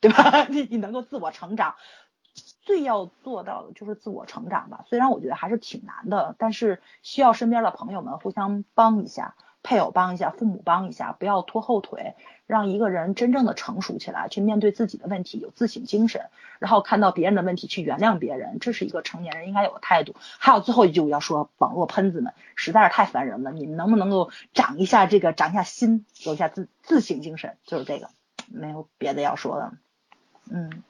[0.00, 0.44] 对吧？
[0.48, 1.74] 你你能够自我成长，
[2.62, 4.84] 最要做到的就是自我成长吧。
[4.88, 9.34] 虽然我觉得还是挺难的，但是需要身边的朋友们互相帮一下。
[9.72, 12.14] 配偶帮一下，父母帮一下，不要拖后腿，
[12.46, 16.26] 让一个人真正的成熟起来，去面对自己的问题，有自省精神，
[16.58, 20.14] 然后看到别人的问题去原谅别人，这是一个成年人应该有的态度。
[20.38, 28.10] 还有最后一句我要说，网络喷子们实在是太烦人了，你们能不能够长一下这个，长一下心，有一下自自省精神，就是这个，
[28.52, 29.72] 没有别的要说的。
[30.50, 30.82] 嗯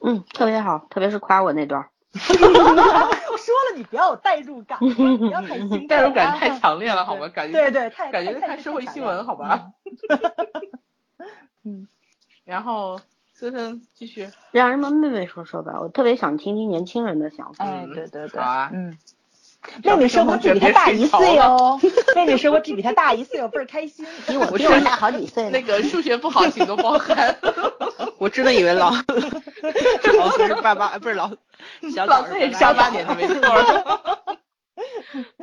[0.00, 1.88] 嗯，特别好，特别是夸我那段。
[3.44, 7.28] 说了你不要有代入感， 不要太心代入感太强烈了，好吗？
[7.28, 9.72] 感觉对对，太感觉看社会新闻，好吧？
[11.64, 11.86] 嗯，
[12.44, 13.00] 然后
[13.34, 17.64] 森森继续，让人们妹妹说说吧，我特别想听听年轻人的想法。
[17.64, 18.98] 哎，对对对，好啊，嗯，
[19.84, 21.80] 妹妹说我只比他大一岁哦，
[22.14, 24.04] 妹妹说我只比他大一岁，我倍儿开心。
[24.26, 25.50] 比我比我大好几岁呢。
[25.50, 27.36] 那个数学不好，请多包涵。
[28.18, 31.30] 我真的以为老老是八八，不是老
[31.94, 33.40] 小老是八八年的没错。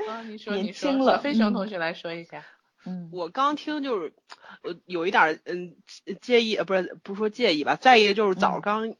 [0.08, 2.44] 啊，你说你说，了小飞熊同学来说一下。
[2.86, 4.14] 嗯，我刚听就是，
[4.64, 5.76] 呃，有一点嗯
[6.22, 8.94] 介意，呃，不是不说介意吧，在意就是早刚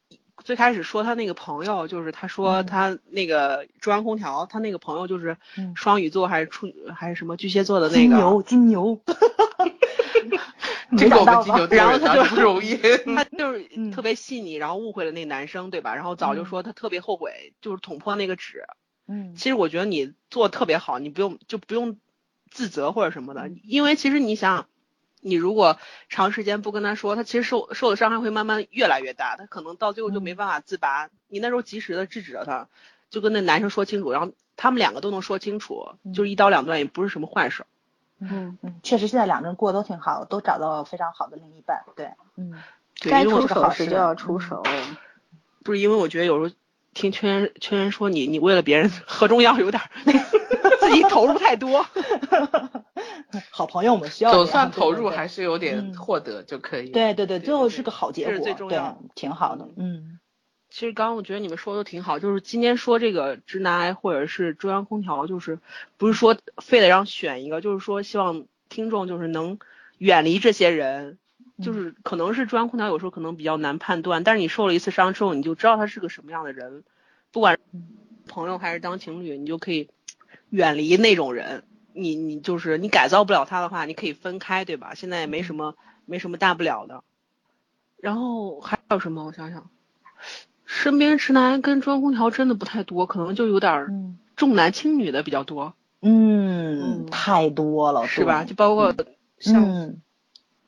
[0.44, 2.66] 最开始说他那个朋友，就是他说嗯。
[2.66, 5.74] 他那个中央空调，他那个朋友就是嗯。
[5.76, 8.42] 双鱼座还是处还是什么巨蟹座的那个，金牛。
[8.42, 9.00] 金牛，
[10.98, 12.76] 这个我们金牛座人啊然后他就不容易。
[13.16, 13.90] 他就是嗯。
[13.90, 15.94] 特别细腻，然后误会了那男生，对吧？
[15.94, 16.46] 然后早就嗯。
[16.46, 18.64] 说他特别后悔，就是捅破那个纸。
[19.06, 19.34] 嗯。
[19.34, 21.98] 其实我觉得你做的特别好，你不用就不用
[22.50, 24.66] 自责或者什么的，因为其实你想，
[25.20, 25.78] 你如果
[26.08, 31.08] 长时间不跟他说，他其实受受的伤害会慢慢越来越大，他可能到最后就没嗯办法自拔。
[31.28, 32.68] 你那时候及时的制止了他，
[33.10, 37.64] 就跟那男生说清楚，然后他们两个都能说清楚，就是一刀两断，也不是什么坏事。
[38.18, 42.62] 嗯嗯，确实现在两个人过得都挺好，都找到非常好的另一半，对，嗯，
[43.00, 44.62] 对，该出是好事手时就要出手。
[45.64, 46.54] 不是因为我觉得有时候
[46.92, 49.88] 听圈圈圈说你你为了别人 喝中药有点儿
[50.90, 51.86] 自己投入太多。
[53.50, 56.90] 好朋友我们需要这总算投入，还是有点嗯获得就可以。
[56.90, 60.18] 对对对，最后是个好结这是果，对最重要的，挺好的，嗯
[60.68, 65.58] 其实刚刚我觉得你们说的挺好，就是今天说这个直男癌或者是中央空调，就是
[65.96, 69.58] 不是说非得让选一个，就是说希望听众就是能
[69.98, 71.18] 远离这些人，
[71.60, 76.84] 就是可能是中央空调有时候可能比较难判断，但是你受了一次伤之后，你就知道他是个什么样的人，
[77.32, 77.58] 不管
[78.28, 79.88] 朋友还是当情侣，你就可以
[80.50, 81.64] 远离那种人。
[81.92, 84.94] 你你就是你改造不了他的话，你可以分开，对吧？
[84.94, 85.74] 现在也没什么
[86.04, 87.02] 没什么大不了的。
[87.96, 89.24] 然后还有什么？
[89.24, 89.68] 我想想。
[90.64, 98.44] 身边直男跟中央空调真的不太多，可能就有点重男轻女的比较多，嗯，太多了，是吧？
[98.44, 98.94] 就包括
[99.40, 100.00] 像嗯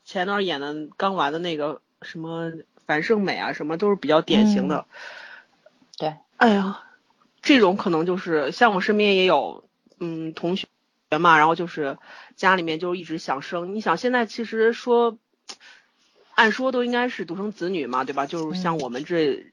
[0.03, 2.51] 前段演的刚完的那个什么
[2.85, 4.85] 樊胜美啊，什么都是比较典型的。
[5.97, 6.83] 对，哎呀，
[7.41, 9.63] 这种可能就是像我身边也有
[10.03, 10.67] 嗯同学
[11.19, 11.97] 嘛，然后就是
[12.35, 13.73] 家里面就一直想生。
[13.73, 15.17] 你想现在其实说，
[16.35, 18.25] 按说都应该是独生子女嘛，对吧？
[18.25, 19.45] 就是像嗯我们这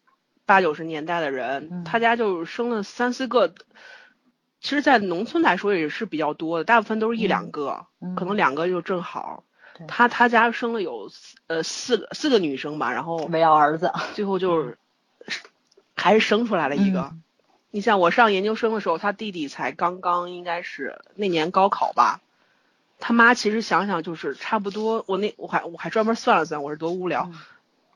[0.46, 3.54] 八九十年代的人，嗯他家就是生了三四个。
[4.62, 9.44] 其实，在农村来说也是比较多的，大部分都是一两个，嗯可能两个就正好。
[9.76, 14.78] 对他他家生了有四呃四个四个女生吧，然后没有儿子，最后就是
[15.94, 17.10] 还是生出来了一个。
[17.12, 17.22] 嗯
[17.70, 22.20] 你像我上研究生的时候，他弟弟才刚刚应该是那年高考吧，
[22.98, 27.30] 他妈其实想想就是差不多，我那我还我还专门算了算，我是多无聊，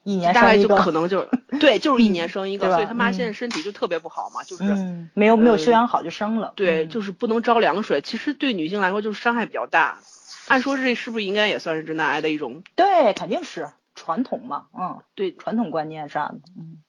[0.03, 1.29] 一年大概就可能就
[1.61, 3.15] 对，就是一年生一个， 所以他妈嗯。
[3.15, 4.65] 现在身体就特别不好嘛，就是。
[4.65, 6.89] 嗯，没有没有呃修养好就生了，对，嗯。
[6.89, 9.99] 就是不能招凉水，其实对女性来说就是伤害比较大。
[10.47, 12.63] 按说这是不是应该也算是直男癌的一种？
[12.77, 16.83] 对，肯定是传统嘛，嗯，对，传统观念上的，嗯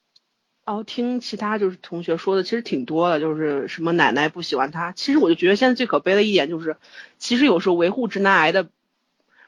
[0.66, 4.92] 然后听其他就是同学说的，其实挺多的，就是什么奶奶不喜欢他。
[4.94, 6.78] 其实我就觉得现在最可悲的一点就是，
[7.20, 8.68] 其实有时候维护直男癌的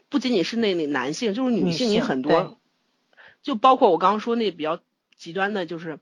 [0.09, 2.59] 不仅仅是那那男性，就是女女性也很多，
[3.41, 4.79] 就包括我刚刚说那比较
[5.15, 5.97] 极端的，就是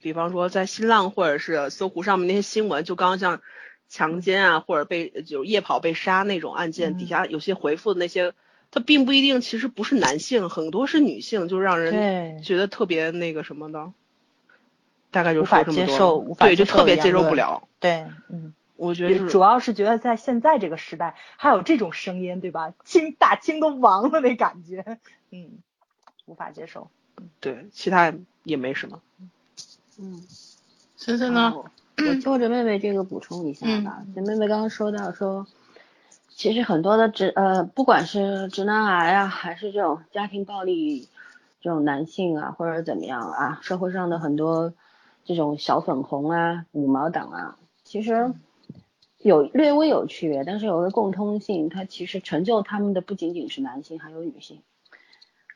[0.00, 3.42] 比方说在新浪或者是搜狐上面那些新闻，就刚刚像
[3.88, 8.32] 强奸啊或者被就是夜跑被杀那种案件，嗯底下有些回复的那些。
[8.74, 13.92] 他并不一定，其实不是男性，很多是女性，就让人觉得特别那个什么的。
[15.12, 17.68] 大概就无法接说这么多受无法对，就特别接受不了。
[17.78, 18.52] 对，嗯。
[18.74, 22.72] 我觉得主要是觉得在现在这个时代，还有这种声音，对吧？
[22.84, 24.98] 清大清都亡了那感觉，
[25.30, 25.58] 嗯，
[26.26, 26.90] 无法接受。
[27.38, 28.12] 对，其他
[28.42, 29.00] 也没什么。
[30.00, 30.20] 嗯，
[30.96, 31.52] 森森呢？
[31.54, 31.70] 哦
[32.08, 34.02] 我就着妹妹这个补充一下吧。
[34.16, 35.46] 这、妹妹刚刚说到说，
[36.30, 41.08] 其实很多的直呃，不管是直男癌啊，还是这种家庭暴力，
[41.60, 44.72] 这种男性啊，或者怎么样啊，社会上的很多
[45.24, 48.32] 这种小粉红啊、五毛党啊，其实
[49.18, 54.60] 有略微有区别，但是有个共通性，它其实成就他们的不仅仅是男性，还有女性。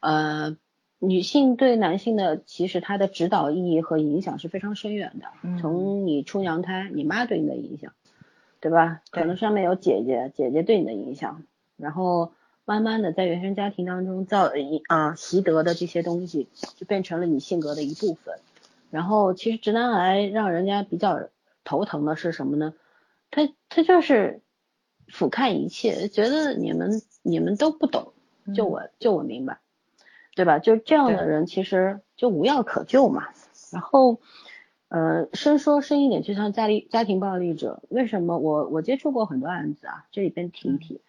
[0.01, 0.57] 呃，
[0.99, 5.27] 女性对男性的其实它的指导意义和影响是非常深远的。
[5.43, 7.93] 嗯从你出娘胎，你妈对你的影响，
[8.61, 9.03] 对吧？
[9.11, 11.43] 对可能上面有姐姐，姐姐对你的影响，
[11.77, 12.33] 然后
[12.65, 14.51] 慢慢的在原生家庭当中造
[14.87, 18.39] 啊、习得的这些东西，就变成了你性格的一部分。
[18.91, 21.29] 然后其实直男癌让人家比较
[21.65, 22.75] 头疼的是什么呢？
[23.31, 24.41] 他他就是
[25.09, 28.13] 俯瞰一切，觉得你们你们都不懂，
[28.55, 29.59] 就我就我明白，
[30.35, 30.59] 对吧？
[30.59, 33.29] 就这样的人其实就无药可救嘛。
[33.73, 34.21] 然后
[34.89, 40.07] 呃，深说深一点，就像家里家庭暴力者，为什么我我接触过很多案子啊？
[40.13, 41.01] 这里边提一提，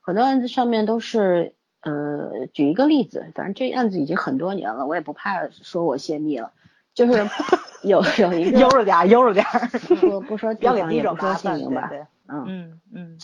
[0.00, 6.52] 很多案子上面都是呃，举一个例子，反正这案子已经很多年了，我也不怕说我泄密了，
[6.96, 7.24] 就是
[7.84, 9.68] 有有一个悠着点儿，悠着点儿，
[10.00, 13.18] 不不说不要给地方也不说逼着麻烦，姓名吧，对对，嗯，嗯嗯，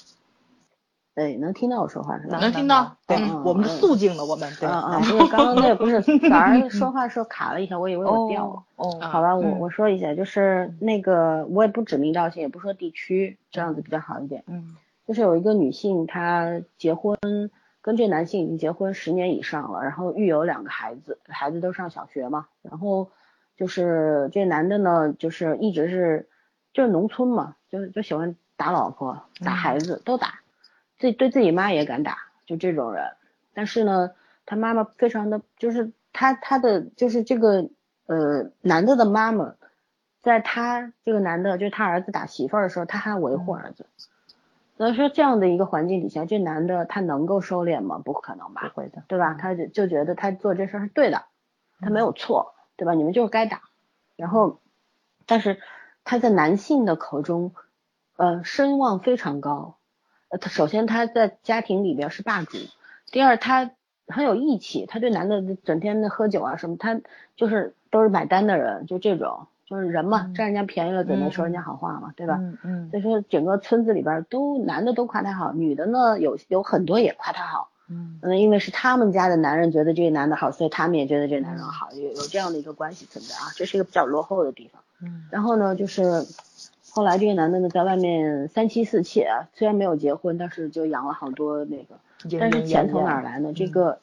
[1.14, 2.38] 对，能听到我说话是吧？
[2.38, 8.62] 能听到对嗯，我们是肃静的，我们对，嗯嗯，因为刚刚那个不是，反而说话时候卡了一下，我以为我掉了。
[8.76, 14.44] 哦，啊好吧，我嗯我说一下，就是那个我也不指名道姓，也不说地区，这样子比较好一点。
[14.46, 17.18] 嗯就是有一个女性，她结婚
[17.80, 22.46] 跟这男性已经结婚十年以上了，然后育有两个孩子，孩子都上小学嘛。
[22.62, 23.08] 然后
[23.62, 26.28] 就是这男的呢，就是一直是
[26.72, 30.40] 就是农村嘛，就就喜欢打老婆、打孩子，都打，
[30.98, 33.12] 自己对自己妈也敢打，就这种人。
[33.55, 34.10] 但是呢，
[34.47, 37.68] 他妈妈非常的，就是他他的就是这个
[38.06, 39.55] 呃男的的妈妈，
[40.22, 43.86] 在他这个男的就是他儿子打媳妇儿的时候，他还维护儿子。
[44.76, 48.02] 所以说这样的一个环境底下，这男的他能够收敛吗？
[48.05, 49.34] 不可能不吧，会的，对吧？
[49.34, 51.26] 他就就觉得他做这事儿是对的，
[51.80, 52.94] 他没有错，对吧？
[52.94, 53.62] 你们就是该打。
[54.16, 54.60] 然后，
[55.26, 55.58] 但是
[56.04, 57.52] 他在男性的口中，
[58.16, 59.76] 呃，声望非常高。
[60.28, 62.58] 呃，他首先他在家庭里边是霸主，
[63.10, 63.70] 第二他
[64.06, 67.00] 很有义气，他对男的整天的喝酒啊什么，他
[67.36, 72.36] 就是都是买单的人，就这种，就是人嘛，嗯占人家便宜了怎么说人家好话嘛，对吧？
[72.40, 77.70] 嗯嗯所以说整个村子里边都男的都夸他好，女的呢有有很多也夸他好。
[77.93, 84.81] 嗯嗯，因为是他们家的男人觉得这个男的好，所以他们也觉得这个男人好，有有这样的一个关系存在啊，这是一个比较落后的地方。
[85.02, 86.27] 嗯然后呢，就是
[86.90, 91.97] 后来这个男的呢在外面三妻四妾啊，虽然没有结婚，但是就养了好多那个，
[92.39, 93.52] 但是钱从哪儿来呢？
[93.52, 93.98] 这个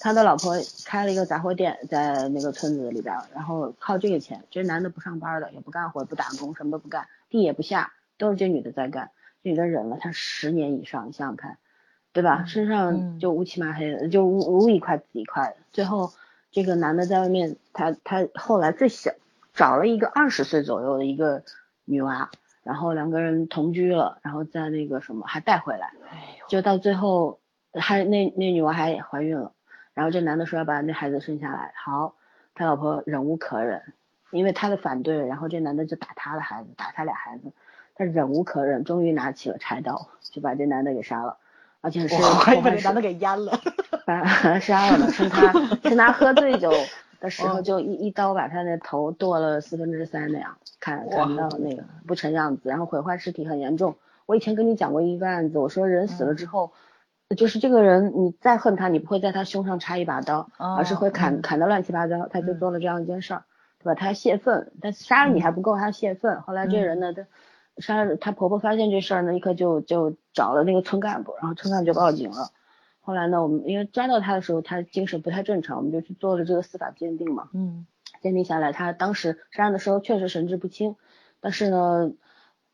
[0.00, 0.56] 他的老婆
[0.86, 9.10] 开了一个杂货店在那个村子里边儿，然后靠这个钱，这男的不上班的，也不干活，不打工，什么都不干，地也不下，都是这女的在干。
[9.44, 11.58] 这女的忍了他十年以上，你想想看，
[12.12, 12.42] 对吧？
[12.42, 15.56] 嗯身上就乌漆嘛黑的，就乌乌一块紫一块的。
[15.72, 16.12] 最后
[16.50, 19.12] 这个男的在外面，他他后来最小
[19.52, 21.42] 找了一个二十岁左右的一个
[21.84, 22.30] 女娃，
[22.62, 25.92] 然后两个人同居了，然后在那个什么还带回来，
[26.48, 27.38] 就到最后
[27.74, 29.52] 还那那女娃还怀孕了，
[29.94, 32.14] 然后这男的说要把那孩子生下来，好，
[32.54, 33.92] 他老婆忍无可忍，
[34.30, 37.52] 因为他的反对，然后这男的就打他的孩子，打他俩孩子，
[37.94, 41.38] 他忍无可忍，终于拿起了柴刀，就把这男的给杀了，
[41.80, 43.58] 而且是我还以破坏式为男的给淹了，
[44.06, 45.52] 把他杀了的，是他
[45.82, 46.70] 趁他喝醉酒
[47.20, 53.96] 的时候哦就一一刀把他的头剁了四分之三那样，砍砍到那个不成样子，然后毁坏尸体很严重。
[54.26, 56.72] 我以前跟你讲过一个案子，我说人死了之后，
[57.36, 63.42] 就是这个人你再恨他，你不会在他胸上插一把刀，而是会砍嗯砍得乱七八糟，他就嗯做了这样一件事儿，
[63.82, 63.94] 对吧？
[63.94, 66.40] 他泄愤，但杀了你还不够，他泄愤。
[66.42, 67.24] 后来这人呢，他
[67.78, 72.50] 杀了他婆婆发现这事儿呢，立刻就就找了那个村干部，然后村干部就报警了。
[73.00, 77.48] 后来呢，我们因为抓到他的时候，他精神不太正常，我们就去做了这个司法鉴定嘛。
[77.54, 77.86] 嗯
[78.22, 80.96] 鉴定下来，他当时杀人的时候确实神志不清，
[81.40, 82.12] 但是呢，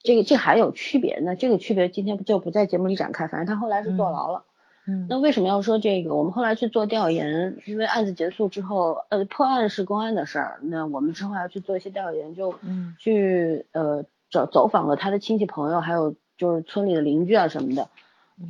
[0.01, 4.44] 这个这还有区别，那这个区别今天就不在节目里展开，反正他后来是坐牢了。
[4.89, 6.14] 嗯那为什么要说这个？
[6.14, 17.89] 我们后来去做调研，因为案子结束之后，呃，破案是公安的事儿，那我们之后还要去做一些调研，就嗯去呃走走访了他的亲戚朋友，还有就是村里的邻居啊什么的，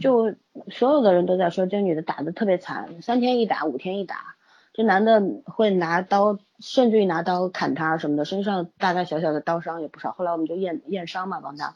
[0.01, 0.35] 就
[0.71, 4.37] 所有的人都在说这女的打的特别惨，三天一打，五天一打，
[4.73, 10.13] 这男的会拿刀，甚至于拿刀砍她什么的，身上大大小小的刀伤也不少。
[10.13, 11.75] 后来我们就验验伤嘛，帮他。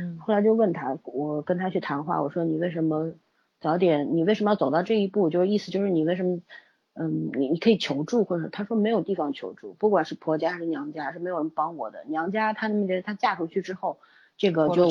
[0.00, 3.12] 嗯后来就问他，我跟他去谈话，我说你为什么
[3.60, 5.30] 早点，你为什么要走到这一步？
[5.30, 6.40] 就是意思就是你为什么，
[6.94, 12.04] 嗯，你你可以求助，或者他说没有地方求助，不管是婆家还是娘家，是没有人帮我的。
[12.06, 13.98] 娘家他们觉得她嫁出去之后，
[14.36, 14.88] 这个就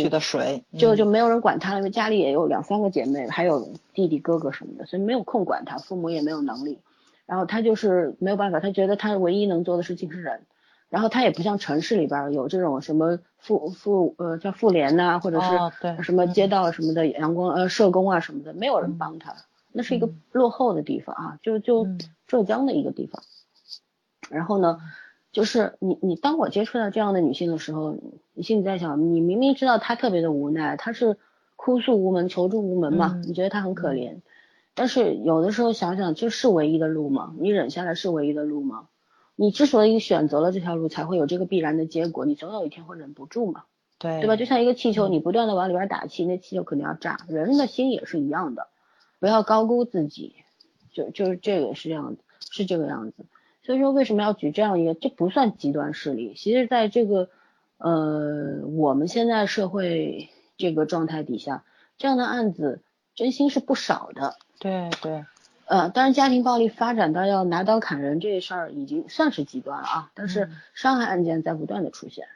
[0.77, 6.79] 就就没有人管她了，因为家里也有两三个姐妹，还有弟弟哥哥什么的，所以没有空管她，父母也没有能力。
[7.27, 10.41] 然后她就是没有办法，她觉得她唯一能做的事情是忍。
[10.89, 19.35] 然后她也不像城市里边儿有这种什么妇妇呃叫妇联呐、或者是什么街道什么的阳光呃社工啊什么的，没有人帮她。
[19.73, 23.21] 那是一个嗯落后的地方啊，就就嗯浙江的一个地方。
[24.29, 24.79] 然后呢，
[25.31, 27.97] 就是你你当我接触到这样的女性的时候，
[28.33, 31.17] 你心里在想，你明明知道她特别的无奈，她是
[31.55, 34.21] 哭诉无门、求助无门嘛，嗯你觉得她很可怜，
[34.73, 37.33] 但是有的时候想想，这是唯一的路吗？
[37.39, 38.87] 你忍下来是唯一的路吗？
[39.35, 43.63] 你之所以选择了这条路，才会有这个必然的结果，你总有一天会忍不住嘛，
[43.97, 44.35] 对对吧？
[44.35, 47.19] 就像一个气球，嗯你不断的往里边打气，那气球肯定要炸。
[47.27, 48.67] 人的心也是一样的，
[49.21, 50.33] 不要高估自己，
[50.91, 53.25] 就就是这个是这样子，是这个样子。
[53.63, 54.95] 所以说为什么要举这样一个？
[54.95, 56.33] 这不算极端事例。
[56.35, 57.29] 其实，在这个
[57.77, 61.63] 呃我们现在社会这个状态底下，
[61.99, 62.81] 这样的案子
[63.13, 64.37] 真心是不少的。
[64.59, 65.23] 对对。
[65.65, 70.11] 呃，当然，家庭暴力发展到要拿刀砍人这事儿已经算是极端了啊。
[70.15, 72.27] 但是伤害案件在不断的出现。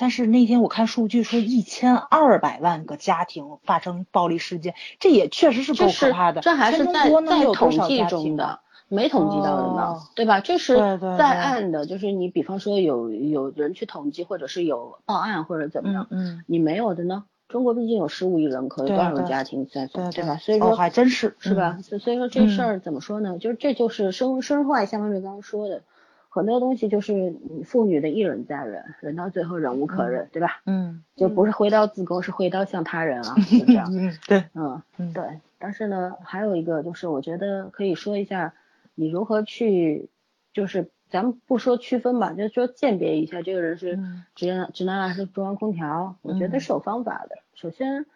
[0.00, 6.40] 但是那天我看数据说，一千二百万个家庭发生暴力事件，这也确实是够可怕的。
[6.40, 10.40] 这还是在在统计中的，没统计到的呢，对吧？
[10.40, 10.74] 这是
[11.18, 17.24] 在案的，就是你比方说有有人去统计，或者是有报案或者怎么样，嗯，你没有的呢？
[17.48, 20.36] 中国毕竟有十五亿人口，有多少个家庭在，对吧？
[20.36, 21.78] 所以说还真是是吧？
[21.82, 23.38] 所以说这事儿怎么说呢？
[23.38, 25.82] 就是这就是生生化，像方面刚刚说的，
[26.30, 27.34] 很多东西就是
[27.66, 30.62] 妇女的一忍再忍，忍到最后忍无可忍，对吧？
[30.64, 33.92] 嗯，就不是挥刀自宫，是挥刀向他人啊，就这样。
[33.92, 34.82] 嗯，对，嗯，
[35.12, 35.40] 对。
[35.58, 38.54] 但是呢，还有一个就是，我觉得可以说一下，
[38.94, 40.08] 你如何去，
[40.54, 40.90] 就是。
[41.10, 43.98] 咱们不说区分吧，就说鉴别一下这个人是
[44.36, 47.38] 直男直男还是中央空调，我觉得是有方法的。
[47.52, 48.06] 首先，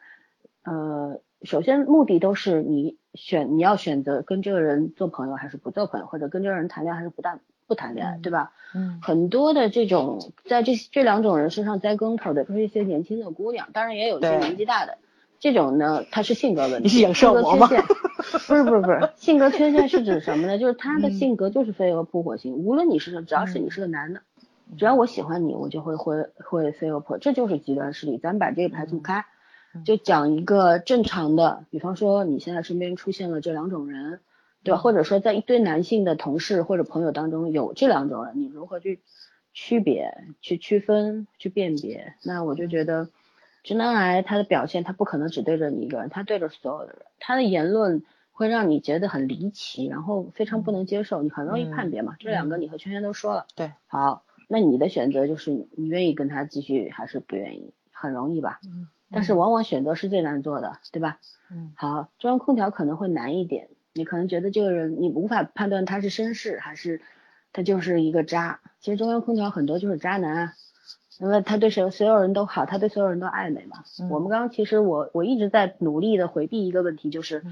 [0.63, 8.53] 呃，首先目的都是你选你要选择跟这个人做朋友还是不做朋友，或者跟这个人谈恋爱还是不谈不谈恋爱，对吧？
[8.75, 9.01] 嗯。
[9.03, 14.99] 很多的这种在这这两种人身上栽跟头的都是一些年轻的姑娘，当然也有一些年纪大的。
[15.41, 17.83] 这种呢，他是性格问题，性格缺陷，
[18.49, 20.59] 不是不是不是，性格缺陷是指什么呢？
[20.59, 24.23] 就是他的性格就是飞蛾扑火型，无论你是只要是你是个男的，
[24.79, 28.17] 只要我喜欢你，我就会会会飞蛾扑，这就是极端势力。
[28.17, 29.27] 咱们把这个排除开，
[29.85, 34.21] 就讲一个正常的，比方说你现在身边出现了这两种人，
[34.65, 34.79] 对吧？
[34.79, 39.01] 或者说在一堆男性的同事或者朋友当中有这两种人，你如何去
[39.53, 42.15] 区别、去区分、去辨别？
[42.25, 43.09] 那我就觉得。
[43.67, 46.97] 直男癌他的表现，他不可能只对着你一个人，他对着所有的人。
[47.19, 52.15] 他的言论会让你觉得很离奇，然后非常不能接受，你很容易判别嘛。
[52.19, 58.61] 这两个你和圈圈都说了，对，好，那你的选择就是你愿意跟他继续还是不愿意，很容易吧？
[58.67, 58.89] 嗯。
[59.11, 61.19] 但是往往选择是最难做的，对吧？
[61.51, 61.73] 嗯。
[61.75, 67.01] 好，中央空调可能会难一点，你可能觉得这个人你无法判断他是绅士还是
[67.53, 68.61] 他就是一个渣。
[68.81, 70.37] 其实中央空调很多就是渣男。
[70.37, 70.53] 啊
[71.21, 73.85] 因为他对谁所有人都好，他对所有人都暧昧嘛。
[74.11, 77.45] 我们刚刚其实我我一直在努力的回避一个问题，就是，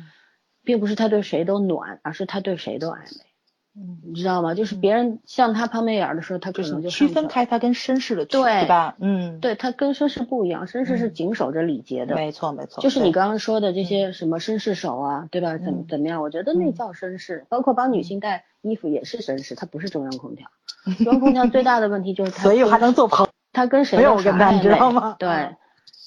[0.64, 3.24] 并不是他对谁都暖，而是他对谁都暧昧。
[3.74, 4.54] 嗯，你知道吗？
[4.54, 8.96] 就是别人向他抛媚眼的时候，他可能就区分开他跟绅士的对吧？
[9.00, 12.14] 嗯，对他跟绅士不一样，绅士是谨守着礼节的。
[12.14, 12.82] 没错没错。
[12.82, 15.56] 就是你刚刚说的这些什么绅士手啊，对吧？
[15.58, 16.20] 怎怎么样？
[16.22, 20.48] 我觉得那叫绅士，包括帮女性带衣服也是绅士，他不是中央空调。
[21.04, 23.32] 中央空调最大的问题就是他，所以还能做朋友。
[23.54, 25.54] 他跟谁都耍暧昧，对，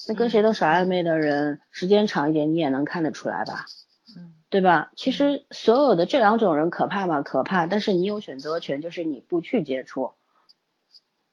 [0.08, 3.66] 那跟谁都耍暧昧的人，时间长一点你也能看得出来吧，
[4.48, 4.90] 对吧？
[4.96, 7.22] 其实所有的这两种人可怕吗？
[7.22, 10.12] 可怕，但是你有选择权，就是你不去接触，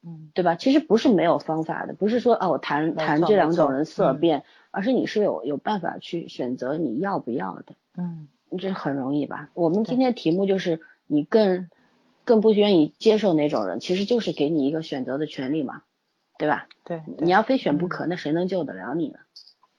[0.02, 0.56] 嗯，对吧？
[0.56, 8.28] 其实不是没有方法的，不是说哦，我谈谈这两种人色变，而是你是有有办法去选择你要不要的，嗯，
[8.58, 9.50] 这很容易吧？
[9.54, 11.70] 我们今天题目就是你更
[12.26, 15.84] 更不愿意接受哪种人，其实就是给你一个选择的权利嘛。
[16.40, 16.68] 对吧？
[16.84, 19.20] 对，你要非选不可，那谁能救得了你呢？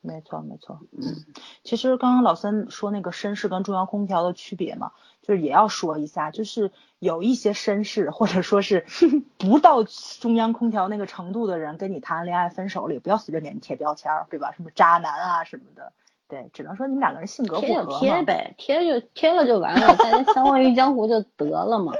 [0.04, 0.80] 没错，没错。
[0.92, 1.24] 嗯，
[1.64, 8.84] 其实刚刚老三说那个绅士跟中央空调的区别嘛，就是也要说一下，就是有一些绅士或者说是
[9.38, 9.82] 不到
[10.20, 14.52] 中央空调那个程度的人跟你谈恋爱分手了，也不要随便给人贴标签，对吧？
[14.52, 15.92] 什么渣男啊什么的，
[16.28, 21.94] 对，只能说你们两个人性格不合贴呗，贴就贴了就完了，大家相忘于江湖就得了嘛，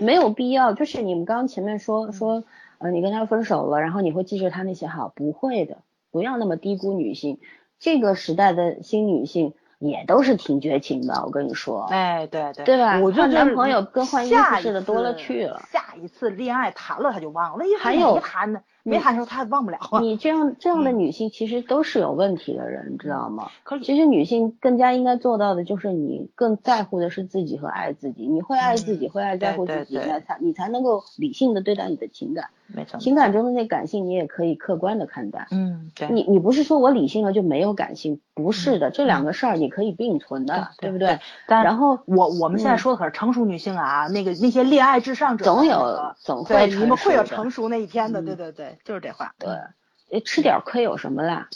[0.00, 0.72] 没有必要。
[0.72, 2.42] 就是你们刚刚前面说说。
[2.82, 5.12] 呃，你跟他分手了，然后你会记住他那些好？
[5.14, 7.38] 不会的，不要那么低估女性。
[7.78, 11.82] 这个时代的新女性也都是挺绝情的，我跟你说。
[11.84, 13.00] 哎，对对，对吧？
[13.00, 15.62] 换男朋友跟换衣服似的多了去了。
[15.72, 18.60] 下一次恋爱谈了他就忘了，还有谈呢。
[18.82, 20.00] 没谈时候他忘不了啊！
[20.00, 23.50] 你这样这样的女性其实都是有问题的人，你知道吗？
[23.62, 28.26] 可其实女性更加应该做到的就是你更在乎的是自己和爱自己。
[28.26, 32.48] 你会爱自己，会爱在乎自己，那才你才能够理性的对待你的情感。
[32.74, 35.46] 没错，情感中的那感性你也可以客观的看待。
[35.50, 36.08] 嗯，对。
[36.10, 38.20] 你你不是说我理性了就没有感性？
[38.34, 41.18] 不是的，这两个事儿你可以并存的，对不对？
[41.46, 49.34] 但然后我我们现在说的可是成熟女性啊，那个那些恋爱至上者总有总会你们会有成熟那一天的，对对对，就是这话。
[49.38, 51.48] 对，吃点亏有什么啦？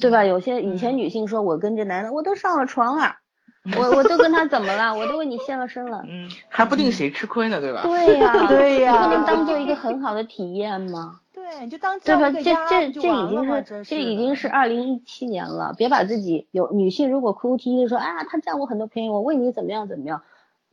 [0.00, 0.24] 对吧？
[0.24, 3.16] 有些以前女性说，我跟这男的我都上了床了，
[3.76, 4.94] 我我都跟他怎么了？
[4.96, 6.02] 我都为你献了身了。
[6.08, 7.82] 嗯，还不定谁吃亏呢，对吧？
[7.82, 11.20] 对呀， 对呀，不能当做一个很好的体验吗？
[11.34, 12.30] 对，你就当对吧？
[12.30, 20.22] 这这这已经是这已经是二零一七年了，别把自己有女性如果哭哭啼啼说啊，他占我很多便宜，我为你怎么样怎么样。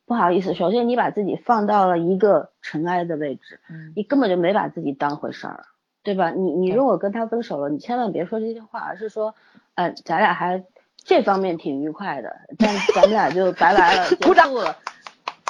[0.06, 5.66] 不好意思，首先你把自己放到了一个尘埃的位置，嗯你根本就没把自己当回事儿，
[6.04, 6.30] 对吧？
[6.32, 9.36] 你你如果跟他分手了，你千万别说这些话，而是说，
[9.76, 10.64] 呃，咱俩还
[11.08, 14.76] 这方面挺愉快的，但咱们俩就拜拜了， 结束了，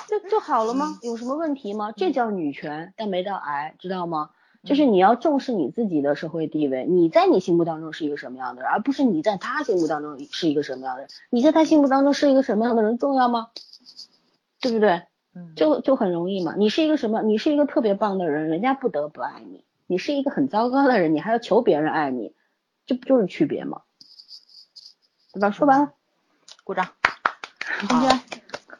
[0.07, 0.99] 就就好了吗？
[1.01, 1.91] 有什么问题吗？
[1.91, 4.29] 这叫女权，但没到癌，知道吗？
[4.63, 11.09] 就是你要重视你自己的社会地位，你在你心目当中是一个什么样的人，而不是你在他心目当中是一个什么样的人。
[11.31, 13.47] 你在他心目当中是一个什么样的人重要吗？
[14.61, 15.01] 对不对？
[15.33, 16.53] 嗯就就很容易嘛。
[16.55, 17.23] 你是一个什么？
[17.23, 22.33] 你是一个特别棒的人，人家不得不爱你；你是一个很糟糕的人，你还要求别人爱你，
[22.85, 23.81] 这不就是区别吗？
[25.37, 25.51] 对吧？
[25.51, 25.91] 说完了，
[26.63, 26.87] 鼓掌，
[27.87, 28.19] 今天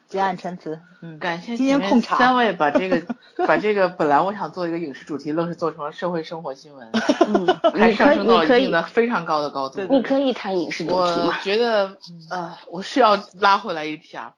[0.08, 3.14] 结案陈词，嗯，感谢今天控场三位把这个
[3.46, 6.90] 把这个本来我想做一个影视主题，愣是做成了社会生活新闻，
[7.26, 7.46] 嗯，
[7.78, 9.76] 还上升到了可以一定的非常高的高度。
[9.76, 11.32] 对你可以谈影视主题我？
[11.42, 11.96] 觉得，
[12.30, 14.34] 呃，我是要拉回来一下，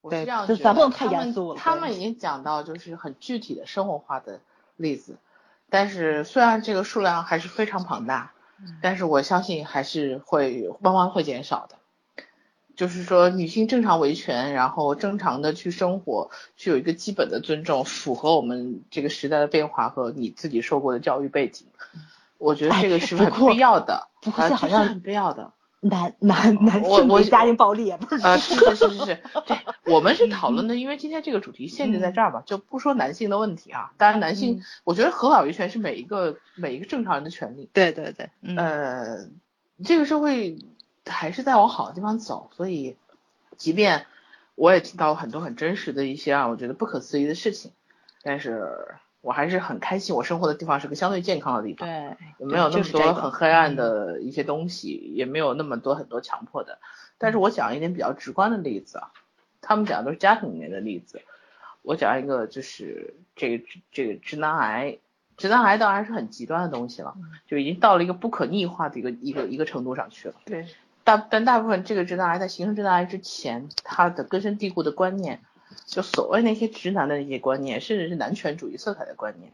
[0.00, 4.38] 我是对这样觉得，就咱们严肃了对他们已经讲到就是很具体的生活化的
[4.76, 5.16] 例子，
[5.70, 8.40] 但是虽然这个数量还是非常庞大，嗯
[8.82, 11.76] 但是我相信还是会慢慢会减少的。
[12.76, 21.68] 就是说，女性正常维权，然后正常的去生活，去有一个基本的尊重，符合我们这个时代的变化和你自己受过的教育背景，
[22.36, 25.52] 我觉得这个是很必要的，不过啊好像很必要的。
[25.84, 29.58] 男男男我我性对家庭暴力也不是呃， 是是是是是，对，
[29.92, 33.92] 我们是讨论 的，因为今天这个主题限制在这儿嘛，就不说男性的问题啊。
[33.98, 37.68] 当然，男性，嗯我觉得合法维权是每一个每一个正常人的权利。
[37.72, 39.28] 对对对，嗯呃，
[39.84, 40.56] 这个社会
[41.04, 42.96] 还是在往好的地方走，所以，
[43.58, 44.06] 即便
[44.54, 47.72] 我也听到很多很真实的一些啊，我觉得不可思议的事情，
[48.22, 51.88] 但是我还是很开心，我生活的地方是个相对健康的地方。
[51.88, 56.78] 对，也没有那么多很黑暗嗯的一些东西，也没有那么多很多强迫的。
[57.16, 59.12] 但是我讲一点比较直观的例子啊，
[59.62, 61.22] 他们讲的都是家庭里面的例子，
[61.80, 64.98] 我讲一个就是这个这个直男癌，
[65.38, 67.14] 直男癌当然是很极端的东西了，
[67.46, 70.34] 就已经到了一个不可逆化的一个一个一个程度上去了。
[70.44, 70.66] 对，
[71.02, 75.40] 大但大部分这个直男癌在形成直男癌之前，他的根深蒂固的观念，
[75.86, 79.52] 就所谓那些直男的那些观念，甚至是男权主义色彩的观念，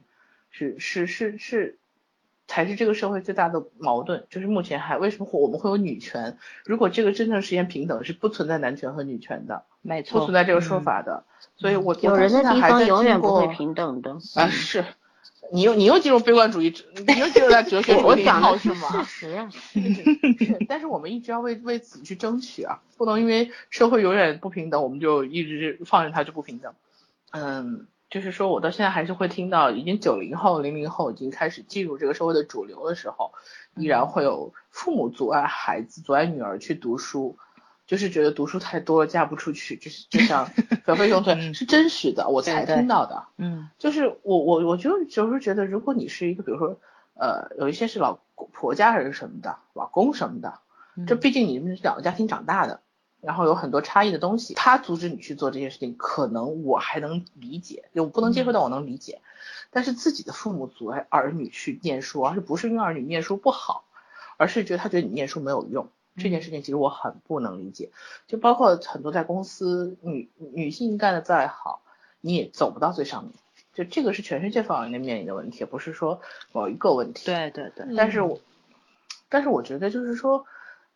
[0.51, 1.79] 是是是是，
[2.47, 4.27] 才是这个社会最大的矛盾。
[4.31, 6.39] 就是目前还为什么会我们会有女权？
[6.65, 10.83] 如果这个真正实现平等，是不存在男权和女权的，没错，不存在这个说嗯。
[10.83, 11.25] 法的。
[11.57, 14.13] 所以我有人的地方永远不会平平等的。
[14.35, 14.85] 啊，是。
[15.53, 16.73] 你又你又进入悲观主义，
[17.07, 19.03] 你又进入到哲学主义讲的是吗？
[19.03, 19.51] 事实啊。
[20.69, 26.75] 但是我们一直要为为此去争取啊，不能因为社会永远不平等，我们就一直放任它就不平等。
[27.33, 33.33] 嗯，就是说我到现在还是会听到，已经九零后、零零后已经开始进入这个社会的主流的时候，
[33.77, 37.39] 依然会有父母阻碍孩子、阻碍女儿去读书，
[37.91, 40.49] 就是觉得读书太多了，嫁不出去，就是就像
[40.87, 43.25] 小飞熊对，是真实的，我才听到的。
[43.37, 46.79] 嗯就是我我我就就是觉得，如果你是一个，比如说，
[47.15, 48.21] 呃，有一些是老
[48.53, 50.61] 婆家人什么的，老公什么的，
[51.05, 52.81] 这毕竟你们是两个家庭长大的，
[53.21, 59.21] 然后有很多差异的东西，他阻止你去做这件事情，可能我还能理解，就我不能接受，但我能理解。
[59.73, 63.83] 但是自己的父母阻碍儿女去念书，而是不是因为儿女念书不好，
[64.37, 65.89] 而是觉得他觉得你念书没有用。
[66.17, 67.91] 这件事情其实我很不能理解，
[68.27, 71.83] 就包括很多在公司女女性干的再好，
[72.21, 73.33] 你也走不到最上面。
[73.73, 76.21] 就这个是全世界范围内面临的问题，不是说
[76.53, 77.27] 某一个问题。
[77.27, 78.41] 对对对，但是我，
[79.29, 80.45] 但是我觉得就是说，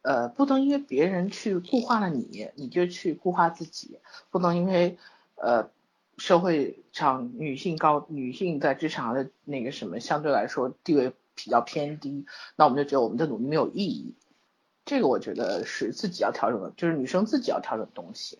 [0.02, 4.00] 呃，不能因为别人去固化了你，你就去固化自己，
[4.30, 4.98] 不能因为
[5.36, 5.70] 呃
[6.18, 12.26] 社会上女性高，女性在职场的那个什么相对来说地位比较偏低，
[12.56, 14.14] 那我们就觉得我们的努力没有意义。
[14.84, 18.38] 这个我觉得是自己要调整的，就是女生自己要调整的东西，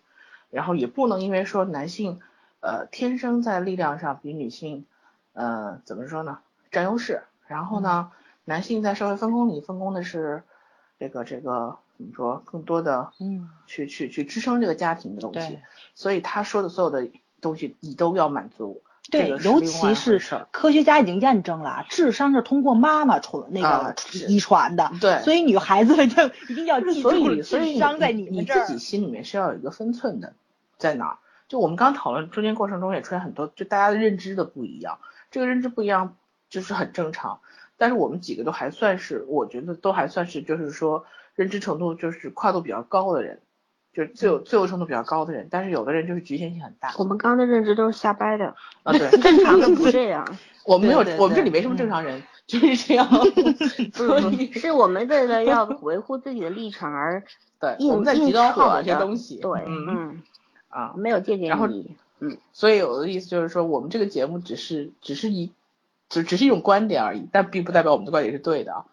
[0.51, 2.21] 然后也不能因为说男性
[2.61, 4.87] 呃天生在力量上比女性
[5.33, 6.41] 呃怎么说呢
[6.71, 8.13] 占优势，然后呢、
[8.45, 10.43] 男性在社会分工里分工的是
[10.99, 15.63] 这个这个怎么说更多的嗯去去去支撑这个家庭的东西对，
[15.95, 17.09] 所以他说的所有的
[17.41, 20.21] 东西你都要满足，这对，个尤其是
[20.51, 28.75] 科学家已经验证了，智商是通过妈妈传那啊个遗传的，对所以女孩子们就一定要记住所以，所以智商在你们这儿自。
[28.75, 30.35] 己心里面是要有一个分寸的，
[30.79, 31.19] 在哪儿？
[31.49, 34.99] 就我们刚讨论中间过程中也出现很多，就大家的认知的不一样，
[35.31, 36.17] 这个认知不一样
[36.49, 37.41] 就是很正常。
[37.77, 41.05] 但是我们几个都还算是，我觉得都还算是，就是说
[41.35, 43.41] 认知程度就是跨度比较高的人，
[43.95, 45.49] 就是自由自由程度比较高的人。
[45.51, 50.27] 但是有的人就是局限性很大我们刚刚的认知都是瞎掰的，啊，对， 正常的不这样，
[50.67, 53.09] 我们没有我们这里没什么正嗯常人，就是这样。
[53.95, 57.23] 所以是我们为了要维护自己的立场而
[57.61, 59.87] 对，硬我们在极硬端化某些东西，对，嗯。
[59.89, 60.23] 嗯，
[60.69, 60.93] 啊。
[60.97, 61.69] 没有借鉴然后。
[62.21, 65.53] 嗯，所以我的意思就是说，我们这个节目只是只是一，
[66.09, 68.85] 只只是一种观点而已，但并不代表我们的观点是对的啊。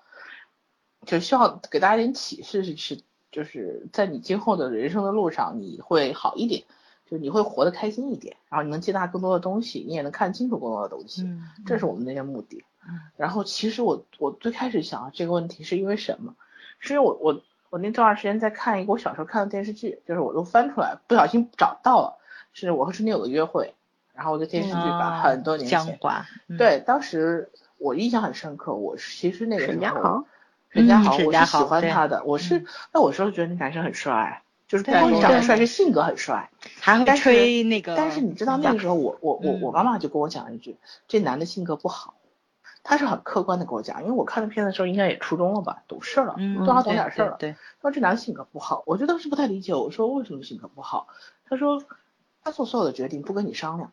[1.06, 2.99] 就希望给大家一点启示是是，
[3.32, 6.64] 就是在你今后的人生的路上，你会好一点，
[7.06, 12.58] 就是你会活得开心一点，然后你能接纳更多的东西，你也能看清楚更多的东西，嗯，这是我们那些目的。
[12.88, 16.36] 嗯然后其实我我最开始想这个问题是因为什么？
[16.80, 22.18] 是因为我我我那段时间在看一个我小时候看的电视剧，就是我都翻出来，不小心找到了，
[22.53, 23.76] 是我和春天有个约会，
[24.16, 25.99] 然后我的电视剧吧，啊很多年前，
[26.48, 30.26] 嗯，对，当时我印象很深刻，我其实那个时候
[30.72, 36.49] 沈佳豪，嗯沈佳豪，我是喜欢他的，我是嗯那我时候觉得那男生很帅，就是不光是长得帅，是性格很帅。
[36.80, 40.77] 还会吹那个，但是你知道那个时候我我我嗯我妈妈就跟我讲一句，
[41.07, 42.15] 这男的性格不好，
[42.84, 47.35] 他是很客观的跟我讲，因为我看那片的时候应该也初中了吧，懂事了，嗯，多少懂对点事儿了。
[47.38, 51.07] 对，对说这男的性格不好，我就当时不太理解，我说为什么性格不好？
[51.49, 51.84] 他说
[52.43, 53.91] 他做所有的决定不跟你商量，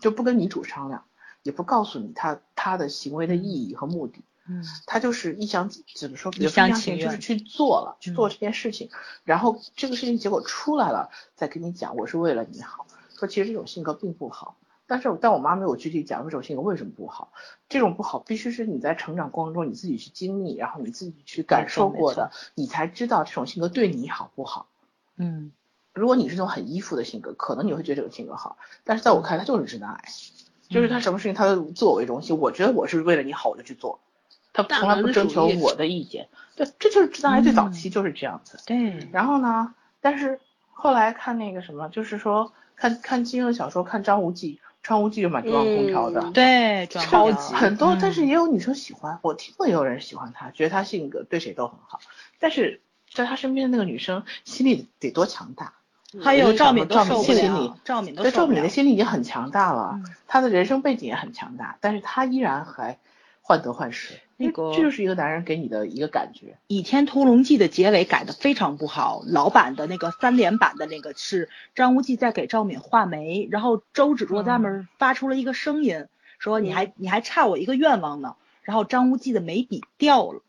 [0.00, 1.04] 就不跟女主商量，
[1.44, 4.64] 也不告诉你他他的行为的意义和目的，嗯。
[4.86, 8.30] 他就是一厢怎么说，一厢情愿就是去做了，去做嗯。
[8.30, 8.90] 这件事情，
[9.24, 12.86] 然后这个事情结果出来了，再跟你讲我是为了你好，
[13.18, 14.56] 说其实这种性格并不好。
[14.88, 17.32] 但是，但我妈没有具体讲这种性格为什么不好。
[17.68, 24.68] 这种不好必须是你在成长过程中你自己去经历，然后你自己去感受过的，你才知道这种性格对你好不好。
[25.16, 25.50] 嗯。
[25.92, 30.04] 如果你是那种很依附的性格，可能你会觉得这种性格好，但是在我看来，他就是直男癌，
[30.68, 33.98] 就是他什么事情他都自我为中心，我觉得我是为了你好我就去做，
[34.56, 36.28] 他从来不征求我的意见。
[36.56, 38.58] 对，这就是直男癌最早期就是这样子。
[38.66, 40.40] 对，然后呢，但是
[40.72, 46.20] 后来看那个什么，就是说看看金庸的小说，看张无忌，张无忌就蛮中央空调的。
[46.22, 52.00] 嗯对，超级很多，但是嗯也有女生喜欢，我听过也有人喜欢他，觉得他性格对谁都很好，
[52.38, 52.80] 但是
[53.12, 55.74] 在他身边的那个女生心里得多强大，
[56.22, 58.68] 还有赵敏赵敏心里了，赵敏都对赵敏的。
[58.70, 62.98] 心里已经很强大了，嗯她的人生背景也很强大，但是她依然还
[63.42, 66.46] 患得患失，那个这就是一个男人给你的一个感觉。
[66.66, 76.06] 《倚天屠龙记》的结尾改的非常不好，老版的那个三连版的那个是张无忌在给赵敏画眉，然后周芷若在那儿发出了一个声音，
[76.38, 80.42] 说你还你还差我一个愿望呢，然后张无忌的眉笔掉了，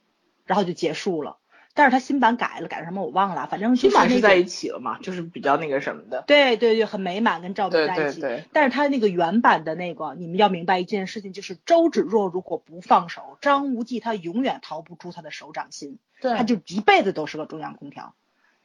[0.45, 1.37] 然后就结束了。
[1.77, 6.23] 但是他新版改了，改成什么我忘了，反正新版是在一起了嘛，就是比较那个什么的。
[6.25, 8.19] 对对对，很美满，跟赵敏在一起。
[8.19, 18.15] 对对，但是他那个原版的那个，你们要明白一件事情，就是周芷若如果不放手，张无忌他永远逃不出他的手掌心，对他就一辈子都是个中央空调。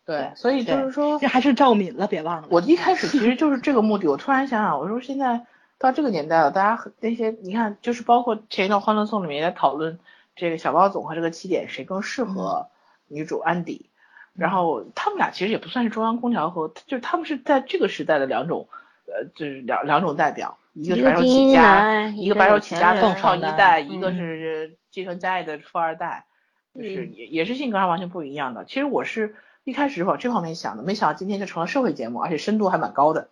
[0.04, 2.48] 对，所以就是说，这还是赵敏了，别忘了。
[2.50, 4.08] 我一开始其实就是这个目的。
[4.08, 5.46] 我突然想想，我说现在
[5.78, 10.00] 到这个年代了，大家很那些你看，就是包括前一段《欢乐颂》里面也在讨论
[10.34, 12.68] 这个小包总和这个起点谁更适合
[13.12, 13.90] 女主安迪。
[14.34, 18.66] 然后他们俩其实也不算是中央空调和，就是他们是在这个时代的两种，
[19.04, 26.24] 呃，就是两两种代表，一个是白手起家，一个白手起家的创一代，一嗯个是继承家业的富二代，
[26.74, 28.64] 就是嗯也也是性格上完全不一样的。
[28.64, 29.34] 其实我是
[29.64, 33.28] 一开始往这方面想的，没想到今天就成了社会节目，而且深度还蛮高的。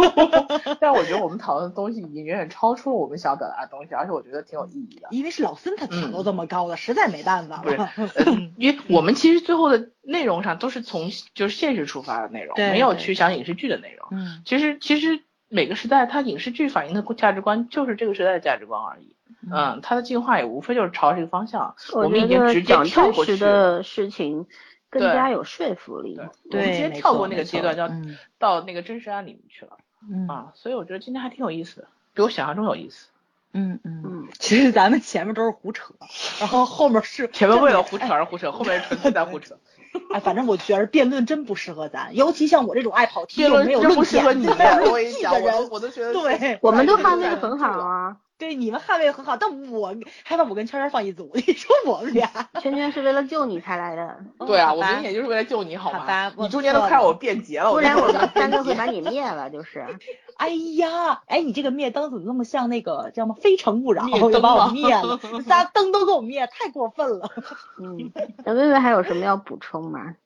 [0.80, 5.08] 但我觉得我们讨论的东西已经远远超出了我们想表达的东西，而且我觉得挺有意义的。
[5.10, 7.78] 因为是老孙他挑都这么高的，实在没办法不是
[8.56, 14.08] 因为我们其实最后的内容上都是从就是现实出发的内容，没有去想影视剧的内容。
[14.12, 19.14] 嗯其实其实每个时代它影视剧反映的价值观就是这个时代的价值观而已。
[19.52, 21.74] 嗯，它的进化也无非就是朝这个方向。
[21.94, 24.46] 我们已觉得经直接讲真跳过去实的事情
[24.92, 26.14] 更加有说服力。
[26.14, 29.78] 对，我对们直接跳过那个阶段，叫嗯到那个真实案里面去了
[30.08, 30.52] 嗯啊。
[30.54, 33.08] 所以我觉得今天还挺有意思的，比我想象中有意思。
[33.54, 34.02] 嗯嗯。
[34.04, 35.94] 嗯，其实咱们前面都是胡扯，
[36.38, 39.56] 然后后面是前面为了胡扯而胡扯，后面是纯粹在胡扯。
[40.12, 47.66] 哎，反正我觉得辩论真不适合咱，尤其像我这种爱跑题辩论又没有论真不适合你，点没有我论跟你讲，据的人我都，觉得对我们都看捍卫的很好。
[47.78, 48.16] 啊。
[48.42, 49.94] 对你们捍卫很好，但我
[50.24, 52.28] 害怕我跟圈圈放一组， 你说我们俩，
[52.60, 56.32] 圈圈是为了救你才来的，对啊，我明显就是为了救你，好吧？
[56.36, 59.86] 你中间都错了快让我变节了，不然我我们 三个会把你灭了，就是。
[60.38, 65.16] 哎呀，哎，你这个灭灯怎么那么像那个叫什么《非诚勿扰》，灭灯就把我灭了，
[65.46, 67.30] 仨灯都给我灭，太过分了。
[67.78, 68.10] 嗯，
[68.44, 70.16] 那薇薇还有什么要补充吗？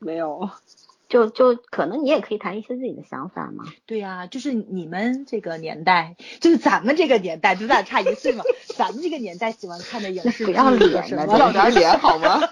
[0.00, 0.50] 没有，
[1.10, 3.64] 就就可能你也可以谈一些自己的想法嘛。
[3.84, 8.44] 对呀、就是你们这个年代，就是咱们这个年代，就咱俩差一岁嘛，
[8.76, 12.40] 咱们这个年代喜欢看的影视剧不要脸什么呢要点脸好吗？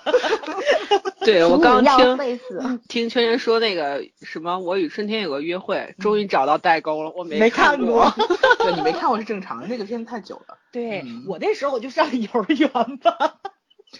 [1.21, 2.79] 对我刚要听。
[2.89, 8.13] 听圈圈说那个什么《我与春天有个约会》，终于找到代沟了，我没没看看过。
[8.59, 10.57] 对你没看过是正常的，那个片子太久了。
[10.73, 13.37] 对、嗯我那时候我就上幼儿园吧，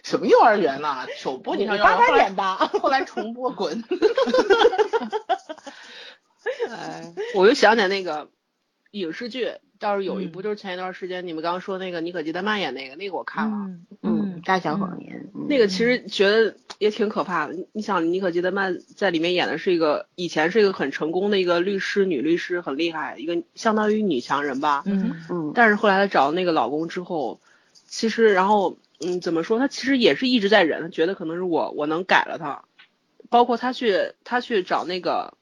[0.05, 1.07] 什么幼儿园呐？
[1.17, 2.43] 首播你上幼儿园，八点的。
[2.81, 3.83] 后来重播滚。
[6.71, 8.29] 哎，我又想起来那个
[8.91, 17.55] 影视剧，倒是有一部，嗯就是前一段时间你们刚刚说那个妮可基德曼演那个，那个我看了，嗯嗯，大小谎言，嗯那个其实觉得也挺可怕的。
[17.55, 24.83] 你你想，妮可基德曼在里面演的是一个以前是一个很成功的一个律师，女律师，很厉害，一个相当于女强人吧。
[24.87, 27.41] 嗯嗯，但是后来她找那个老公之后，
[27.87, 32.65] 其实然后嗯怎么说，他其实也是一直在忍，她觉得可能是我我能改了他，
[33.29, 35.35] 包括他去他去找那个，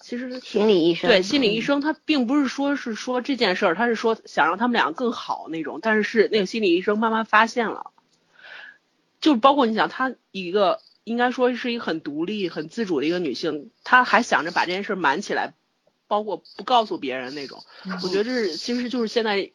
[0.00, 7.92] 其实心理医生，对心理医嗯，生，他并不是说是说这件事儿，他是说想让他们俩更好那种，但是是那个心理医生慢慢发现了，
[9.20, 15.54] 就包括你想，她一个应该说是一个很独立、很自主的一个女性，她还想着把这件事瞒起来，
[16.08, 17.62] 包括不告诉别人那种，
[18.02, 19.52] 我觉得这是其实就是现在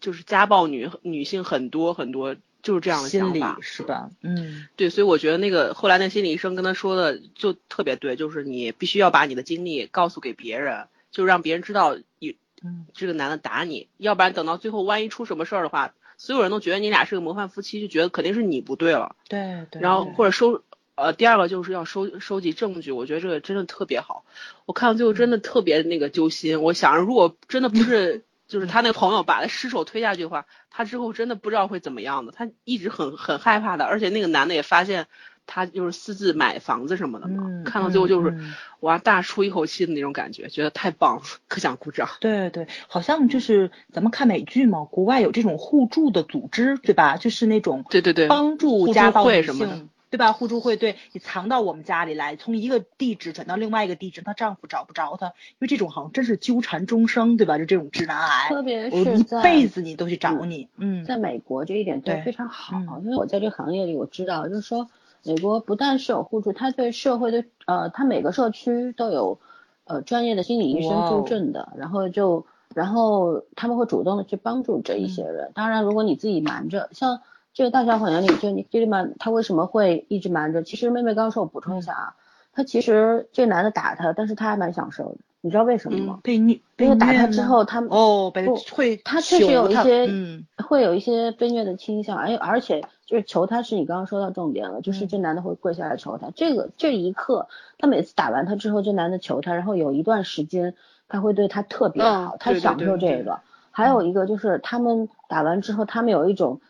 [0.00, 2.36] 就是家暴女女性很多很多
[2.66, 4.10] 就是这样的心理想法，是吧？
[4.22, 4.66] 嗯。
[4.74, 12.86] 对，所以我觉得那个后来那心理医生跟他说的就特别对，就是你必须要把你的经历告诉给别人，就让别人知道你嗯。
[12.92, 20.64] 这个男的打你，要不然等到最后万一出什么事儿的话，所有人都觉得你俩是个模范夫妻，就觉得肯定是你不对了，对对，然后或者收
[20.96, 24.24] 呃第二个就是要收收集证据，我觉得这个真的特别好，
[24.64, 28.25] 我看到最后真的特别那个揪心，我想着如果真的不是。
[28.46, 32.32] 就是他那个朋友把他失手推下去的话，他之后真的不知道会怎么样的。
[32.32, 35.06] 他一直很很害怕的，而且那个男的也发现
[35.46, 38.36] 他就是私自买房子什么的嘛，嗯看到最后就是、
[38.80, 42.08] 哇大出一口气的那种感觉，觉得太棒了，可想鼓掌。
[42.20, 47.16] 对对，好像就是咱们看美剧嘛，国外有这种互助的组织，对吧？
[47.16, 50.32] 就是那种对对对，帮助家暴女会什么的性，对吧？
[50.32, 57.58] 互助会对你藏到我们家里来，从一个地址转到另外一个地址，她丈夫找不着她，因为这种好像真是纠缠终生，对吧？
[57.58, 64.88] 就这种直男癌，特别我一是在辈子你都去找你，嗯，在美国这一点对非常好，嗯因为我在这个行业里我知道，就是说
[65.24, 69.40] 美国不但是有互助，他对社会的呃，他每个社区都有
[69.84, 75.50] 呃专业的心理医生助阵的，然后就然后他们会主动的去帮助这一些人。
[75.54, 77.22] 当然，如果你自己瞒着，像
[77.56, 80.62] 这个大小谎言里，就你这里面他为什么会一直瞒着？
[80.62, 82.14] 其实妹妹刚刚说，我补充一下啊，
[82.52, 86.20] 他其实这男的打他，但是他还蛮享受的，你知道为什么吗？
[86.22, 96.28] 被虐，被因为打他之后，他们哦，被不会他确实有一些嗯会有一些被虐的倾向，而而且就是求他是你刚刚说到重点了，就是嗯这男的会跪下来求他。
[96.36, 100.74] 这个这一刻，他每次打完他之后，这男的求他，然后有一段时间
[101.08, 103.40] 他会对他特别嗯好，他享对对受这个。
[103.70, 106.60] 还有一个就是他们打完之后，他们有一种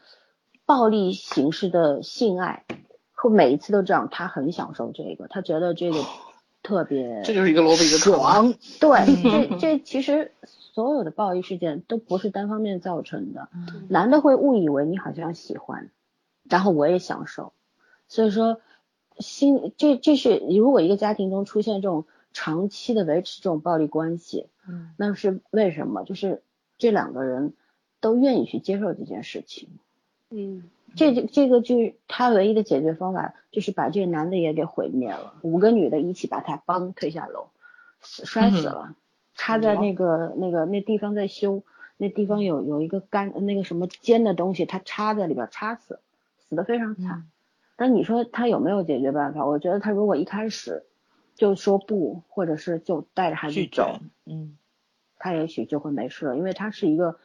[0.66, 2.64] 暴力形式的性爱，
[3.14, 5.98] 会每一次都这样，他很享受这个，他觉得这个
[6.62, 8.54] 特别这就是一个萝卜一个坑。
[8.80, 15.90] 对， 嗯这这其实所有的暴力事件都不是单方面造成的，嗯男的会误以为你好像喜欢，
[16.42, 17.52] 然后我也享受，
[18.08, 18.60] 所以说
[19.20, 26.02] 心这这是如果一个家庭中出现这种长期的维持这种暴力关系，嗯那是为什么？
[26.02, 26.42] 就是
[26.76, 27.54] 这两个人
[28.00, 29.68] 都愿意去接受这件事情。
[30.30, 37.48] 嗯，这这这个就是他唯一的解决方法，就是把这个男的也给毁灭了，五个女的一起把他帮推下楼，
[38.00, 38.94] 死摔死了，
[39.34, 41.62] 插在那个那个那地方在修，
[41.96, 46.00] 那地方有有一个干那个什么尖的东西，他插在里边插死，
[46.38, 47.18] 死的非常惨。
[47.18, 47.30] 嗯。
[47.76, 49.44] 但你说他有没有解决办法？
[49.44, 50.84] 我觉得他如果一开始
[51.34, 54.56] 就说不，或者是就带着孩子去走，，嗯。
[55.18, 57.16] 他也许就会没事了，因为他是一个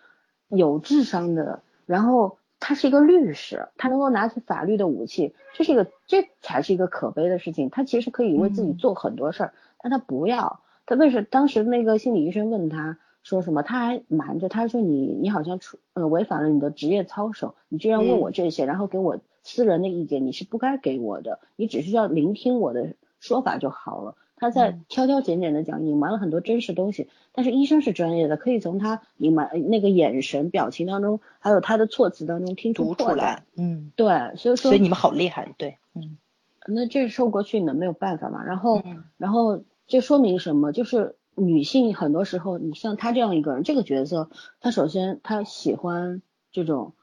[0.47, 7.69] 有智商的，然后他是一个律师，他能够拿起法律的武器，这是一个这才是一个可悲的事情。
[7.69, 10.61] 他其实可以为自己嗯做很多事儿，但他不要。
[10.85, 24.15] 他为什当时那个心理医生问他说什么，他还瞒着，他说你你好像出呃违反了你的职业操守，你居然问我这些，然后给我私人的意见，你是不该给我的，你只需要聆听我的说法就好了。
[24.41, 34.07] 他在嗯挑挑拣拣的讲，隐瞒了很多真实东西，但是医生是专业的，可以从他隐瞒呃那个眼神、表情当中，还有他的措辞当中听出出来。，嗯，对，
[34.37, 36.17] 所以说所以你们好厉害，对，嗯
[36.65, 38.43] 那这是受过训的，没有办法嘛。
[38.43, 40.71] 然后，嗯然后这说明什么？
[40.71, 46.95] 就是女性很多时候，你像她这样一个人，这个角色，她首先她喜欢这种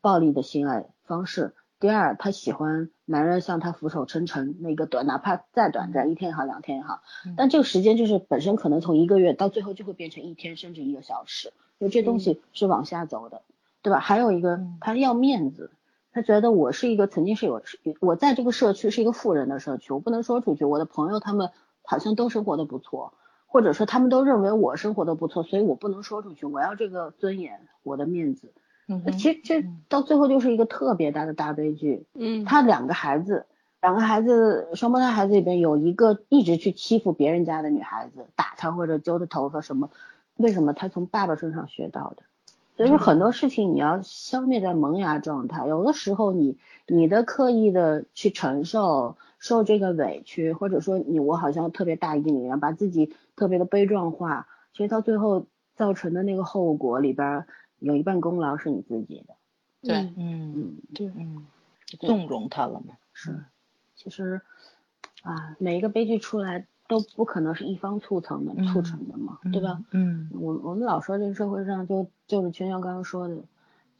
[0.00, 13.42] 暴力的性爱方式，第二，她喜欢男人向她俯首称臣，那个短，哪怕再短暂，一天也好，两天也好嗯，但这个时间就是本身可能从一个月到最后就会变成一天甚至一个小时，因为这东西是往下走的，
[13.80, 14.00] 对吧？
[14.00, 15.70] 还有一个他，要面子。
[16.12, 17.62] 他觉得我是一个曾经是有
[18.00, 20.64] 我在这个社区是一个富人的社区，我不能说出去。
[20.64, 21.50] 我的朋友他们
[21.82, 23.12] 好像都生活的不错，
[23.44, 26.46] 或者说他们都认为我生活的不错，所以我不能说出去。
[26.46, 28.54] 我要这个尊严，我的面子。
[28.88, 32.04] 嗯其实这到最后就是一个特别大的大悲剧。
[32.14, 33.46] 嗯，他两个孩子，
[33.80, 39.90] 两个孩子，双胞胎孩子里边有一个一直去欺负别人家的女孩子，打她或者揪她头发什么，
[40.36, 42.22] 为什么他从爸爸身上学到的？
[42.76, 57.46] 所以说很多事情你要消灭在萌芽状态，有的时候你你的刻意的去承受受这个委屈，或者说你我好像特别大义凛然，把自己特别的悲壮化，其实到最后造成的那个后果里边
[57.78, 59.34] 有一半功劳是你自己的。
[59.82, 60.52] 对，嗯。
[60.56, 61.46] 嗯，对，嗯，
[62.00, 63.44] 纵容他了嘛，是，
[63.94, 64.40] 其实
[65.22, 69.82] 啊，每一个悲剧出来都不可能是一方促成的、促成的嘛，对吧？
[69.92, 70.28] 嗯。
[70.32, 73.36] 我我们老说这个社会上就就是圈圈刚刚说的，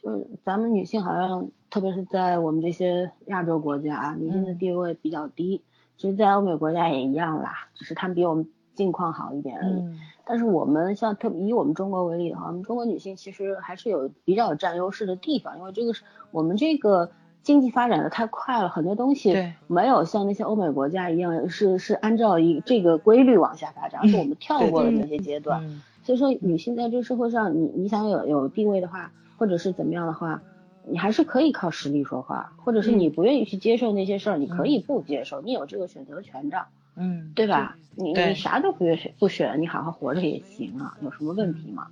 [0.03, 5.62] 就是咱们女性好像特别是在我们这些亚洲国家啊，女性的地位比较低，
[5.97, 9.98] 其实，在欧美国家也一样啦，只是他们比我们境况好一点而已。
[10.27, 17.11] 嗯但是我们像特别以我们中国为例的话，我们中国女性其实还是有比较有占优势的地方，因为这个是我们这个
[17.43, 25.62] 经济发展的太快了，很多东西没有像那些欧美国家一样是是按照一这个规律往下发展，而是我们跳过了那些阶段。
[25.65, 30.40] 嗯所以说，女性在这个社会上，你你想有有地位的话，或者是怎么样的话，
[30.89, 36.66] 你还是可以靠实力说话，或者是你不愿意去接受那些事儿，你可以不接受，你有这个选择权的。
[36.97, 37.77] 嗯，对吧？
[37.94, 41.86] 你你啥都不选不选，你好好活着也行啊，有什么问题吗？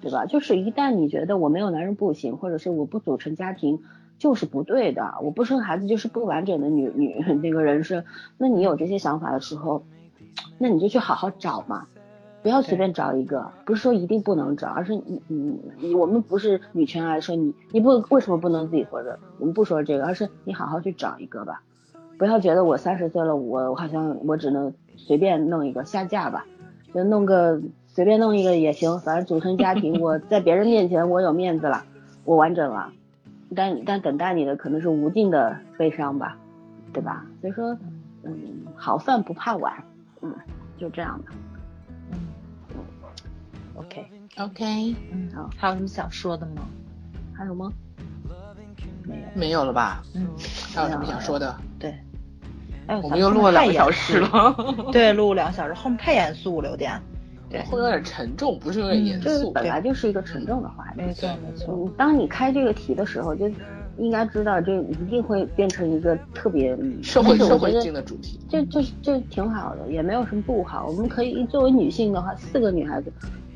[0.00, 0.26] 对吧？
[0.26, 3.80] 就是一旦你觉得我没有男人不行，或者是我不组成家庭
[4.18, 8.04] 就是不对的，我不生孩子就是不完整的女女那个人生，
[8.36, 9.86] 那你有这些想法的时候，
[10.58, 11.86] 那你就去好好找嘛，
[12.42, 19.20] 不要随便找一个，不是说一定不能找，而是你你你我们不是女权来说你你不为什么不能自己活着？
[19.38, 21.62] 我们不说这个，而是你好好去找一个吧。
[22.18, 26.46] 不要觉得我三十岁了，我我好像我只能随便弄一个下架吧，
[26.92, 31.84] 就弄个随便弄一个也行，反正组成家庭，我 在别人面前我有面子了，
[32.24, 32.92] 我完整了，
[33.54, 36.36] 但但等待你的可能是无尽的悲伤吧，
[36.92, 37.26] 对吧？
[37.40, 37.76] 所以说，
[38.22, 38.32] 嗯，
[38.76, 39.84] 好饭不怕晚，
[40.22, 40.34] 嗯，
[40.78, 41.32] 就这样吧。
[43.76, 46.62] ，OK，OK，嗯，好，还有什么想说的吗？
[47.36, 47.72] 还有吗？
[49.02, 50.02] 没有，没有了吧？
[50.14, 50.26] 嗯，
[50.74, 51.54] 还有什么想说的？
[52.86, 54.54] 对，哎，我们又录了两个小时了。
[54.92, 57.00] 对，录两个小时，后面太严肃了，有点。
[57.50, 59.28] 对，会有点沉重，不是有点严肃。
[59.28, 61.02] 这本来就是一个沉重的话题。
[61.02, 61.72] 没错没错。
[61.72, 63.48] 嗯，当你开这个题的时候，就
[63.96, 67.36] 应该知道这一定会变成一个特别社会
[67.80, 68.40] 性的主题。
[68.48, 70.86] 这这这挺好的，也没有什么不好。
[70.88, 73.12] 我们可以作为女性的话，四个女孩子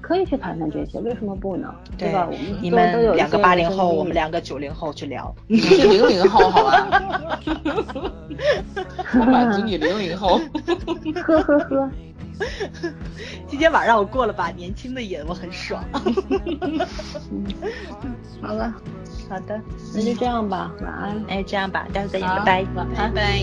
[0.09, 1.69] 可以去谈谈这些，为什么不呢？
[1.99, 2.27] 对吧？
[2.27, 5.35] 我们你都都有两个八零后，我们两个九零后去聊。
[5.47, 7.39] 你是零零后好吧？
[9.13, 10.41] 我满足你零零后。
[11.27, 11.91] 呵呵呵，
[13.47, 15.85] 今天晚上我过了把年轻的瘾，我很爽。
[18.41, 18.73] 好了，
[19.29, 19.61] 好的，
[19.95, 21.23] 那就这样吧，晚安。
[21.29, 23.43] 哎，这样吧，待会再见，好拜拜，晚安拜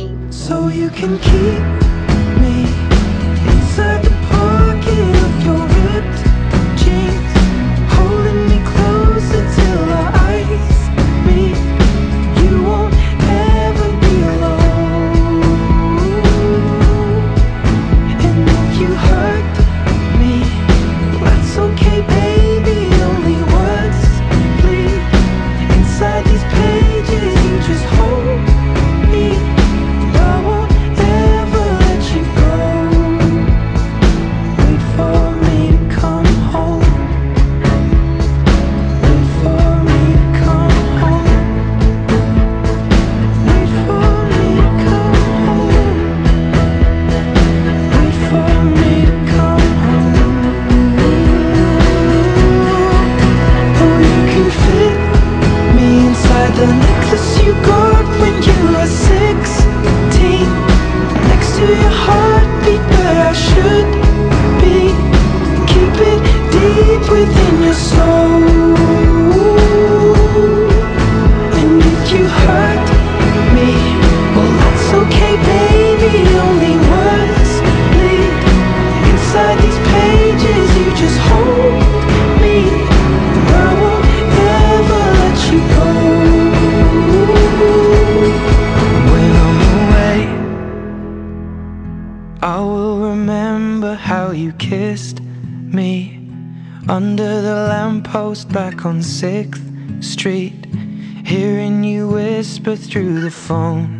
[102.66, 103.95] whisper through the phone.